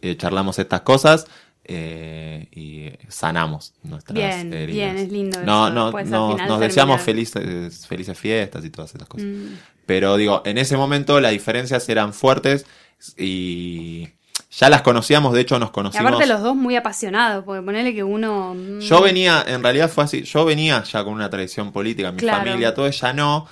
eh, 0.02 0.16
charlamos 0.18 0.60
estas 0.60 0.82
cosas 0.82 1.26
eh, 1.66 2.48
y 2.52 2.92
sanamos 3.10 3.74
nuestras 3.84 4.14
Bien, 4.16 4.54
heridas. 4.54 4.94
bien, 4.94 4.98
es 5.06 5.12
lindo 5.12 5.40
No, 5.44 5.66
eso, 5.68 5.74
no, 5.74 5.92
no- 5.92 5.98
final 6.34 6.48
nos 6.48 6.60
deseamos 6.60 7.02
felices, 7.02 7.88
felices 7.88 8.18
fiestas 8.20 8.64
y 8.66 8.70
todas 8.70 8.94
esas 8.94 9.08
cosas. 9.08 9.26
mm, 9.28 9.46
Pero 9.86 10.16
digo, 10.18 10.42
en 10.46 10.58
ese 10.58 10.78
momento 10.78 11.20
las 11.22 11.32
diferencias 11.32 11.88
eran 11.90 12.14
fuertes 12.14 12.66
y 13.18 14.08
ya 14.52 14.70
las 14.70 14.82
conocíamos, 14.84 15.34
de 15.34 15.42
hecho 15.42 15.58
nos 15.60 15.70
Y 15.70 15.72
conocimos. 15.74 16.08
aparte 16.08 16.28
los 16.28 16.42
dos 16.42 16.56
muy 16.56 16.76
apasionados, 16.76 17.44
porque 17.44 17.62
ponele 17.64 17.94
que 17.94 18.04
uno... 18.04 18.54
mm, 18.56 18.80
Yo 18.80 19.02
venía, 19.02 19.44
en 19.48 19.64
realidad 19.64 19.90
fue 19.90 20.04
así, 20.04 20.24
yo 20.24 20.46
venía 20.46 20.84
ya 20.84 21.04
con 21.04 21.14
una 21.14 21.30
tradición 21.30 21.72
política, 21.72 22.12
mi 22.12 22.20
Claro. 22.20 22.46
familia, 22.46 22.74
todo 22.74 22.88
ella 22.88 23.14
no, 23.14 23.48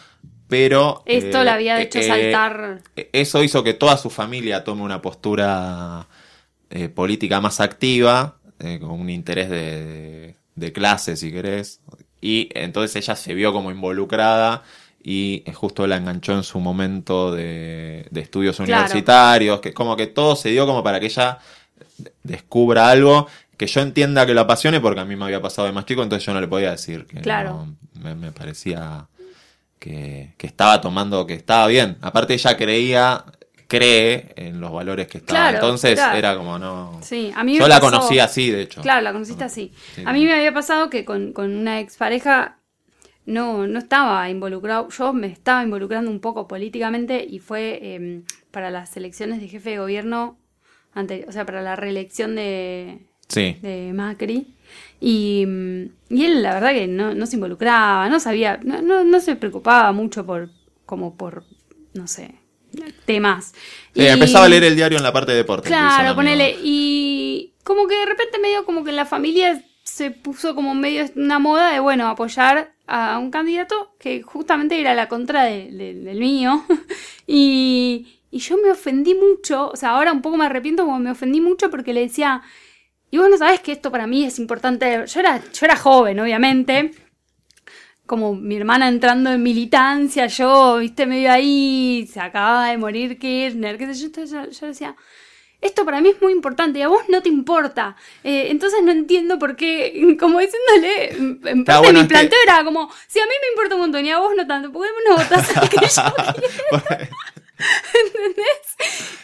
pero... 0.48 1.02
Esto 1.06 1.42
eh, 1.42 1.44
le 1.46 1.50
había 1.50 1.82
hecho 1.82 2.00
eh, 2.00 2.04
saltar... 2.04 2.82
Eso 2.96 3.44
hizo 3.44 3.64
que 3.64 3.74
toda 3.74 3.98
su 3.98 4.10
familia 4.10 4.64
tome 4.64 4.84
una 4.84 5.02
postura 5.02 6.08
eh, 6.70 6.90
política 6.90 7.42
más 7.42 7.60
activa, 7.60 8.38
eh, 8.60 8.78
con 8.80 8.92
un 8.92 9.10
interés 9.10 9.50
de, 9.50 10.36
de 10.56 10.72
clase, 10.74 11.16
si 11.18 11.32
querés. 11.32 11.82
Y 12.22 12.50
entonces 12.54 12.96
ella 12.98 13.16
se 13.16 13.34
vio 13.34 13.52
como 13.52 13.72
involucrada 13.72 14.62
y 15.04 15.44
eh, 15.46 15.54
justo 15.54 15.88
la 15.88 15.98
enganchó 15.98 16.34
en 16.34 16.44
su 16.44 16.60
momento 16.60 17.32
de, 17.34 18.08
de 18.12 18.22
estudios 18.22 18.58
Claro. 18.58 18.72
universitarios, 18.74 19.60
que 19.62 19.74
como 19.74 19.96
que 19.96 20.08
todo 20.08 20.36
se 20.36 20.50
dio 20.50 20.66
como 20.68 20.84
para 20.84 21.00
que 21.00 21.08
ella 21.08 21.40
descubra 22.24 22.90
algo 22.90 23.28
que 23.58 23.68
yo 23.68 23.82
entienda 23.82 24.26
que 24.26 24.34
lo 24.34 24.42
apasione 24.42 24.80
porque 24.80 25.02
a 25.02 25.06
mí 25.06 25.16
me 25.16 25.26
había 25.26 25.42
pasado 25.42 25.68
de 25.68 25.72
más 25.72 25.86
chico, 25.86 26.02
entonces 26.02 26.26
yo 26.26 26.34
no 26.34 26.42
le 26.42 26.48
podía 26.48 26.72
decir 26.72 27.06
que 27.06 27.22
Claro. 27.22 27.68
no, 27.96 28.02
me, 28.02 28.16
me 28.16 28.32
parecía 28.32 29.08
que, 29.78 30.34
que 30.38 30.48
estaba 30.48 30.82
tomando, 30.82 31.26
que 31.28 31.34
estaba 31.36 31.68
bien. 31.68 31.98
Aparte 32.02 32.34
ella 32.34 32.58
creía, 32.58 33.24
cree 33.68 34.34
en 34.36 34.60
los 34.60 34.72
valores 34.72 35.08
que 35.08 35.20
estaba. 35.20 35.40
Claro, 35.50 35.58
entonces 35.58 35.94
claro. 35.96 36.18
era 36.18 36.36
como 36.36 36.58
no. 36.60 37.00
Sí, 37.04 37.32
a 37.36 37.44
mí 37.44 37.54
me 37.54 37.60
yo 37.60 37.68
la 37.68 37.80
pasó- 37.80 37.92
conocí 37.92 38.18
así, 38.20 38.50
de 38.50 38.62
hecho. 38.64 38.82
Claro, 38.82 39.02
la 39.02 39.12
conociste 39.12 39.44
así. 39.44 39.72
Sí. 39.96 40.04
A 40.06 40.12
mí 40.14 40.26
me 40.26 40.34
había 40.34 40.54
pasado 40.54 40.90
que 40.90 41.06
con, 41.06 41.32
con 41.34 41.56
una 41.56 41.80
expareja 41.80 42.58
no, 43.26 43.68
no 43.68 43.80
estaba 43.80 44.30
involucrado, 44.30 44.90
yo 44.90 45.14
me 45.14 45.28
estaba 45.28 45.64
involucrando 45.64 46.10
un 46.12 46.20
poco 46.20 46.48
políticamente 46.48 47.26
y 47.28 47.40
fue 47.40 47.80
eh, 47.82 48.22
para 48.52 48.72
las 48.72 48.96
elecciones 48.98 49.40
de 49.42 49.48
jefe 49.48 49.72
de 49.72 49.80
gobierno, 49.80 50.38
ante, 50.94 51.26
o 51.28 51.32
sea, 51.32 51.46
para 51.46 51.62
la 51.62 51.76
reelección 51.76 52.36
de, 52.36 53.00
Sí. 53.28 53.58
de 53.62 53.92
Macri. 53.94 54.48
Y, 55.00 55.46
mm, 55.48 55.84
y 56.10 56.26
él, 56.26 56.44
la 56.44 56.54
verdad, 56.54 56.72
que 56.74 56.88
no, 56.88 57.14
no 57.14 57.26
se 57.26 57.36
involucraba, 57.36 58.10
no 58.10 58.20
sabía, 58.20 58.60
no, 58.64 58.82
no, 58.82 59.04
no 59.04 59.20
se 59.20 59.36
preocupaba 59.36 59.92
mucho 59.94 60.26
por, 60.26 60.50
como 60.86 61.16
por, 61.16 61.46
no 61.94 62.08
sé, 62.08 62.36
temas. 63.06 63.54
Sí, 63.94 64.02
Y- 64.02 64.08
empezaba 64.08 64.46
a 64.46 64.50
leer 64.50 64.64
el 64.66 64.76
diario 64.76 64.98
en 64.98 65.04
la 65.04 65.14
parte 65.14 65.32
de 65.32 65.38
deporte. 65.40 65.68
Claro, 65.68 66.16
ponele. 66.16 66.58
Y 66.64 67.54
como 67.64 67.88
que 67.88 67.96
de 67.96 68.06
repente 68.06 68.40
medio 68.40 68.66
como 68.66 68.84
que 68.84 68.90
en 68.92 68.96
la 68.98 69.06
familia 69.06 69.64
se 69.84 70.12
puso 70.12 70.56
como 70.56 70.74
medio 70.76 71.06
una 71.16 71.40
moda 71.40 71.72
de, 71.74 71.80
bueno, 71.80 72.08
apoyar 72.08 72.74
a 72.92 73.18
un 73.20 73.32
candidato 73.32 73.96
que 74.00 74.22
justamente 74.22 74.80
era 74.80 74.94
la 74.94 75.08
contra 75.08 75.44
de- 75.44 75.72
de- 75.72 75.94
del 75.96 76.20
mío. 76.20 76.64
y, 77.28 78.20
y 78.32 78.40
yo 78.40 78.58
me 78.58 78.72
ofendí 78.72 79.16
mucho, 79.16 79.70
o 79.72 79.76
sea, 79.76 79.92
ahora 79.92 80.12
un 80.14 80.22
poco 80.22 80.38
me 80.38 80.46
arrepiento 80.46 80.86
como 80.86 81.00
me 81.00 81.12
ofendí 81.12 81.42
mucho 81.42 81.70
porque 81.70 81.94
le 81.94 82.02
decía, 82.02 82.42
y 83.12 83.18
vos 83.18 83.30
no 83.30 83.38
sabés 83.38 83.62
que 83.62 83.74
esto 83.74 83.92
para 83.92 84.08
mí 84.08 84.24
es 84.26 84.40
importante. 84.40 85.06
Yo 85.08 85.20
era, 85.20 85.42
yo 85.54 85.66
era 85.66 85.76
joven, 85.78 86.20
obviamente. 86.20 86.92
Como 88.06 88.36
mi 88.36 88.58
hermana 88.58 88.90
entrando 88.90 89.32
en 89.32 89.42
militancia, 89.42 90.28
yo, 90.28 90.78
viste, 90.78 91.06
medio 91.06 91.32
ahí, 91.32 92.08
se 92.12 92.20
acababa 92.20 92.68
de 92.68 92.78
morir 92.78 93.18
Kirchner, 93.18 93.78
qué 93.78 93.94
sé 93.94 94.10
yo, 94.10 94.50
yo 94.50 94.68
decía, 94.68 94.96
esto 95.62 95.86
para 95.86 96.02
mí 96.02 96.10
es 96.10 96.22
muy 96.22 96.34
importante 96.34 96.80
y 96.80 96.82
a 96.82 96.88
vos 96.88 97.04
no 97.08 97.22
te 97.22 97.30
importa. 97.30 97.96
Eh, 98.24 98.48
entonces 98.50 98.82
no 98.84 98.92
entiendo 98.92 99.38
por 99.40 99.56
qué, 99.56 100.16
como 100.20 100.40
diciéndole, 100.40 101.12
en 101.14 101.42
en 101.48 101.64
parte 101.66 101.84
bueno, 101.84 102.00
mi 102.00 102.00
es 102.00 102.08
que- 102.08 102.14
planteo 102.14 102.40
era 102.44 102.64
como, 102.64 102.92
si 103.08 103.20
a 103.20 103.26
mí 103.26 103.32
me 103.42 103.48
importa 103.54 103.76
un 103.76 103.82
montón 103.82 104.06
y 104.06 104.12
a 104.12 104.20
vos 104.20 104.34
no 104.36 104.46
tanto, 104.48 104.72
¿por 104.72 104.86
qué 104.86 104.92
no 105.10 105.16
votás 105.18 105.56
al 105.58 105.70
que 105.70 105.78
yo 105.78 105.88
quiero? 105.88 107.08
¿Entendés? 108.06 108.76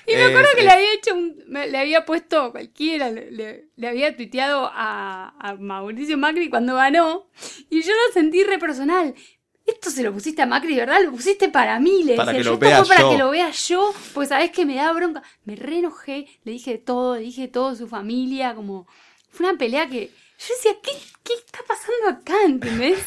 Y 0.06 0.13
me 0.13 0.21
Es- 0.26 0.28
acuerdo 0.30 0.50
que 0.54 0.60
es- 0.60 0.65
le 0.65 0.71
había 0.71 0.93
hecho 0.93 1.15
un, 1.15 1.43
me- 1.47 1.67
le 1.67 1.78
había 1.80 2.06
puesto 2.06 2.52
cualquiera, 2.52 3.10
le, 3.10 3.32
le- 3.32 3.65
le 3.76 3.88
había 3.88 4.15
tuiteado 4.15 4.69
a, 4.71 5.34
a 5.39 5.56
Mauricio 5.56 6.17
Macri 6.17 6.50
cuando 6.50 6.76
ganó, 6.76 7.28
y 7.69 7.82
yo 7.82 7.91
lo 7.93 8.13
sentí 8.13 8.43
re 8.43 8.60
personal. 8.60 9.15
Esto 9.67 9.91
se 9.91 10.01
lo 10.01 10.13
pusiste 10.13 10.41
a 10.41 10.45
Macri, 10.45 10.75
¿verdad? 10.77 11.01
Lo 11.03 11.12
pusiste 11.12 11.49
para 11.49 11.77
mí, 11.80 12.03
le 12.03 12.15
Para 12.15 12.32
que 12.32 12.39
yo. 12.41 12.51
lo 12.51 12.53
Esto 12.53 12.65
vea 12.65 12.77
fue 12.86 12.88
para 12.95 13.01
yo". 13.01 13.12
que 13.12 13.17
lo 13.17 13.30
vea 13.32 13.51
yo, 13.51 13.93
porque 14.13 14.30
sabés 14.30 14.51
que 14.51 14.65
me 14.65 14.75
da 14.75 14.93
bronca. 14.93 15.21
Me 15.43 15.56
re 15.58 15.80
enojé, 15.80 16.25
le 16.45 16.53
dije 16.53 16.77
todo, 16.77 17.15
le 17.15 17.21
dije 17.21 17.47
todo 17.49 17.75
su 17.75 17.88
familia, 17.88 18.56
como. 18.56 18.88
Fue 19.30 19.47
una 19.47 19.58
pelea 19.58 19.88
que. 19.89 20.10
Yo 20.39 20.53
decía, 20.56 20.71
¿qué, 20.82 20.91
qué 21.23 21.34
está 21.34 21.60
pasando 21.67 22.10
acá? 22.21 22.36
¿Entendés? 22.45 22.99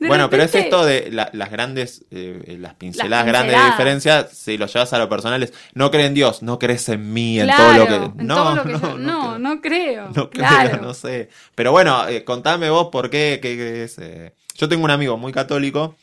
De 0.00 0.06
Bueno, 0.08 0.30
pero 0.30 0.44
es 0.44 0.54
esto 0.54 0.84
de 0.86 1.10
la- 1.10 1.28
las 1.32 1.50
grandes, 1.50 2.04
eh, 2.12 2.56
las 2.60 2.74
pinceladas 2.74 3.26
grandes 3.26 3.58
de 3.60 3.64
diferencia, 3.66 4.28
si 4.32 4.56
lo 4.56 4.66
llevas 4.66 4.92
a 4.92 4.98
lo 4.98 5.08
personal 5.08 5.42
es, 5.42 5.52
no 5.74 5.90
crees 5.90 6.06
en 6.06 6.14
Dios, 6.14 6.40
no 6.42 6.58
crees 6.58 6.88
en 6.88 7.12
mí, 7.12 7.40
en 7.40 7.48
todo 7.50 7.72
lo 7.74 7.86
que... 7.88 7.94
en 7.96 8.26
no, 8.26 8.34
todo 8.36 8.54
lo 8.54 8.62
que 8.64 8.72
no, 8.74 8.80
yo- 8.80 8.98
no, 8.98 9.38
no, 9.38 9.60
creo. 9.60 10.08
no 10.08 10.10
creo. 10.10 10.10
No 10.14 10.30
creo, 10.30 10.76
no 10.82 10.94
sé. 10.94 11.28
Pero 11.56 11.72
bueno, 11.72 12.06
eh, 12.08 12.22
contame 12.24 12.70
vos 12.70 12.88
por 12.92 13.10
qué, 13.10 13.38
qué- 13.42 13.56
qué 13.56 13.84
es... 13.84 13.98
eh. 13.98 14.34
Yo 14.54 14.68
tengo 14.68 14.84
un 14.84 14.90
amigo 14.92 15.16
muy 15.16 15.32
católico 15.32 15.96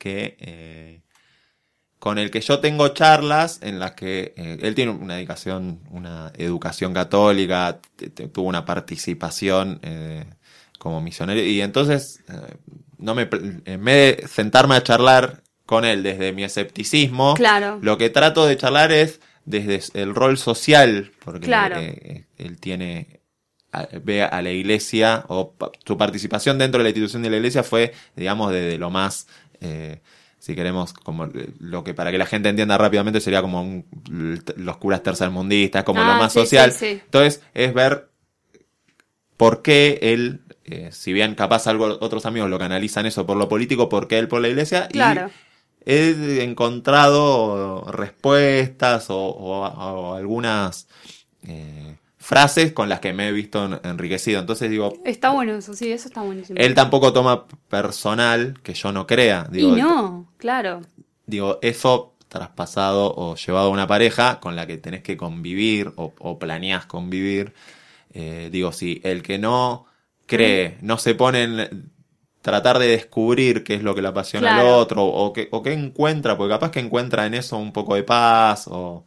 que... 0.00 0.36
eh, 0.40 1.02
con 1.98 2.16
el 2.16 2.30
que 2.30 2.40
yo 2.40 2.60
tengo 2.60 2.88
charlas 2.88 3.58
en 3.62 3.78
las 3.78 3.90
que 3.92 4.32
eh, 4.34 4.56
él 4.62 4.74
tiene 4.74 4.90
una 4.92 5.16
dedicación, 5.16 5.80
una 5.90 6.32
educación 6.38 6.94
católica, 6.94 7.78
tuvo 8.32 8.48
una 8.48 8.64
participación 8.64 9.80
eh, 9.82 10.24
como 10.78 11.02
misionero 11.02 11.38
y 11.42 11.60
entonces 11.60 12.20
eh, 12.30 12.56
no 12.96 13.14
me 13.14 13.28
en 13.66 13.84
vez 13.84 14.16
de 14.16 14.28
sentarme 14.28 14.76
a 14.76 14.82
charlar 14.82 15.42
con 15.66 15.84
él 15.84 16.02
desde 16.02 16.32
mi 16.32 16.42
escepticismo, 16.42 17.34
Claro. 17.34 17.78
lo 17.82 17.98
que 17.98 18.08
trato 18.08 18.46
de 18.46 18.56
charlar 18.56 18.92
es 18.92 19.20
desde 19.44 19.82
el 20.00 20.14
rol 20.14 20.38
social, 20.38 21.12
porque 21.22 21.40
Claro. 21.46 21.76
eh, 21.78 22.24
él 22.38 22.58
tiene 22.58 23.20
ve 24.02 24.24
a 24.24 24.42
la 24.42 24.50
iglesia 24.50 25.24
o 25.28 25.54
su 25.86 25.96
participación 25.96 26.58
dentro 26.58 26.78
de 26.78 26.84
la 26.84 26.88
institución 26.90 27.22
de 27.22 27.30
la 27.30 27.36
iglesia 27.36 27.62
fue, 27.62 27.92
digamos, 28.16 28.50
de, 28.52 28.62
de 28.62 28.78
lo 28.78 28.90
más, 28.90 29.28
eh, 29.60 30.00
si 30.38 30.54
queremos, 30.54 30.92
como 30.94 31.28
lo 31.58 31.84
que 31.84 31.92
para 31.94 32.10
que 32.10 32.18
la 32.18 32.26
gente 32.26 32.48
entienda 32.48 32.78
rápidamente 32.78 33.20
sería 33.20 33.42
como 33.42 33.60
un- 33.62 34.42
los 34.56 34.76
curas 34.78 35.02
tercermundistas, 35.02 35.84
como 35.84 36.02
lo 36.02 36.12
Ah, 36.12 36.18
más 36.18 36.32
sí, 36.32 36.40
social. 36.40 36.72
sí, 36.72 36.78
sí. 36.94 37.00
Entonces 37.04 37.42
es 37.54 37.74
ver 37.74 38.08
por 39.36 39.62
qué 39.62 39.98
él, 40.02 40.40
eh, 40.64 40.90
si 40.92 41.12
bien 41.12 41.34
capaz 41.34 41.66
algo 41.66 41.98
otros 42.00 42.26
amigos 42.26 42.50
lo 42.50 42.58
canalizan 42.58 43.06
eso 43.06 43.26
por 43.26 43.36
lo 43.36 43.48
político, 43.48 43.88
por 43.88 44.06
qué 44.08 44.18
él 44.18 44.28
por 44.28 44.40
la 44.40 44.48
iglesia. 44.48 44.88
y 44.90 44.92
Claro. 44.92 45.30
he 45.86 46.42
encontrado 46.42 47.84
respuestas 47.90 49.08
o, 49.10 49.16
o- 49.18 49.64
o 49.66 50.14
algunas 50.14 50.88
eh, 51.46 51.96
frases 52.20 52.72
con 52.72 52.88
las 52.88 53.00
que 53.00 53.12
me 53.12 53.28
he 53.28 53.32
visto 53.32 53.64
en- 53.64 53.80
enriquecido. 53.82 54.40
Entonces 54.40 54.70
digo, 54.70 54.92
Está 55.04 55.30
bueno 55.30 55.54
eso, 55.56 55.74
sí, 55.74 55.90
eso 55.90 56.08
está 56.08 56.22
buenísimo. 56.22 56.58
él 56.60 56.74
tampoco 56.74 57.12
toma 57.12 57.46
personal 57.68 58.60
que 58.62 58.74
yo 58.74 58.92
no 58.92 59.06
crea. 59.06 59.48
Digo, 59.50 59.76
y 59.76 59.80
no, 59.80 60.26
claro. 60.38 60.82
digo, 61.26 61.58
eso 61.62 62.14
traspasado 62.28 63.12
o 63.16 63.34
llevado 63.34 63.68
a 63.68 63.70
una 63.70 63.86
pareja 63.86 64.38
con 64.40 64.54
la 64.54 64.66
que 64.66 64.78
tenés 64.78 65.02
que 65.02 65.16
convivir 65.16 65.92
o, 65.96 66.12
o 66.18 66.38
planeás 66.38 66.86
convivir. 66.86 67.52
eh, 68.12 68.48
digo, 68.52 68.72
si 68.72 69.00
el 69.04 69.22
que 69.22 69.38
no 69.38 69.86
cree, 70.26 70.78
no 70.82 70.98
se 70.98 71.14
pone 71.14 71.44
en 71.44 71.92
tratar 72.42 72.78
de 72.78 72.88
descubrir 72.88 73.64
qué 73.64 73.74
es 73.74 73.82
lo 73.82 73.94
que 73.94 74.02
le 74.02 74.08
apasiona 74.08 74.50
al 74.50 74.58
otro 74.60 75.04
o 75.04 75.32
que, 75.32 75.48
o 75.52 75.62
que 75.62 75.72
encuentra, 75.72 76.36
porque 76.36 76.54
capaz 76.54 76.70
que 76.70 76.80
encuentra 76.80 77.26
en 77.26 77.34
eso 77.34 77.58
un 77.58 77.72
poco 77.72 77.94
de 77.96 78.02
paz 78.04 78.66
o 78.70 79.04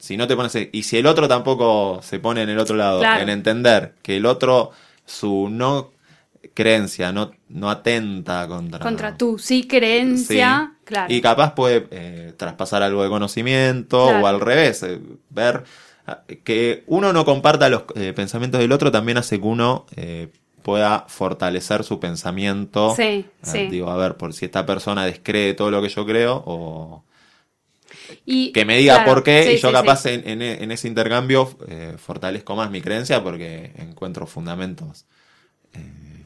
si 0.00 0.16
no 0.16 0.26
te 0.26 0.34
pones 0.34 0.56
y 0.72 0.82
si 0.82 0.96
el 0.96 1.06
otro 1.06 1.28
tampoco 1.28 2.00
se 2.02 2.18
pone 2.18 2.42
en 2.42 2.48
el 2.48 2.58
otro 2.58 2.74
lado 2.74 2.98
Claro. 3.00 3.22
en 3.22 3.28
entender 3.28 3.94
que 4.02 4.16
el 4.16 4.26
otro 4.26 4.72
su 5.06 5.48
no 5.48 5.90
creencia 6.54 7.12
no 7.12 7.30
no 7.50 7.70
atenta 7.70 8.48
contra 8.48 8.80
Contra 8.80 9.16
tu 9.16 9.38
sí 9.38 9.66
creencia, 9.68 10.72
Sí. 10.72 10.84
claro. 10.84 11.12
Y 11.12 11.20
capaz 11.20 11.54
puede 11.54 11.86
eh, 11.90 12.32
traspasar 12.36 12.82
algo 12.82 13.02
de 13.02 13.08
conocimiento 13.10 14.06
Claro. 14.08 14.24
o 14.24 14.26
al 14.26 14.40
revés, 14.40 14.82
eh, 14.82 15.00
ver 15.28 15.64
ah, 16.06 16.22
que 16.44 16.82
uno 16.86 17.12
no 17.12 17.24
comparta 17.24 17.68
los 17.68 17.82
eh, 17.94 18.12
pensamientos 18.14 18.60
del 18.60 18.72
otro 18.72 18.90
también 18.90 19.18
hace 19.18 19.38
que 19.38 19.46
uno 19.46 19.84
pueda 20.62 21.06
fortalecer 21.08 21.84
su 21.84 21.98
pensamiento. 22.00 22.94
Sí, 22.94 23.02
Eh, 23.02 23.26
sí. 23.42 23.66
Digo, 23.68 23.90
a 23.90 23.96
ver, 23.96 24.16
por 24.16 24.32
si 24.34 24.44
esta 24.46 24.66
persona 24.66 25.04
descree 25.06 25.54
todo 25.54 25.70
lo 25.70 25.80
que 25.82 25.88
yo 25.88 26.04
creo 26.06 26.42
o 26.46 27.02
Y- 28.26 28.52
que 28.52 28.64
me 28.64 28.76
diga 28.78 28.94
claro, 28.96 29.12
por 29.14 29.22
qué 29.24 29.42
sí, 29.44 29.50
y 29.52 29.58
yo 29.58 29.68
sí, 29.68 29.74
capaz 29.74 30.02
sí. 30.02 30.22
En, 30.24 30.70
ese 30.72 30.88
intercambio 30.88 31.50
eh, 31.68 31.94
fortalezco 31.98 32.54
más 32.56 32.70
mi 32.70 32.80
creencia 32.80 33.22
porque 33.22 33.72
encuentro 33.76 34.26
fundamentos. 34.26 35.06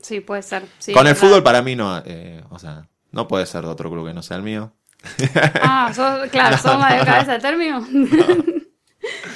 Sí, 0.02 0.20
puede 0.20 0.42
ser. 0.42 0.64
Con 0.92 1.06
el 1.06 1.16
fútbol 1.16 1.42
para 1.42 1.62
mí 1.62 1.76
no, 1.76 2.02
eh, 2.04 2.42
o 2.50 2.58
sea, 2.58 2.88
no 3.10 3.26
puede 3.28 3.46
ser 3.46 3.62
de 3.62 3.68
otro 3.68 3.90
club 3.90 4.06
que 4.06 4.14
no 4.14 4.22
sea 4.22 4.36
el 4.36 4.42
mío. 4.42 4.72
Ah, 5.62 5.92
sos, 5.94 6.28
claro, 6.30 6.56
sos 6.62 6.78
más 6.78 6.98
de 6.98 7.04
cabeza 7.04 7.32
de 7.34 7.38
término. 7.40 7.86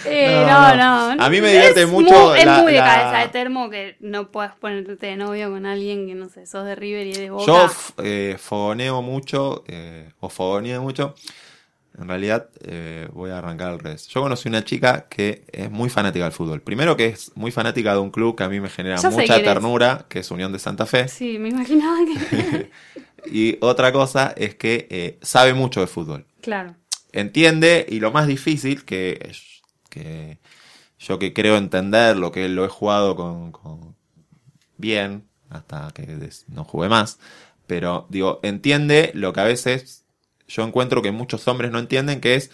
Eh, 0.07 0.45
No, 0.49 0.75
no, 0.75 1.15
no, 1.15 1.23
A 1.23 1.29
mí 1.29 1.43
me 1.43 1.49
divierte 1.53 1.83
Es 1.83 1.89
mucho 1.91 2.29
muy- 2.31 2.39
Es 2.39 2.47
muy 2.47 2.73
de 2.73 2.79
la- 2.79 2.87
cabeza 2.87 3.19
de 3.19 3.29
termo 3.29 3.69
que 3.69 3.97
no 4.01 4.31
puedes 4.31 4.53
ponerte 4.53 4.97
de 4.97 5.17
novio 5.17 5.51
con 5.51 5.67
alguien 5.67 6.07
que 6.07 6.15
no 6.15 6.31
sé, 6.31 6.47
sos 6.47 6.65
de 6.65 6.75
River 6.75 7.07
y 7.09 7.13
de 7.13 7.29
Boca. 7.31 7.45
Yo 7.47 7.69
eh, 8.03 8.37
fogoneo 8.39 9.03
mucho, 9.03 9.65
eh, 9.69 10.11
o 10.21 10.31
fogoneo 10.31 10.81
mucho. 10.81 11.15
En 12.01 12.07
realidad, 12.09 12.49
eh, 12.61 13.09
voy 13.13 13.31
a 13.31 13.39
arrancar 13.39 13.71
al 13.71 13.79
revés. 13.81 14.07
Yo 14.09 14.21
conocí 14.23 14.49
una 14.49 14.65
chica 14.65 15.07
que 15.09 15.45
es 15.51 15.71
muy 15.71 15.89
fanática 15.91 16.25
del 16.25 16.33
fútbol. 16.33 16.61
Primero 16.63 16.97
que 16.97 17.07
es 17.07 17.33
muy 17.35 17.51
fanática 17.51 17.93
de 17.93 17.99
un 17.99 18.11
club 18.11 18.37
que 18.37 18.45
a 18.45 18.49
mí 18.49 18.61
me 18.61 18.69
genera 18.71 18.99
mucha 19.11 19.35
ternura, 19.45 20.07
que 20.09 20.21
es 20.21 20.31
Unión 20.31 20.53
de 20.53 20.59
Santa 20.61 20.87
Fe. 20.87 21.09
Sí, 21.09 21.39
me 21.39 21.49
imaginaba 21.49 21.99
que. 22.05 22.71
Y 23.33 23.59
otra 23.61 23.93
cosa 23.93 24.33
es 24.37 24.55
que 24.55 24.87
eh, 24.91 25.19
sabe 25.23 25.53
mucho 25.53 25.81
de 25.81 25.89
fútbol. 25.89 26.25
claro. 26.41 26.77
entiende 27.13 27.85
y 27.89 27.99
lo 27.99 28.13
más 28.13 28.27
difícil 28.29 28.85
que, 28.85 29.19
es- 29.29 29.61
que 29.91 30.39
yo 31.01 31.19
que 31.19 31.33
creo 31.33 31.57
entender 31.57 32.17
lo 32.17 32.31
que 32.31 32.49
lo 32.49 32.65
he 32.65 32.69
jugado 32.69 33.17
con, 33.17 33.51
con 33.51 33.97
bien 34.77 35.25
hasta 35.51 35.91
que 35.95 36.07
no 36.49 36.63
jugué 36.65 36.89
más 36.89 37.19
pero 37.67 38.07
digo 38.09 38.39
entiende 38.43 39.11
lo 39.15 39.33
que 39.33 39.41
a 39.41 39.45
veces 39.45 40.05
yo 40.49 40.65
encuentro 40.65 41.03
que 41.03 41.13
muchos 41.13 41.47
hombres 41.47 41.71
no 41.71 41.79
entienden 41.79 42.21
que 42.21 42.35
es 42.35 42.51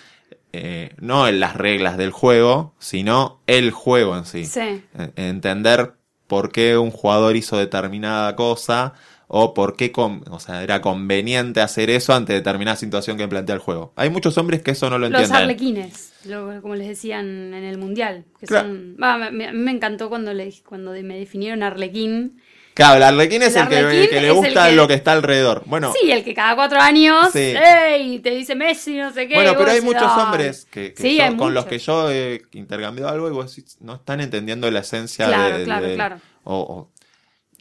eh, 0.53 0.91
no 1.01 1.27
en 1.27 1.41
las 1.41 1.57
reglas 1.57 1.97
del 1.97 2.11
juego, 2.11 2.75
sino 2.79 3.41
el 3.47 3.71
juego 3.71 4.17
en 4.17 4.25
sí. 4.25 4.45
Sí. 4.45 4.83
Entender 5.17 5.95
por 6.27 6.53
qué 6.53 6.77
un 6.79 6.91
jugador 6.91 7.37
hizo 7.37 7.57
determinada 7.57 8.37
cosa 8.37 8.95
o 9.27 9.53
por 9.55 9.77
qué 9.77 9.91
o 9.95 10.39
sea, 10.39 10.63
era 10.63 10.81
conveniente 10.81 11.61
hacer 11.61 11.91
eso 11.91 12.15
ante 12.15 12.33
determinada 12.35 12.77
situación 12.77 13.17
que 13.17 13.27
plantea 13.27 13.55
el 13.57 13.61
juego. 13.61 13.93
Hay 13.97 14.11
muchos 14.11 14.37
hombres 14.39 14.63
que 14.63 14.73
eso 14.73 14.89
no 14.91 14.99
lo 14.99 15.09
Los 15.09 15.21
entienden. 15.23 15.43
arlequines, 15.43 16.13
lo- 16.27 16.61
como 16.63 16.77
les 16.77 16.87
decían 16.89 17.27
en 17.55 17.65
el 17.65 17.79
mundial. 17.79 18.25
Que 18.39 18.47
Claro. 18.47 18.69
son, 18.69 18.97
me- 19.33 19.71
encantó 19.73 20.09
cuando, 20.09 20.33
le, 20.35 20.53
cuando 20.67 20.93
me 20.93 21.19
definieron 21.19 21.63
arlequín. 21.63 22.41
Claro, 22.75 22.97
el 22.97 23.03
arlequín 23.05 23.43
es 23.43 23.55
El 23.55 23.73
el, 23.73 24.09
que, 24.11 24.21
le 24.21 24.31
gusta 24.33 24.69
que- 24.69 24.75
lo 24.75 24.89
que 24.89 24.95
está 24.95 25.13
alrededor. 25.13 25.63
Bueno, 25.67 25.93
Sí, 26.01 26.11
el 26.11 26.25
que 26.25 26.35
cada 26.35 26.57
cuatro 26.57 26.81
años, 26.81 27.31
Sí. 27.33 27.55
¡ey! 27.57 28.19
Te 28.19 28.31
dice 28.31 28.55
Messi, 28.57 28.97
no 28.97 29.13
sé 29.13 29.29
qué. 29.29 29.37
Bueno, 29.37 29.53
pero 29.57 29.71
hay 29.71 29.77
decís, 29.81 29.85
muchos 29.95 30.11
hombres 30.19 30.67
que, 30.71 30.93
que 30.93 31.01
Sí, 31.03 31.17
yo- 31.19 31.25
hay 31.25 31.37
con 31.37 31.55
los 31.55 31.67
que 31.67 31.79
yo 31.79 32.11
he 32.11 32.43
intercambiado 32.53 33.11
algo 33.13 33.29
y 33.29 33.33
vos 33.33 33.55
decís, 33.55 33.77
no 33.81 33.95
están 33.95 34.21
entendiendo 34.21 34.69
la 34.73 34.81
esencia 34.81 35.27
Claro, 35.29 35.59
de, 35.59 35.65
claro, 35.65 35.87
de- 35.87 35.95
claro. 35.95 36.17
o- 36.43 36.59
o- 36.61 36.91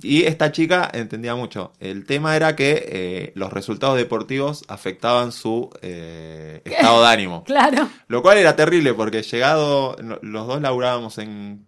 y 0.02 0.24
esta 0.24 0.52
chica 0.52 0.90
entendía 0.92 1.36
mucho. 1.36 1.72
El 1.80 2.06
tema 2.08 2.36
era 2.36 2.56
que 2.56 2.84
eh, 2.88 3.32
los 3.36 3.54
resultados 3.54 3.96
deportivos 3.96 4.64
afectaban 4.68 5.32
su 5.32 5.70
eh, 5.84 6.62
estado 6.66 7.04
de 7.04 7.08
ánimo. 7.10 7.44
Claro. 7.46 7.88
Lo 8.08 8.22
cual 8.24 8.40
era 8.40 8.56
terrible 8.56 8.94
porque 8.96 9.22
llegado, 9.22 9.96
los 10.24 10.48
dos 10.48 10.60
laburábamos 10.62 11.20
en, 11.20 11.68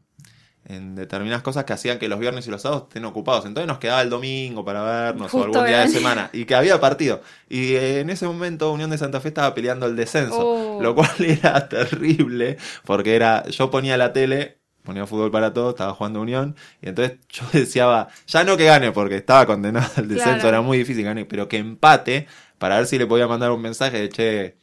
en 0.67 0.95
determinadas 0.95 1.43
cosas 1.43 1.63
que 1.65 1.73
hacían 1.73 1.99
que 1.99 2.07
los 2.09 2.19
viernes 2.19 2.47
y 2.47 2.51
los 2.51 2.61
sábados 2.63 2.85
estén 2.87 3.05
ocupados. 3.05 3.45
Entonces 3.45 3.67
nos 3.67 3.77
quedaba 3.77 4.01
el 4.01 4.09
domingo 4.09 4.65
para 4.65 4.81
vernos 4.83 5.31
Justo 5.31 5.37
o 5.39 5.51
algún 5.61 5.67
día 5.69 5.81
de 5.81 5.87
semana 5.89 6.29
y 6.33 6.45
que 6.45 6.55
había 6.55 6.79
partido. 6.79 7.21
Y 7.49 7.73
eh, 7.75 7.99
en 7.99 8.09
ese 8.09 8.25
momento 8.25 8.71
Unión 8.71 8.89
de 8.89 8.97
Santa 8.97 9.21
Fe 9.21 9.27
estaba 9.29 9.53
peleando 9.53 9.85
el 9.85 9.95
descenso, 9.95 10.39
Oh. 10.39 10.81
lo 10.81 10.95
cual 10.95 11.09
era 11.19 11.69
terrible 11.69 12.57
porque 12.83 13.15
era 13.15 13.45
yo 13.49 13.69
ponía 13.69 13.95
la 13.97 14.11
tele, 14.11 14.57
ponía 14.83 15.05
fútbol 15.05 15.29
para 15.31 15.53
todos, 15.53 15.73
estaba 15.75 15.93
jugando 15.93 16.19
Unión 16.21 16.55
y 16.81 16.89
entonces 16.89 17.19
yo 17.29 17.43
deseaba, 17.53 18.07
ya 18.27 18.43
no 18.43 18.57
que 18.57 18.65
gane 18.65 18.91
porque 18.91 19.15
estaba 19.17 19.45
condenado 19.45 19.89
al 19.97 20.07
descenso, 20.07 20.33
Claro. 20.33 20.49
era 20.49 20.61
muy 20.61 20.77
difícil 20.79 21.03
que 21.03 21.07
gane, 21.09 21.25
pero 21.25 21.47
que 21.47 21.57
empate 21.57 22.27
para 22.57 22.77
ver 22.77 22.87
si 22.87 22.97
le 22.97 23.05
podía 23.05 23.27
mandar 23.27 23.51
un 23.51 23.61
mensaje 23.61 23.99
de 23.99 24.09
che, 24.09 24.57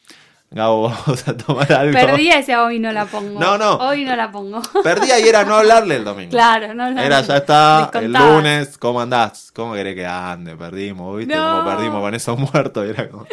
Gabo, 0.55 0.83
vamos 1.07 1.29
a 1.29 1.37
tomar 1.37 1.73
algo. 1.73 1.93
Perdía 1.93 2.39
ese 2.39 2.57
hoy 2.57 2.79
no 2.79 2.93
la 2.93 3.07
pongo. 3.07 3.41
No, 3.41 3.57
no. 3.57 3.77
Hoy 3.77 4.05
no 4.05 4.15
la 4.15 4.31
pongo. 4.31 4.61
Perdía 4.83 5.19
y 5.19 5.29
era 5.29 5.45
no 5.45 5.57
hablarle 5.57 5.97
el 5.97 6.05
domingo. 6.05 6.31
claro, 6.31 6.75
no 6.75 6.91
la 6.91 7.05
Era 7.05 7.21
ya 7.23 7.39
está, 7.39 7.91
el 7.95 8.13
lunes, 8.13 8.77
¿cómo 8.79 9.01
andás? 9.01 9.51
¿Cómo 9.55 9.73
querés 9.75 9.95
que 9.95 10.05
ande? 10.07 10.55
Perdimos, 10.57 11.17
¿viste? 11.17 11.35
No. 11.35 11.59
Como 11.65 11.71
perdimos 11.77 12.01
con 12.03 12.15
esos 12.15 12.39
muertos. 12.39 12.87
Era 12.89 13.09
como... 13.09 13.27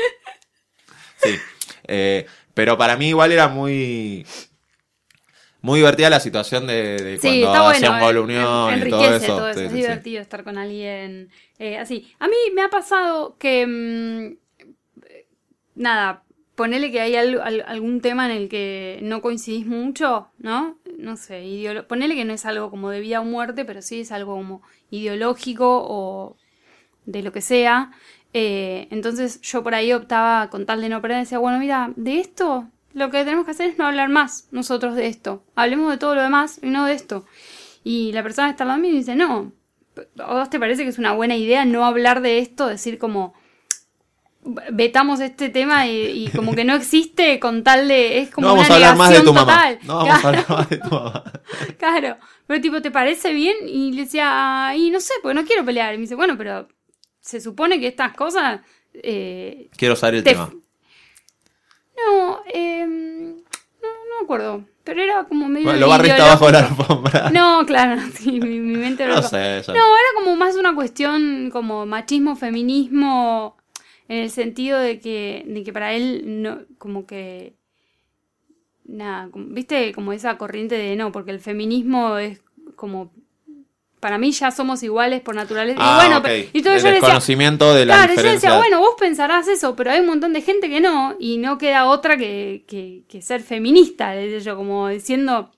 Sí. 1.18 1.36
Eh, 1.88 2.26
pero 2.54 2.78
para 2.78 2.96
mí 2.96 3.10
igual 3.10 3.32
era 3.32 3.48
muy... 3.50 4.26
Muy 5.62 5.80
divertida 5.80 6.10
la 6.10 6.22
situación 6.22 6.68
de, 6.68 6.98
de 6.98 7.18
Sí, 7.18 7.42
cuando 7.44 7.68
hacía 7.68 7.90
bueno. 7.90 7.96
un 7.96 8.00
gol 8.00 8.16
en- 8.16 8.24
unión 8.24 8.88
y 8.88 8.90
todo 8.90 9.04
enriquece 9.04 9.26
eso. 9.26 9.36
todo 9.36 9.50
eso. 9.50 9.60
Sí, 9.60 9.66
es 9.66 9.72
sí, 9.72 9.78
divertido 9.78 10.22
estar 10.22 10.44
con 10.46 10.58
alguien 10.58 11.30
eh, 11.58 11.78
así. 11.78 12.10
A 12.20 12.28
mí 12.30 12.36
me 12.56 12.62
ha 12.62 12.70
pasado 12.70 13.36
que. 13.38 13.68
mm, 13.68 14.38
nada, 15.76 16.24
ponele 16.60 16.92
que 16.92 17.00
hay 17.00 17.16
al- 17.16 17.40
al- 17.40 17.64
algún 17.66 18.02
tema 18.02 18.26
en 18.26 18.36
el 18.36 18.50
que 18.50 19.00
no 19.02 19.22
coincidís 19.22 19.66
mucho, 19.66 20.28
¿no? 20.40 20.76
No 20.98 21.16
sé, 21.16 21.46
ideolo- 21.46 21.88
ponele 21.88 22.16
que 22.16 22.26
no 22.26 22.34
es 22.34 22.46
algo 22.46 22.70
como 22.70 22.90
de 22.90 23.00
vida 23.00 23.22
o 23.22 23.24
muerte, 23.24 23.64
pero 23.64 23.82
sí 23.82 24.02
es 24.02 24.12
algo 24.12 24.36
como 24.36 24.62
ideológico 24.92 25.66
o 25.88 26.36
de 27.06 27.22
lo 27.24 27.32
que 27.32 27.40
sea. 27.40 27.92
Eh, 28.34 28.90
entonces 28.92 29.40
yo 29.40 29.64
por 29.64 29.74
ahí 29.74 29.94
optaba 29.94 30.50
con 30.50 30.66
tal 30.66 30.82
de 30.82 30.90
no 30.90 31.02
perder, 31.02 31.20
decía, 31.20 31.38
bueno, 31.40 31.60
mira, 31.60 31.94
de 31.96 32.20
esto 32.20 32.68
lo 32.94 33.10
que 33.10 33.24
tenemos 33.24 33.46
que 33.46 33.52
hacer 33.52 33.70
es 33.70 33.78
no 33.78 33.86
hablar 33.86 34.10
más 34.10 34.50
nosotros 34.52 34.96
de 34.98 35.08
esto. 35.08 35.42
Hablemos 35.56 35.90
de 35.90 35.98
todo 35.98 36.14
lo 36.14 36.22
demás 36.24 36.60
y 36.62 36.70
no 36.72 36.86
de 36.86 36.94
esto. 36.94 37.26
Y 37.86 38.12
la 38.12 38.22
persona 38.22 38.50
que 38.50 38.52
está 38.62 38.78
mío 38.78 38.92
dice, 38.94 39.16
no, 39.16 39.54
¿a 40.20 40.34
vos 40.34 40.50
te 40.50 40.60
parece 40.60 40.84
que 40.84 40.90
es 40.90 41.00
una 41.00 41.14
buena 41.14 41.38
idea 41.38 41.64
no 41.64 41.86
hablar 41.86 42.20
de 42.22 42.40
esto? 42.40 42.68
Decir 42.68 42.98
como, 42.98 43.34
vetamos 44.72 45.20
este 45.20 45.50
tema 45.50 45.86
y, 45.88 46.26
y 46.26 46.28
como 46.30 46.54
que 46.56 46.64
no 46.64 46.74
existe 46.76 47.40
con 47.40 47.64
tal 47.64 47.88
de... 47.88 48.20
Es 48.20 48.30
como 48.32 48.48
No 48.48 48.54
vamos 48.54 48.68
una 48.68 48.74
a 48.74 48.78
hablar 48.78 48.98
más 48.98 49.10
de 49.12 49.22
tu 49.22 49.34
mamá. 49.34 49.54
total. 49.54 49.80
No 49.84 49.96
vamos 49.98 50.14
a 50.16 50.20
Claro. 50.22 50.28
hablar 50.40 50.50
más 50.50 50.70
de 50.70 50.78
tu 50.78 50.90
mamá. 50.90 51.24
Claro, 51.78 52.18
pero 52.48 52.62
tipo, 52.62 52.82
¿te 52.82 52.92
parece 52.92 53.34
bien? 53.34 53.56
Y 53.68 53.92
le 53.92 54.04
decía, 54.04 54.72
y 54.76 54.90
no 54.92 55.00
sé, 55.00 55.14
porque 55.22 55.36
no 55.36 55.46
quiero 55.46 55.66
pelear. 55.66 55.94
Y 55.94 55.98
me 55.98 56.02
dice, 56.02 56.16
bueno, 56.16 56.38
pero 56.38 56.68
se 57.20 57.42
supone 57.42 57.80
que 57.80 57.88
estas 57.88 58.14
cosas... 58.16 58.62
eh, 58.94 59.70
Quiero 59.78 59.96
saber 59.96 60.16
el 60.16 60.24
te- 60.24 60.32
tema. 60.32 60.52
No, 61.98 62.42
eh, 62.54 62.86
no, 62.88 63.36
no 63.82 64.20
me 64.20 64.24
acuerdo. 64.24 64.64
Pero 64.84 65.02
era 65.04 65.24
como 65.26 65.48
medio. 65.48 65.66
Bueno, 65.66 65.80
lo 65.82 65.90
barriste 65.90 66.22
abajo 66.22 66.50
la 66.50 66.60
alfombra. 66.60 67.30
No, 67.30 67.64
claro, 67.66 68.02
sí, 68.16 68.40
mi, 68.40 68.60
mi 68.60 68.78
mente 68.78 69.06
No 69.06 69.22
sé. 69.22 69.62
No, 69.68 69.74
era 69.74 70.10
como 70.16 70.36
más 70.36 70.56
una 70.56 70.74
cuestión 70.74 71.50
como 71.52 71.86
machismo, 71.86 72.36
feminismo, 72.36 73.58
en 74.10 74.18
el 74.18 74.30
sentido 74.32 74.78
de 74.80 75.00
que, 75.00 75.44
de 75.48 75.64
que 75.64 75.72
para 75.72 75.94
él 75.94 76.24
no, 76.42 76.60
como 76.78 77.06
que 77.06 77.54
nada, 78.86 79.30
como- 79.32 79.46
viste, 79.54 79.94
como 79.94 80.14
esa 80.14 80.38
corriente 80.38 80.76
de 80.78 80.96
no, 80.96 81.12
porque 81.12 81.32
el 81.32 81.40
feminismo 81.40 82.18
es 82.18 82.42
como 82.76 83.12
para 84.00 84.18
mí 84.18 84.32
ya 84.32 84.50
somos 84.50 84.82
iguales 84.82 85.20
por 85.22 85.36
naturaleza. 85.36 85.78
Ah, 85.82 85.92
y 85.92 85.96
bueno, 86.06 86.18
ok. 86.20 86.24
pero- 86.24 86.36
y 86.54 86.58
entonces 86.58 86.66
el 86.66 86.72
yo 86.72 86.76
decía, 86.88 86.92
desconocimiento 86.94 87.74
de 87.74 87.86
la 87.86 87.96
Claro, 87.96 88.14
yo 88.16 88.32
decía, 88.32 88.58
bueno, 88.58 88.80
vos 88.80 88.96
pensarás 88.98 89.48
eso, 89.50 89.76
pero 89.76 89.92
hay 89.92 90.00
un 90.00 90.06
montón 90.08 90.32
de 90.34 90.42
gente 90.42 90.70
que 90.70 90.80
no, 90.80 91.16
y 91.20 91.38
no 91.38 91.58
queda 91.58 91.86
otra 91.86 92.16
que, 92.18 92.64
que, 92.66 93.04
que 93.10 93.22
ser 93.22 93.42
feminista, 93.42 94.12
decía 94.12 94.40
yo, 94.40 94.56
como 94.56 94.88
diciendo, 94.88 95.52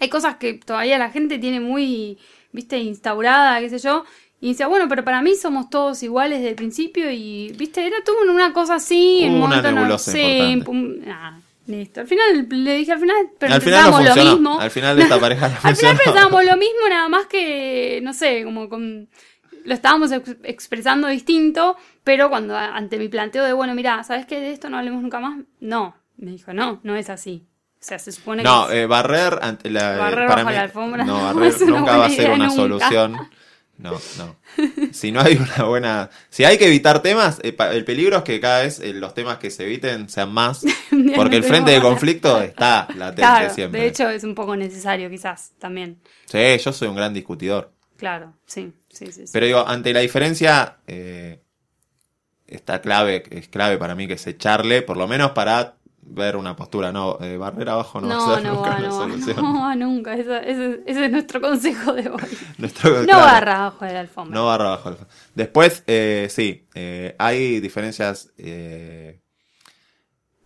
hay 0.00 0.08
cosas 0.08 0.36
que 0.36 0.54
todavía 0.54 0.96
la 0.98 1.10
gente 1.10 1.38
tiene 1.38 1.60
muy, 1.60 2.16
viste, 2.52 2.78
instaurada, 2.78 3.60
qué 3.60 3.68
sé 3.68 3.78
yo, 3.78 4.04
y 4.44 4.48
decía, 4.50 4.66
bueno, 4.66 4.88
pero 4.88 5.04
para 5.04 5.22
mí 5.22 5.34
somos 5.36 5.70
todos 5.70 6.02
iguales 6.02 6.38
desde 6.38 6.50
el 6.50 6.54
principio, 6.56 7.10
y, 7.10 7.52
viste, 7.56 7.86
era 7.86 7.96
todo 8.04 8.16
una 8.30 8.52
cosa 8.52 8.74
así, 8.74 9.22
en 9.24 9.30
un 9.32 9.36
Una 9.38 9.46
momento 9.46 9.70
no- 9.70 9.76
nebulosa 9.76 10.12
sí, 10.12 10.20
importante. 10.20 10.64
pum, 10.64 11.12
ah, 11.12 11.38
listo. 11.66 12.00
Al 12.02 12.06
final, 12.06 12.46
le 12.50 12.74
dije 12.76 12.92
al 12.92 12.98
final, 13.00 13.16
pero 13.38 13.54
Al 13.54 13.62
final 13.62 13.84
no 13.84 13.96
pensábamos 13.96 14.16
lo 14.16 14.24
mismo. 14.32 14.60
Al 14.60 14.70
final 14.70 14.96
de 14.96 15.02
esta 15.04 15.18
pareja 15.26 15.48
no 15.48 15.54
Al 15.62 15.76
final 15.76 15.96
pensábamos 16.04 16.44
lo 16.44 16.56
mismo, 16.56 16.88
nada 16.90 17.08
más 17.08 17.26
que, 17.26 18.00
no 18.02 18.12
sé, 18.12 18.44
como 18.44 18.68
con... 18.68 19.08
Lo 19.64 19.72
estábamos 19.72 20.12
ex- 20.12 20.36
expresando 20.42 21.08
distinto, 21.08 21.76
pero 22.04 22.28
cuando 22.28 22.54
ante 22.54 22.98
mi 22.98 23.08
planteo 23.08 23.44
de, 23.44 23.54
bueno, 23.54 23.74
mira, 23.74 24.04
¿sabes 24.04 24.26
qué? 24.26 24.38
De 24.40 24.52
esto 24.52 24.68
no 24.68 24.76
hablemos 24.76 25.00
nunca 25.00 25.20
más. 25.20 25.38
No, 25.60 25.96
me 26.18 26.32
dijo, 26.32 26.52
no, 26.52 26.80
no 26.82 26.96
es 26.96 27.08
así. 27.08 27.46
O 27.80 27.86
sea, 27.86 27.98
se 27.98 28.12
supone 28.12 28.42
No, 28.42 28.68
que... 28.68 28.82
eh, 28.82 28.86
barrer 28.86 29.38
ante 29.40 29.70
la, 29.70 29.96
Barrer 29.96 30.26
para 30.28 30.42
bajo 30.42 30.48
mí- 30.50 30.54
la 30.56 30.60
alfombra 30.62 31.04
No, 31.04 31.16
no 31.32 31.34
barrer 31.34 31.48
es 31.54 31.62
una 31.62 31.78
nunca 31.78 31.96
va 31.96 32.04
a 32.06 32.10
ser 32.10 32.30
una 32.30 32.46
nunca. 32.48 32.56
solución. 32.56 33.16
No, 33.76 34.00
no. 34.18 34.36
Si 34.92 35.10
no 35.10 35.20
hay 35.20 35.36
una 35.36 35.64
buena. 35.64 36.10
Si 36.30 36.44
hay 36.44 36.58
que 36.58 36.66
evitar 36.66 37.02
temas, 37.02 37.40
eh, 37.42 37.56
el 37.72 37.84
peligro 37.84 38.18
es 38.18 38.22
que 38.22 38.40
cada 38.40 38.62
vez 38.62 38.78
eh, 38.78 38.92
los 38.94 39.14
temas 39.14 39.38
que 39.38 39.50
se 39.50 39.64
eviten 39.64 40.08
sean 40.08 40.32
más. 40.32 40.64
Porque 41.16 41.36
el 41.36 41.44
frente 41.44 41.72
de 41.72 41.80
conflicto 41.80 42.40
está 42.40 42.86
latente 42.96 43.22
Claro, 43.22 43.54
siempre. 43.54 43.80
de 43.80 43.86
hecho 43.88 44.08
es 44.08 44.22
un 44.22 44.34
poco 44.34 44.56
necesario 44.56 45.10
quizás 45.10 45.52
también. 45.58 45.98
Sí, 46.26 46.38
yo 46.58 46.72
soy 46.72 46.88
un 46.88 46.96
gran 46.96 47.12
discutidor. 47.12 47.72
Claro, 47.96 48.34
sí, 48.46 48.72
sí, 48.90 49.06
sí. 49.06 49.26
sí. 49.26 49.30
Pero 49.32 49.46
digo, 49.46 49.66
ante 49.66 49.92
la 49.92 50.00
diferencia, 50.00 50.76
eh, 50.86 51.40
está 52.46 52.80
clave, 52.80 53.24
es 53.30 53.48
clave 53.48 53.78
para 53.78 53.94
mí 53.94 54.06
que 54.06 54.18
se 54.18 54.30
echarle, 54.30 54.82
por 54.82 54.96
lo 54.96 55.08
menos 55.08 55.32
para 55.32 55.76
ver 56.06 56.36
una 56.36 56.54
postura. 56.54 56.92
No, 56.92 57.18
eh, 57.20 57.36
barrer 57.36 57.68
abajo 57.68 58.00
no, 58.00 58.08
va 58.08 58.14
no, 58.14 58.30
a 58.32 58.34
ser 58.36 58.44
no 58.44 58.54
nunca 58.54 58.70
va, 58.70 58.76
una 58.78 58.88
no 58.88 58.98
va, 58.98 59.02
solución. 59.04 59.36
no 59.42 59.60
va 59.60 59.74
nunca. 59.76 60.14
Ese, 60.14 60.50
ese- 60.50 60.80
ese 60.86 61.04
es 61.06 61.10
nuestro 61.12 61.40
consejo 61.40 61.92
de 61.92 62.08
hoy. 62.08 62.22
Nuestro- 62.58 62.98
No 63.00 63.04
claro. 63.04 63.20
barra 63.24 63.56
abajo 63.56 63.84
de 63.84 63.92
la 63.92 64.00
alfombra. 64.00 64.34
No 64.38 64.46
barra 64.46 64.70
bajo. 64.70 64.88
alfa. 64.90 65.06
Después, 65.34 65.82
eh, 65.86 66.28
sí, 66.30 66.66
eh, 66.74 67.14
hay 67.18 67.60
diferencias 67.60 68.30
eh, 68.38 69.20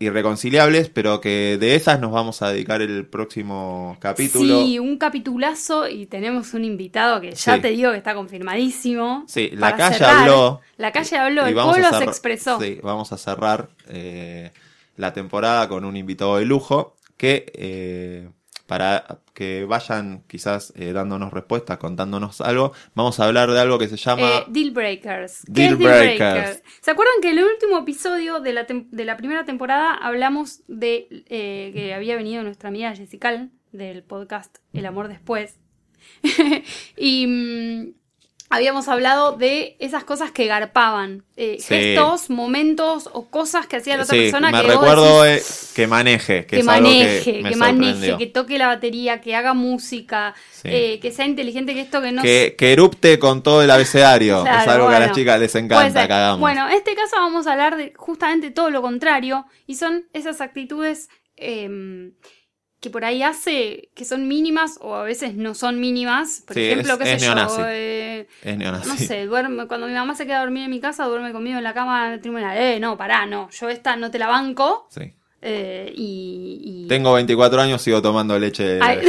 irreconciliables, 0.01 0.91
pero 0.91 1.21
que 1.21 1.59
de 1.59 1.75
esas 1.75 1.99
nos 1.99 2.13
vamos 2.13 2.41
a 2.43 2.53
dedicar 2.53 2.81
el 2.83 3.05
próximo 3.07 3.97
capítulo. 3.99 4.63
Sí, 4.63 4.79
un 4.79 4.97
capitulazo 4.97 5.89
y 5.89 6.07
tenemos 6.07 6.55
un 6.55 6.65
invitado 6.65 7.21
que 7.21 7.33
ya 7.33 7.57
Sí. 7.57 7.61
te 7.61 7.69
digo 7.71 7.91
que 7.91 7.97
está 7.97 8.15
confirmadísimo. 8.15 9.25
Sí, 9.27 9.51
la 9.55 9.75
calle 9.77 9.99
cerrar. 9.99 10.19
habló. 10.19 10.61
La 10.77 10.93
calle 10.93 11.17
habló, 11.19 11.47
y 11.47 11.49
el 11.49 11.55
pueblo 11.57 11.99
se 11.99 12.05
expresó. 12.05 12.61
Sí, 12.61 12.79
vamos 12.81 13.13
a 13.13 13.19
cerrar 13.19 13.71
eh, 13.89 14.53
la 14.99 15.15
temporada 15.15 15.69
con 15.69 15.87
un 15.87 15.97
invitado 15.97 16.37
de 16.37 16.45
lujo 16.45 16.97
que 17.17 17.51
eh, 17.55 18.29
para 18.69 19.23
que 19.33 19.65
vayan 19.65 20.25
quizás 20.27 20.75
eh, 20.77 20.93
dándonos 20.93 21.33
respuestas, 21.33 21.79
contándonos 21.79 22.43
algo, 22.43 22.75
vamos 22.95 23.19
a 23.19 23.25
hablar 23.25 23.51
de 23.51 23.59
algo 23.59 23.79
que 23.79 23.89
se 23.89 23.97
llama... 23.97 24.29
Eh, 24.29 24.45
deal 24.49 24.73
breakers. 24.73 25.43
¿Qué 25.47 25.53
Deal 25.53 25.79
deal 25.79 25.91
breakers. 25.91 26.19
breaker? 26.19 26.63
¿Se 26.83 26.91
acuerdan 26.91 27.15
que 27.23 27.31
en 27.31 27.39
el 27.39 27.45
último 27.45 27.79
episodio 27.79 28.41
de 28.41 28.53
la, 28.53 28.67
de 28.69 29.05
la 29.07 29.17
primera 29.17 29.47
temporada 29.47 29.95
hablamos 29.95 30.61
de 30.69 31.09
eh, 31.31 31.71
que 31.73 31.95
había 31.95 32.17
venido 32.17 32.43
nuestra 32.43 32.69
amiga 32.69 32.95
Jessica 32.95 33.49
del 33.73 34.03
podcast 34.03 34.59
El 34.75 34.85
amor 34.85 35.09
después? 35.09 35.59
y 36.99 37.27
mm, 37.27 37.95
habíamos 38.51 38.89
hablado 38.89 39.33
de 39.37 39.77
esas 39.79 40.05
cosas 40.05 40.31
que 40.31 40.47
garpaban. 40.47 41.25
eh, 41.37 41.57
Sí. 41.61 41.75
Gestos, 41.75 42.31
momentos 42.31 43.09
o 43.13 43.27
cosas 43.29 43.67
que 43.67 43.77
hacía 43.77 43.97
la 43.97 44.03
otra 44.05 44.17
Sí, 44.17 44.23
persona 44.23 44.51
me 44.51 44.61
que 44.61 44.67
vos 44.67 44.81
recuerdo 44.81 45.23
decís, 45.23 45.71
eh, 45.71 45.75
que 45.77 45.87
maneje, 45.87 46.47
que, 46.47 46.63
maneje, 46.65 47.23
que, 47.25 47.33
que, 47.39 47.43
me 47.43 47.57
maneje, 47.57 48.17
que 48.17 48.27
toque 48.27 48.59
la 48.59 48.67
batería, 48.67 49.21
que 49.21 49.37
haga 49.37 49.55
música, 49.55 50.35
Sí. 50.51 50.69
eh, 50.71 50.99
que 51.01 51.13
sea 51.13 51.27
inteligente, 51.27 51.75
que 51.75 51.81
esto 51.83 52.01
que 52.03 52.11
no 52.13 52.23
que, 52.23 52.55
que 52.59 52.73
erupte 52.73 53.19
con 53.19 53.43
todo 53.43 53.63
el 53.63 53.71
abecedario. 53.71 54.43
Claro, 54.43 54.63
es 54.63 54.69
algo 54.69 54.89
que 54.89 54.95
a 54.97 55.01
las 55.01 55.13
chicas 55.13 55.39
les 55.39 55.55
encanta 55.55 56.07
que 56.07 56.13
hagamos. 56.13 56.41
Bueno, 56.41 56.69
en 56.69 56.75
este 56.75 56.95
caso 56.95 57.17
vamos 57.17 57.47
a 57.47 57.53
hablar 57.53 57.77
de 57.77 57.93
justamente 57.97 58.51
todo 58.51 58.71
lo 58.71 58.83
contrario 58.83 59.45
y 59.67 59.77
son 59.77 60.07
esas 60.13 60.41
actitudes 60.41 61.09
em, 61.37 62.13
que 62.81 62.91
por 62.91 63.05
ahí 63.05 63.23
hace 63.25 63.89
que 63.95 64.05
son 64.05 64.29
mínimas 64.29 64.79
o 64.81 64.95
a 64.95 65.03
veces 65.03 65.35
no 65.35 65.55
son 65.55 65.81
mínimas. 65.81 66.43
Por 66.47 66.55
Sí, 66.55 66.65
ejemplo, 66.67 66.93
es- 66.95 66.99
qué 66.99 67.05
sé 67.07 67.13
es 67.15 67.23
yo, 67.23 67.29
neonazi. 67.35 67.61
eh, 67.65 68.29
es 68.43 68.57
neonazi. 68.57 68.89
no 68.89 68.97
sé, 68.97 69.27
duerme, 69.27 69.67
cuando 69.67 69.87
mi 69.89 69.95
mamá 69.95 70.15
se 70.15 70.27
queda 70.27 70.39
a 70.39 70.41
dormir 70.43 70.63
en 70.65 70.71
mi 70.71 70.81
casa, 70.81 71.05
duerme 71.07 71.33
conmigo 71.33 71.59
en 71.59 71.65
la 71.65 71.75
cama 71.75 72.07
en 72.07 72.13
el 72.15 72.21
tribunal. 72.21 72.57
Eh, 72.57 72.79
no, 72.81 72.97
pará, 72.97 73.27
no, 73.27 73.51
yo 73.51 73.69
esta 73.69 73.97
no 73.97 74.11
te 74.11 74.19
la 74.19 74.29
banco. 74.29 74.87
Sí. 74.91 75.13
eh, 75.43 75.93
y, 75.95 76.85
y- 76.85 76.89
Tengo 76.89 77.13
24 77.15 77.61
años, 77.61 77.83
sigo 77.83 78.01
tomando 78.03 78.39
leche. 78.39 78.79
Ay, 78.83 79.01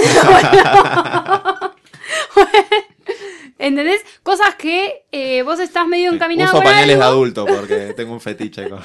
¿Entendés? 3.58 4.02
Cosas 4.24 4.56
que 4.56 5.06
eh, 5.12 5.42
vos 5.44 5.60
estás 5.60 5.86
medio 5.86 6.12
encaminado 6.14 6.58
Uso 6.58 6.64
pañales 6.64 6.98
de 6.98 7.04
adulto 7.04 7.46
porque 7.46 7.94
tengo 7.96 8.14
un 8.14 8.22
fetiche 8.22 8.70
con... 8.70 8.82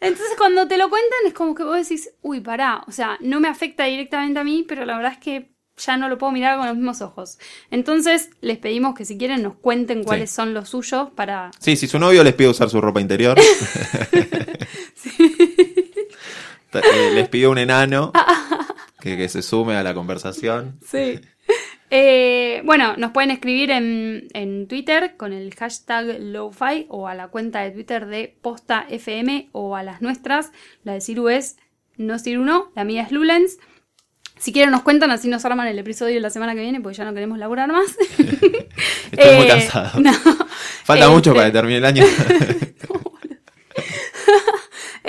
Entonces 0.00 0.34
cuando 0.36 0.68
te 0.68 0.78
lo 0.78 0.88
cuentan 0.90 1.18
es 1.26 1.34
como 1.34 1.54
que 1.54 1.64
vos 1.64 1.76
decís, 1.76 2.10
uy, 2.22 2.40
pará, 2.40 2.84
o 2.86 2.92
sea, 2.92 3.16
no 3.20 3.40
me 3.40 3.48
afecta 3.48 3.84
directamente 3.84 4.38
a 4.40 4.44
mí, 4.44 4.64
pero 4.68 4.84
la 4.84 4.96
verdad 4.96 5.12
es 5.12 5.18
que 5.18 5.50
ya 5.76 5.96
no 5.96 6.08
lo 6.08 6.18
puedo 6.18 6.32
mirar 6.32 6.58
con 6.58 6.66
los 6.66 6.76
mismos 6.76 7.00
ojos. 7.02 7.38
Entonces 7.70 8.30
les 8.40 8.58
pedimos 8.58 8.94
que 8.96 9.04
si 9.04 9.16
quieren 9.16 9.42
nos 9.42 9.54
cuenten 9.56 10.02
cuáles 10.04 10.30
Sí. 10.30 10.36
son 10.36 10.52
los 10.54 10.68
suyos 10.68 11.10
para... 11.14 11.50
Sí, 11.60 11.76
si 11.76 11.86
su 11.86 11.98
novio 12.00 12.24
les 12.24 12.34
pide 12.34 12.48
usar 12.48 12.68
su 12.68 12.80
ropa 12.80 13.00
interior. 13.00 13.38
Eh, 16.74 17.10
les 17.14 17.28
pidió 17.28 17.50
un 17.50 17.56
enano 17.58 18.12
que, 19.00 19.16
que 19.16 19.28
se 19.30 19.40
sume 19.42 19.74
a 19.76 19.82
la 19.82 19.94
conversación. 19.94 20.78
Sí. 20.86 21.18
Eh, 21.90 22.60
bueno, 22.64 22.96
nos 22.96 23.12
pueden 23.12 23.30
escribir 23.30 23.70
en, 23.70 24.28
en 24.34 24.66
Twitter 24.68 25.16
con 25.16 25.32
el 25.32 25.54
hashtag 25.54 26.18
LoFi 26.20 26.86
o 26.88 27.08
a 27.08 27.14
la 27.14 27.28
cuenta 27.28 27.60
de 27.62 27.70
Twitter 27.70 28.06
de 28.06 28.36
Posta 28.42 28.84
FM 28.88 29.48
o 29.52 29.74
a 29.76 29.82
las 29.82 30.02
nuestras. 30.02 30.52
La 30.84 30.92
de 30.92 31.00
Ciru 31.00 31.28
es 31.28 31.56
no 31.96 32.18
Ciru 32.18 32.44
no, 32.44 32.70
la 32.76 32.84
mía 32.84 33.02
es 33.02 33.10
Lulens. 33.12 33.58
Si 34.38 34.52
quieren 34.52 34.70
nos 34.70 34.82
cuentan, 34.82 35.10
así 35.10 35.28
nos 35.28 35.44
arman 35.44 35.66
el 35.66 35.78
episodio 35.80 36.14
de 36.14 36.20
la 36.20 36.30
semana 36.30 36.54
que 36.54 36.60
viene, 36.60 36.80
porque 36.80 36.96
ya 36.98 37.04
no 37.04 37.12
queremos 37.12 37.38
laburar 37.38 37.72
más. 37.72 37.96
Estoy 39.10 39.36
muy 39.36 39.46
Eh, 39.46 39.48
cansado. 39.48 39.98
no. 40.00 40.12
Falta 40.12 41.04
Este, 41.04 41.08
mucho 41.14 41.34
para 41.34 41.46
que 41.46 41.52
termine 41.52 41.78
el 41.78 41.84
año. 41.84 42.04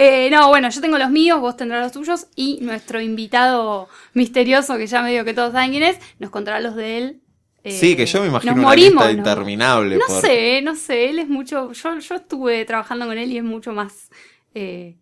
Eh, 0.01 0.29
no, 0.31 0.47
bueno, 0.47 0.69
yo 0.69 0.79
tengo 0.79 0.97
los 0.97 1.11
míos, 1.11 1.41
vos 1.41 1.57
tendrás 1.57 1.83
los 1.83 1.91
tuyos 1.91 2.27
y 2.33 2.59
nuestro 2.61 3.01
invitado 3.01 3.89
misterioso, 4.13 4.77
que 4.77 4.87
ya 4.87 5.01
medio 5.01 5.25
que 5.25 5.33
todos 5.33 5.51
saben 5.51 5.71
quién 5.71 5.83
es, 5.83 5.97
nos 6.19 6.29
contará 6.29 6.61
los 6.61 6.75
de 6.77 6.97
él. 6.97 7.21
Eh, 7.65 7.71
sí, 7.71 7.97
que 7.97 8.05
yo 8.05 8.21
me 8.21 8.27
imagino 8.27 8.53
nos 8.53 8.59
una 8.59 8.69
morimos, 8.69 9.05
lista 9.05 9.11
interminable. 9.11 9.97
No 9.97 10.05
por- 10.07 10.21
sé, 10.21 10.61
no 10.61 10.77
sé, 10.77 11.09
él 11.09 11.19
es 11.19 11.27
mucho. 11.27 11.73
Yo, 11.73 11.99
yo 11.99 12.15
estuve 12.15 12.63
trabajando 12.63 13.07
con 13.07 13.17
él 13.17 13.29
y 13.29 13.37
es 13.39 13.43
mucho 13.43 13.73
más 13.73 14.09
eh, 14.55 14.95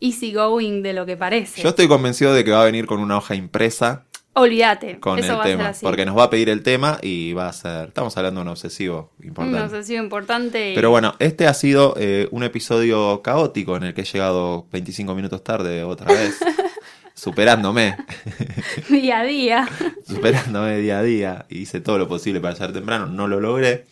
easy 0.00 0.32
going 0.32 0.82
de 0.82 0.92
lo 0.92 1.06
que 1.06 1.16
parece. 1.16 1.62
Yo 1.62 1.68
estoy 1.68 1.86
convencido 1.86 2.34
de 2.34 2.42
que 2.44 2.50
va 2.50 2.62
a 2.62 2.64
venir 2.64 2.86
con 2.86 2.98
una 2.98 3.18
hoja 3.18 3.36
impresa 3.36 4.06
Olvídate, 4.32 5.00
con 5.00 5.18
eso 5.18 5.32
el 5.32 5.38
va 5.38 5.42
a 5.42 5.46
ser 5.46 5.56
tema. 5.56 5.68
así. 5.70 5.84
Porque 5.84 6.06
nos 6.06 6.16
va 6.16 6.24
a 6.24 6.30
pedir 6.30 6.48
el 6.50 6.62
tema 6.62 6.98
y 7.02 7.32
va 7.32 7.48
a 7.48 7.52
ser. 7.52 7.88
Estamos 7.88 8.16
hablando 8.16 8.40
de 8.40 8.42
un 8.42 8.48
obsesivo 8.48 9.10
Un 9.18 9.26
importante. 9.26 9.60
obsesivo 9.76 10.02
importante. 10.02 10.70
y- 10.72 10.74
Pero 10.74 10.90
bueno, 10.90 11.14
este 11.18 11.46
ha 11.48 11.54
sido 11.54 11.94
eh, 11.98 12.28
un 12.30 12.44
episodio 12.44 13.22
caótico 13.22 13.76
en 13.76 13.84
el 13.84 13.94
que 13.94 14.02
he 14.02 14.04
llegado 14.04 14.66
25 14.72 15.14
minutos 15.14 15.42
tarde 15.42 15.82
otra 15.82 16.06
vez. 16.14 16.38
superándome, 17.14 17.96
Día 18.88 19.20
a 19.20 19.24
día. 19.24 19.68
superándome 20.06 20.78
día 20.78 21.00
a 21.00 21.02
día. 21.02 21.46
Hice 21.50 21.80
todo 21.80 21.98
lo 21.98 22.08
posible 22.08 22.40
para 22.40 22.54
llegar 22.54 22.72
temprano. 22.72 23.06
No 23.06 23.26
lo 23.28 23.40
logré. 23.40 23.86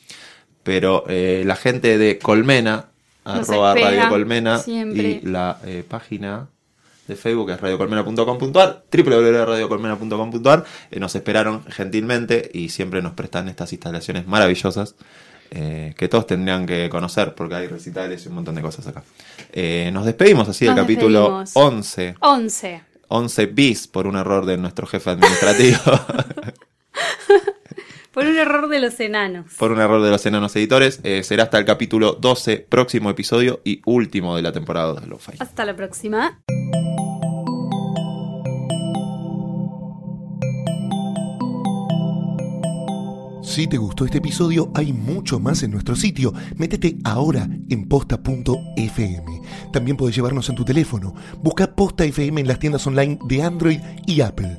Pero 0.62 1.05
eh, 1.09 1.43
la 1.47 1.57
gente 1.57 1.99
de 1.99 2.18
Colmena, 2.18 2.86
Nos 3.24 3.49
arroba 3.51 3.74
Radio 3.74 4.09
Colmena, 4.09 4.59
siempre. 4.59 5.20
y 5.22 5.26
la 5.26 5.59
eh, 5.64 5.84
página 5.86 6.49
de 7.09 7.17
Facebook 7.17 7.51
es 7.51 7.61
radiocolmena.com.ar, 7.61 8.85
www.radiocolmena.com.ar, 8.93 10.65
eh, 10.91 11.01
nos 11.01 11.15
esperaron 11.15 11.65
gentilmente 11.67 12.51
y 12.53 12.69
siempre 12.69 13.03
nos 13.03 13.15
prestan 13.15 13.49
estas 13.49 13.73
instalaciones 13.73 14.27
maravillosas 14.27 14.95
eh, 15.51 15.95
que 15.97 16.09
todos 16.09 16.27
tendrían 16.27 16.67
que 16.67 16.91
conocer 16.91 17.35
porque 17.35 17.55
hay 17.55 17.67
recitales 17.67 18.25
y 18.25 18.29
un 18.29 18.35
montón 18.35 18.55
de 18.55 18.63
cosas 18.63 18.87
acá. 18.87 19.03
Eh, 19.53 19.91
nos 19.93 20.05
despedimos 20.05 20.49
así 20.49 20.67
del 20.67 20.75
capítulo 20.75 21.39
despedimos. 21.39 21.57
11, 21.57 22.15
11. 22.21 22.83
11 23.09 23.47
bis 23.47 23.89
por 23.89 24.07
un 24.07 24.17
error 24.17 24.45
de 24.45 24.59
nuestro 24.59 24.87
jefe 24.87 25.09
administrativo, 25.11 25.79
Por 28.13 28.25
un 28.25 28.37
error 28.39 28.69
de 28.69 28.81
los 28.81 28.99
enanos. 29.01 29.55
por 29.59 29.71
un 29.73 29.81
error 29.81 30.03
de 30.03 30.11
los 30.11 30.25
enanos 30.27 30.55
editores. 30.57 31.01
Eh, 31.05 31.23
será 31.23 31.45
hasta 31.45 31.59
el 31.59 31.65
capítulo 31.65 32.15
12, 32.15 32.67
próximo 32.69 33.11
episodio 33.11 33.61
y 33.65 33.83
último 33.85 34.35
de 34.37 34.43
la 34.43 34.53
temporada 34.53 34.95
de 35.01 35.07
Lo-Fi. 35.07 35.33
Hasta 35.39 35.65
la 35.65 35.77
próxima. 35.77 36.41
Si 43.43 43.67
te 43.67 43.77
gustó 43.77 44.05
este 44.05 44.19
episodio, 44.19 44.71
hay 44.75 44.93
mucho 44.93 45.41
más 45.41 45.63
en 45.63 45.71
nuestro 45.71 45.97
sitio. 45.97 46.33
Métete 46.57 46.97
ahora 47.05 47.49
en 47.71 47.89
posta.fm. 47.89 49.41
También 49.73 49.97
puedes 49.97 50.15
llevarnos 50.15 50.49
en 50.49 50.55
tu 50.55 50.65
teléfono. 50.65 51.15
Busca 51.43 51.75
Posta 51.75 52.05
FM 52.05 52.41
en 52.43 52.47
las 52.47 52.59
tiendas 52.59 52.87
online 52.87 53.19
de 53.27 53.43
Android 53.43 53.81
y 54.07 54.21
Apple. 54.21 54.59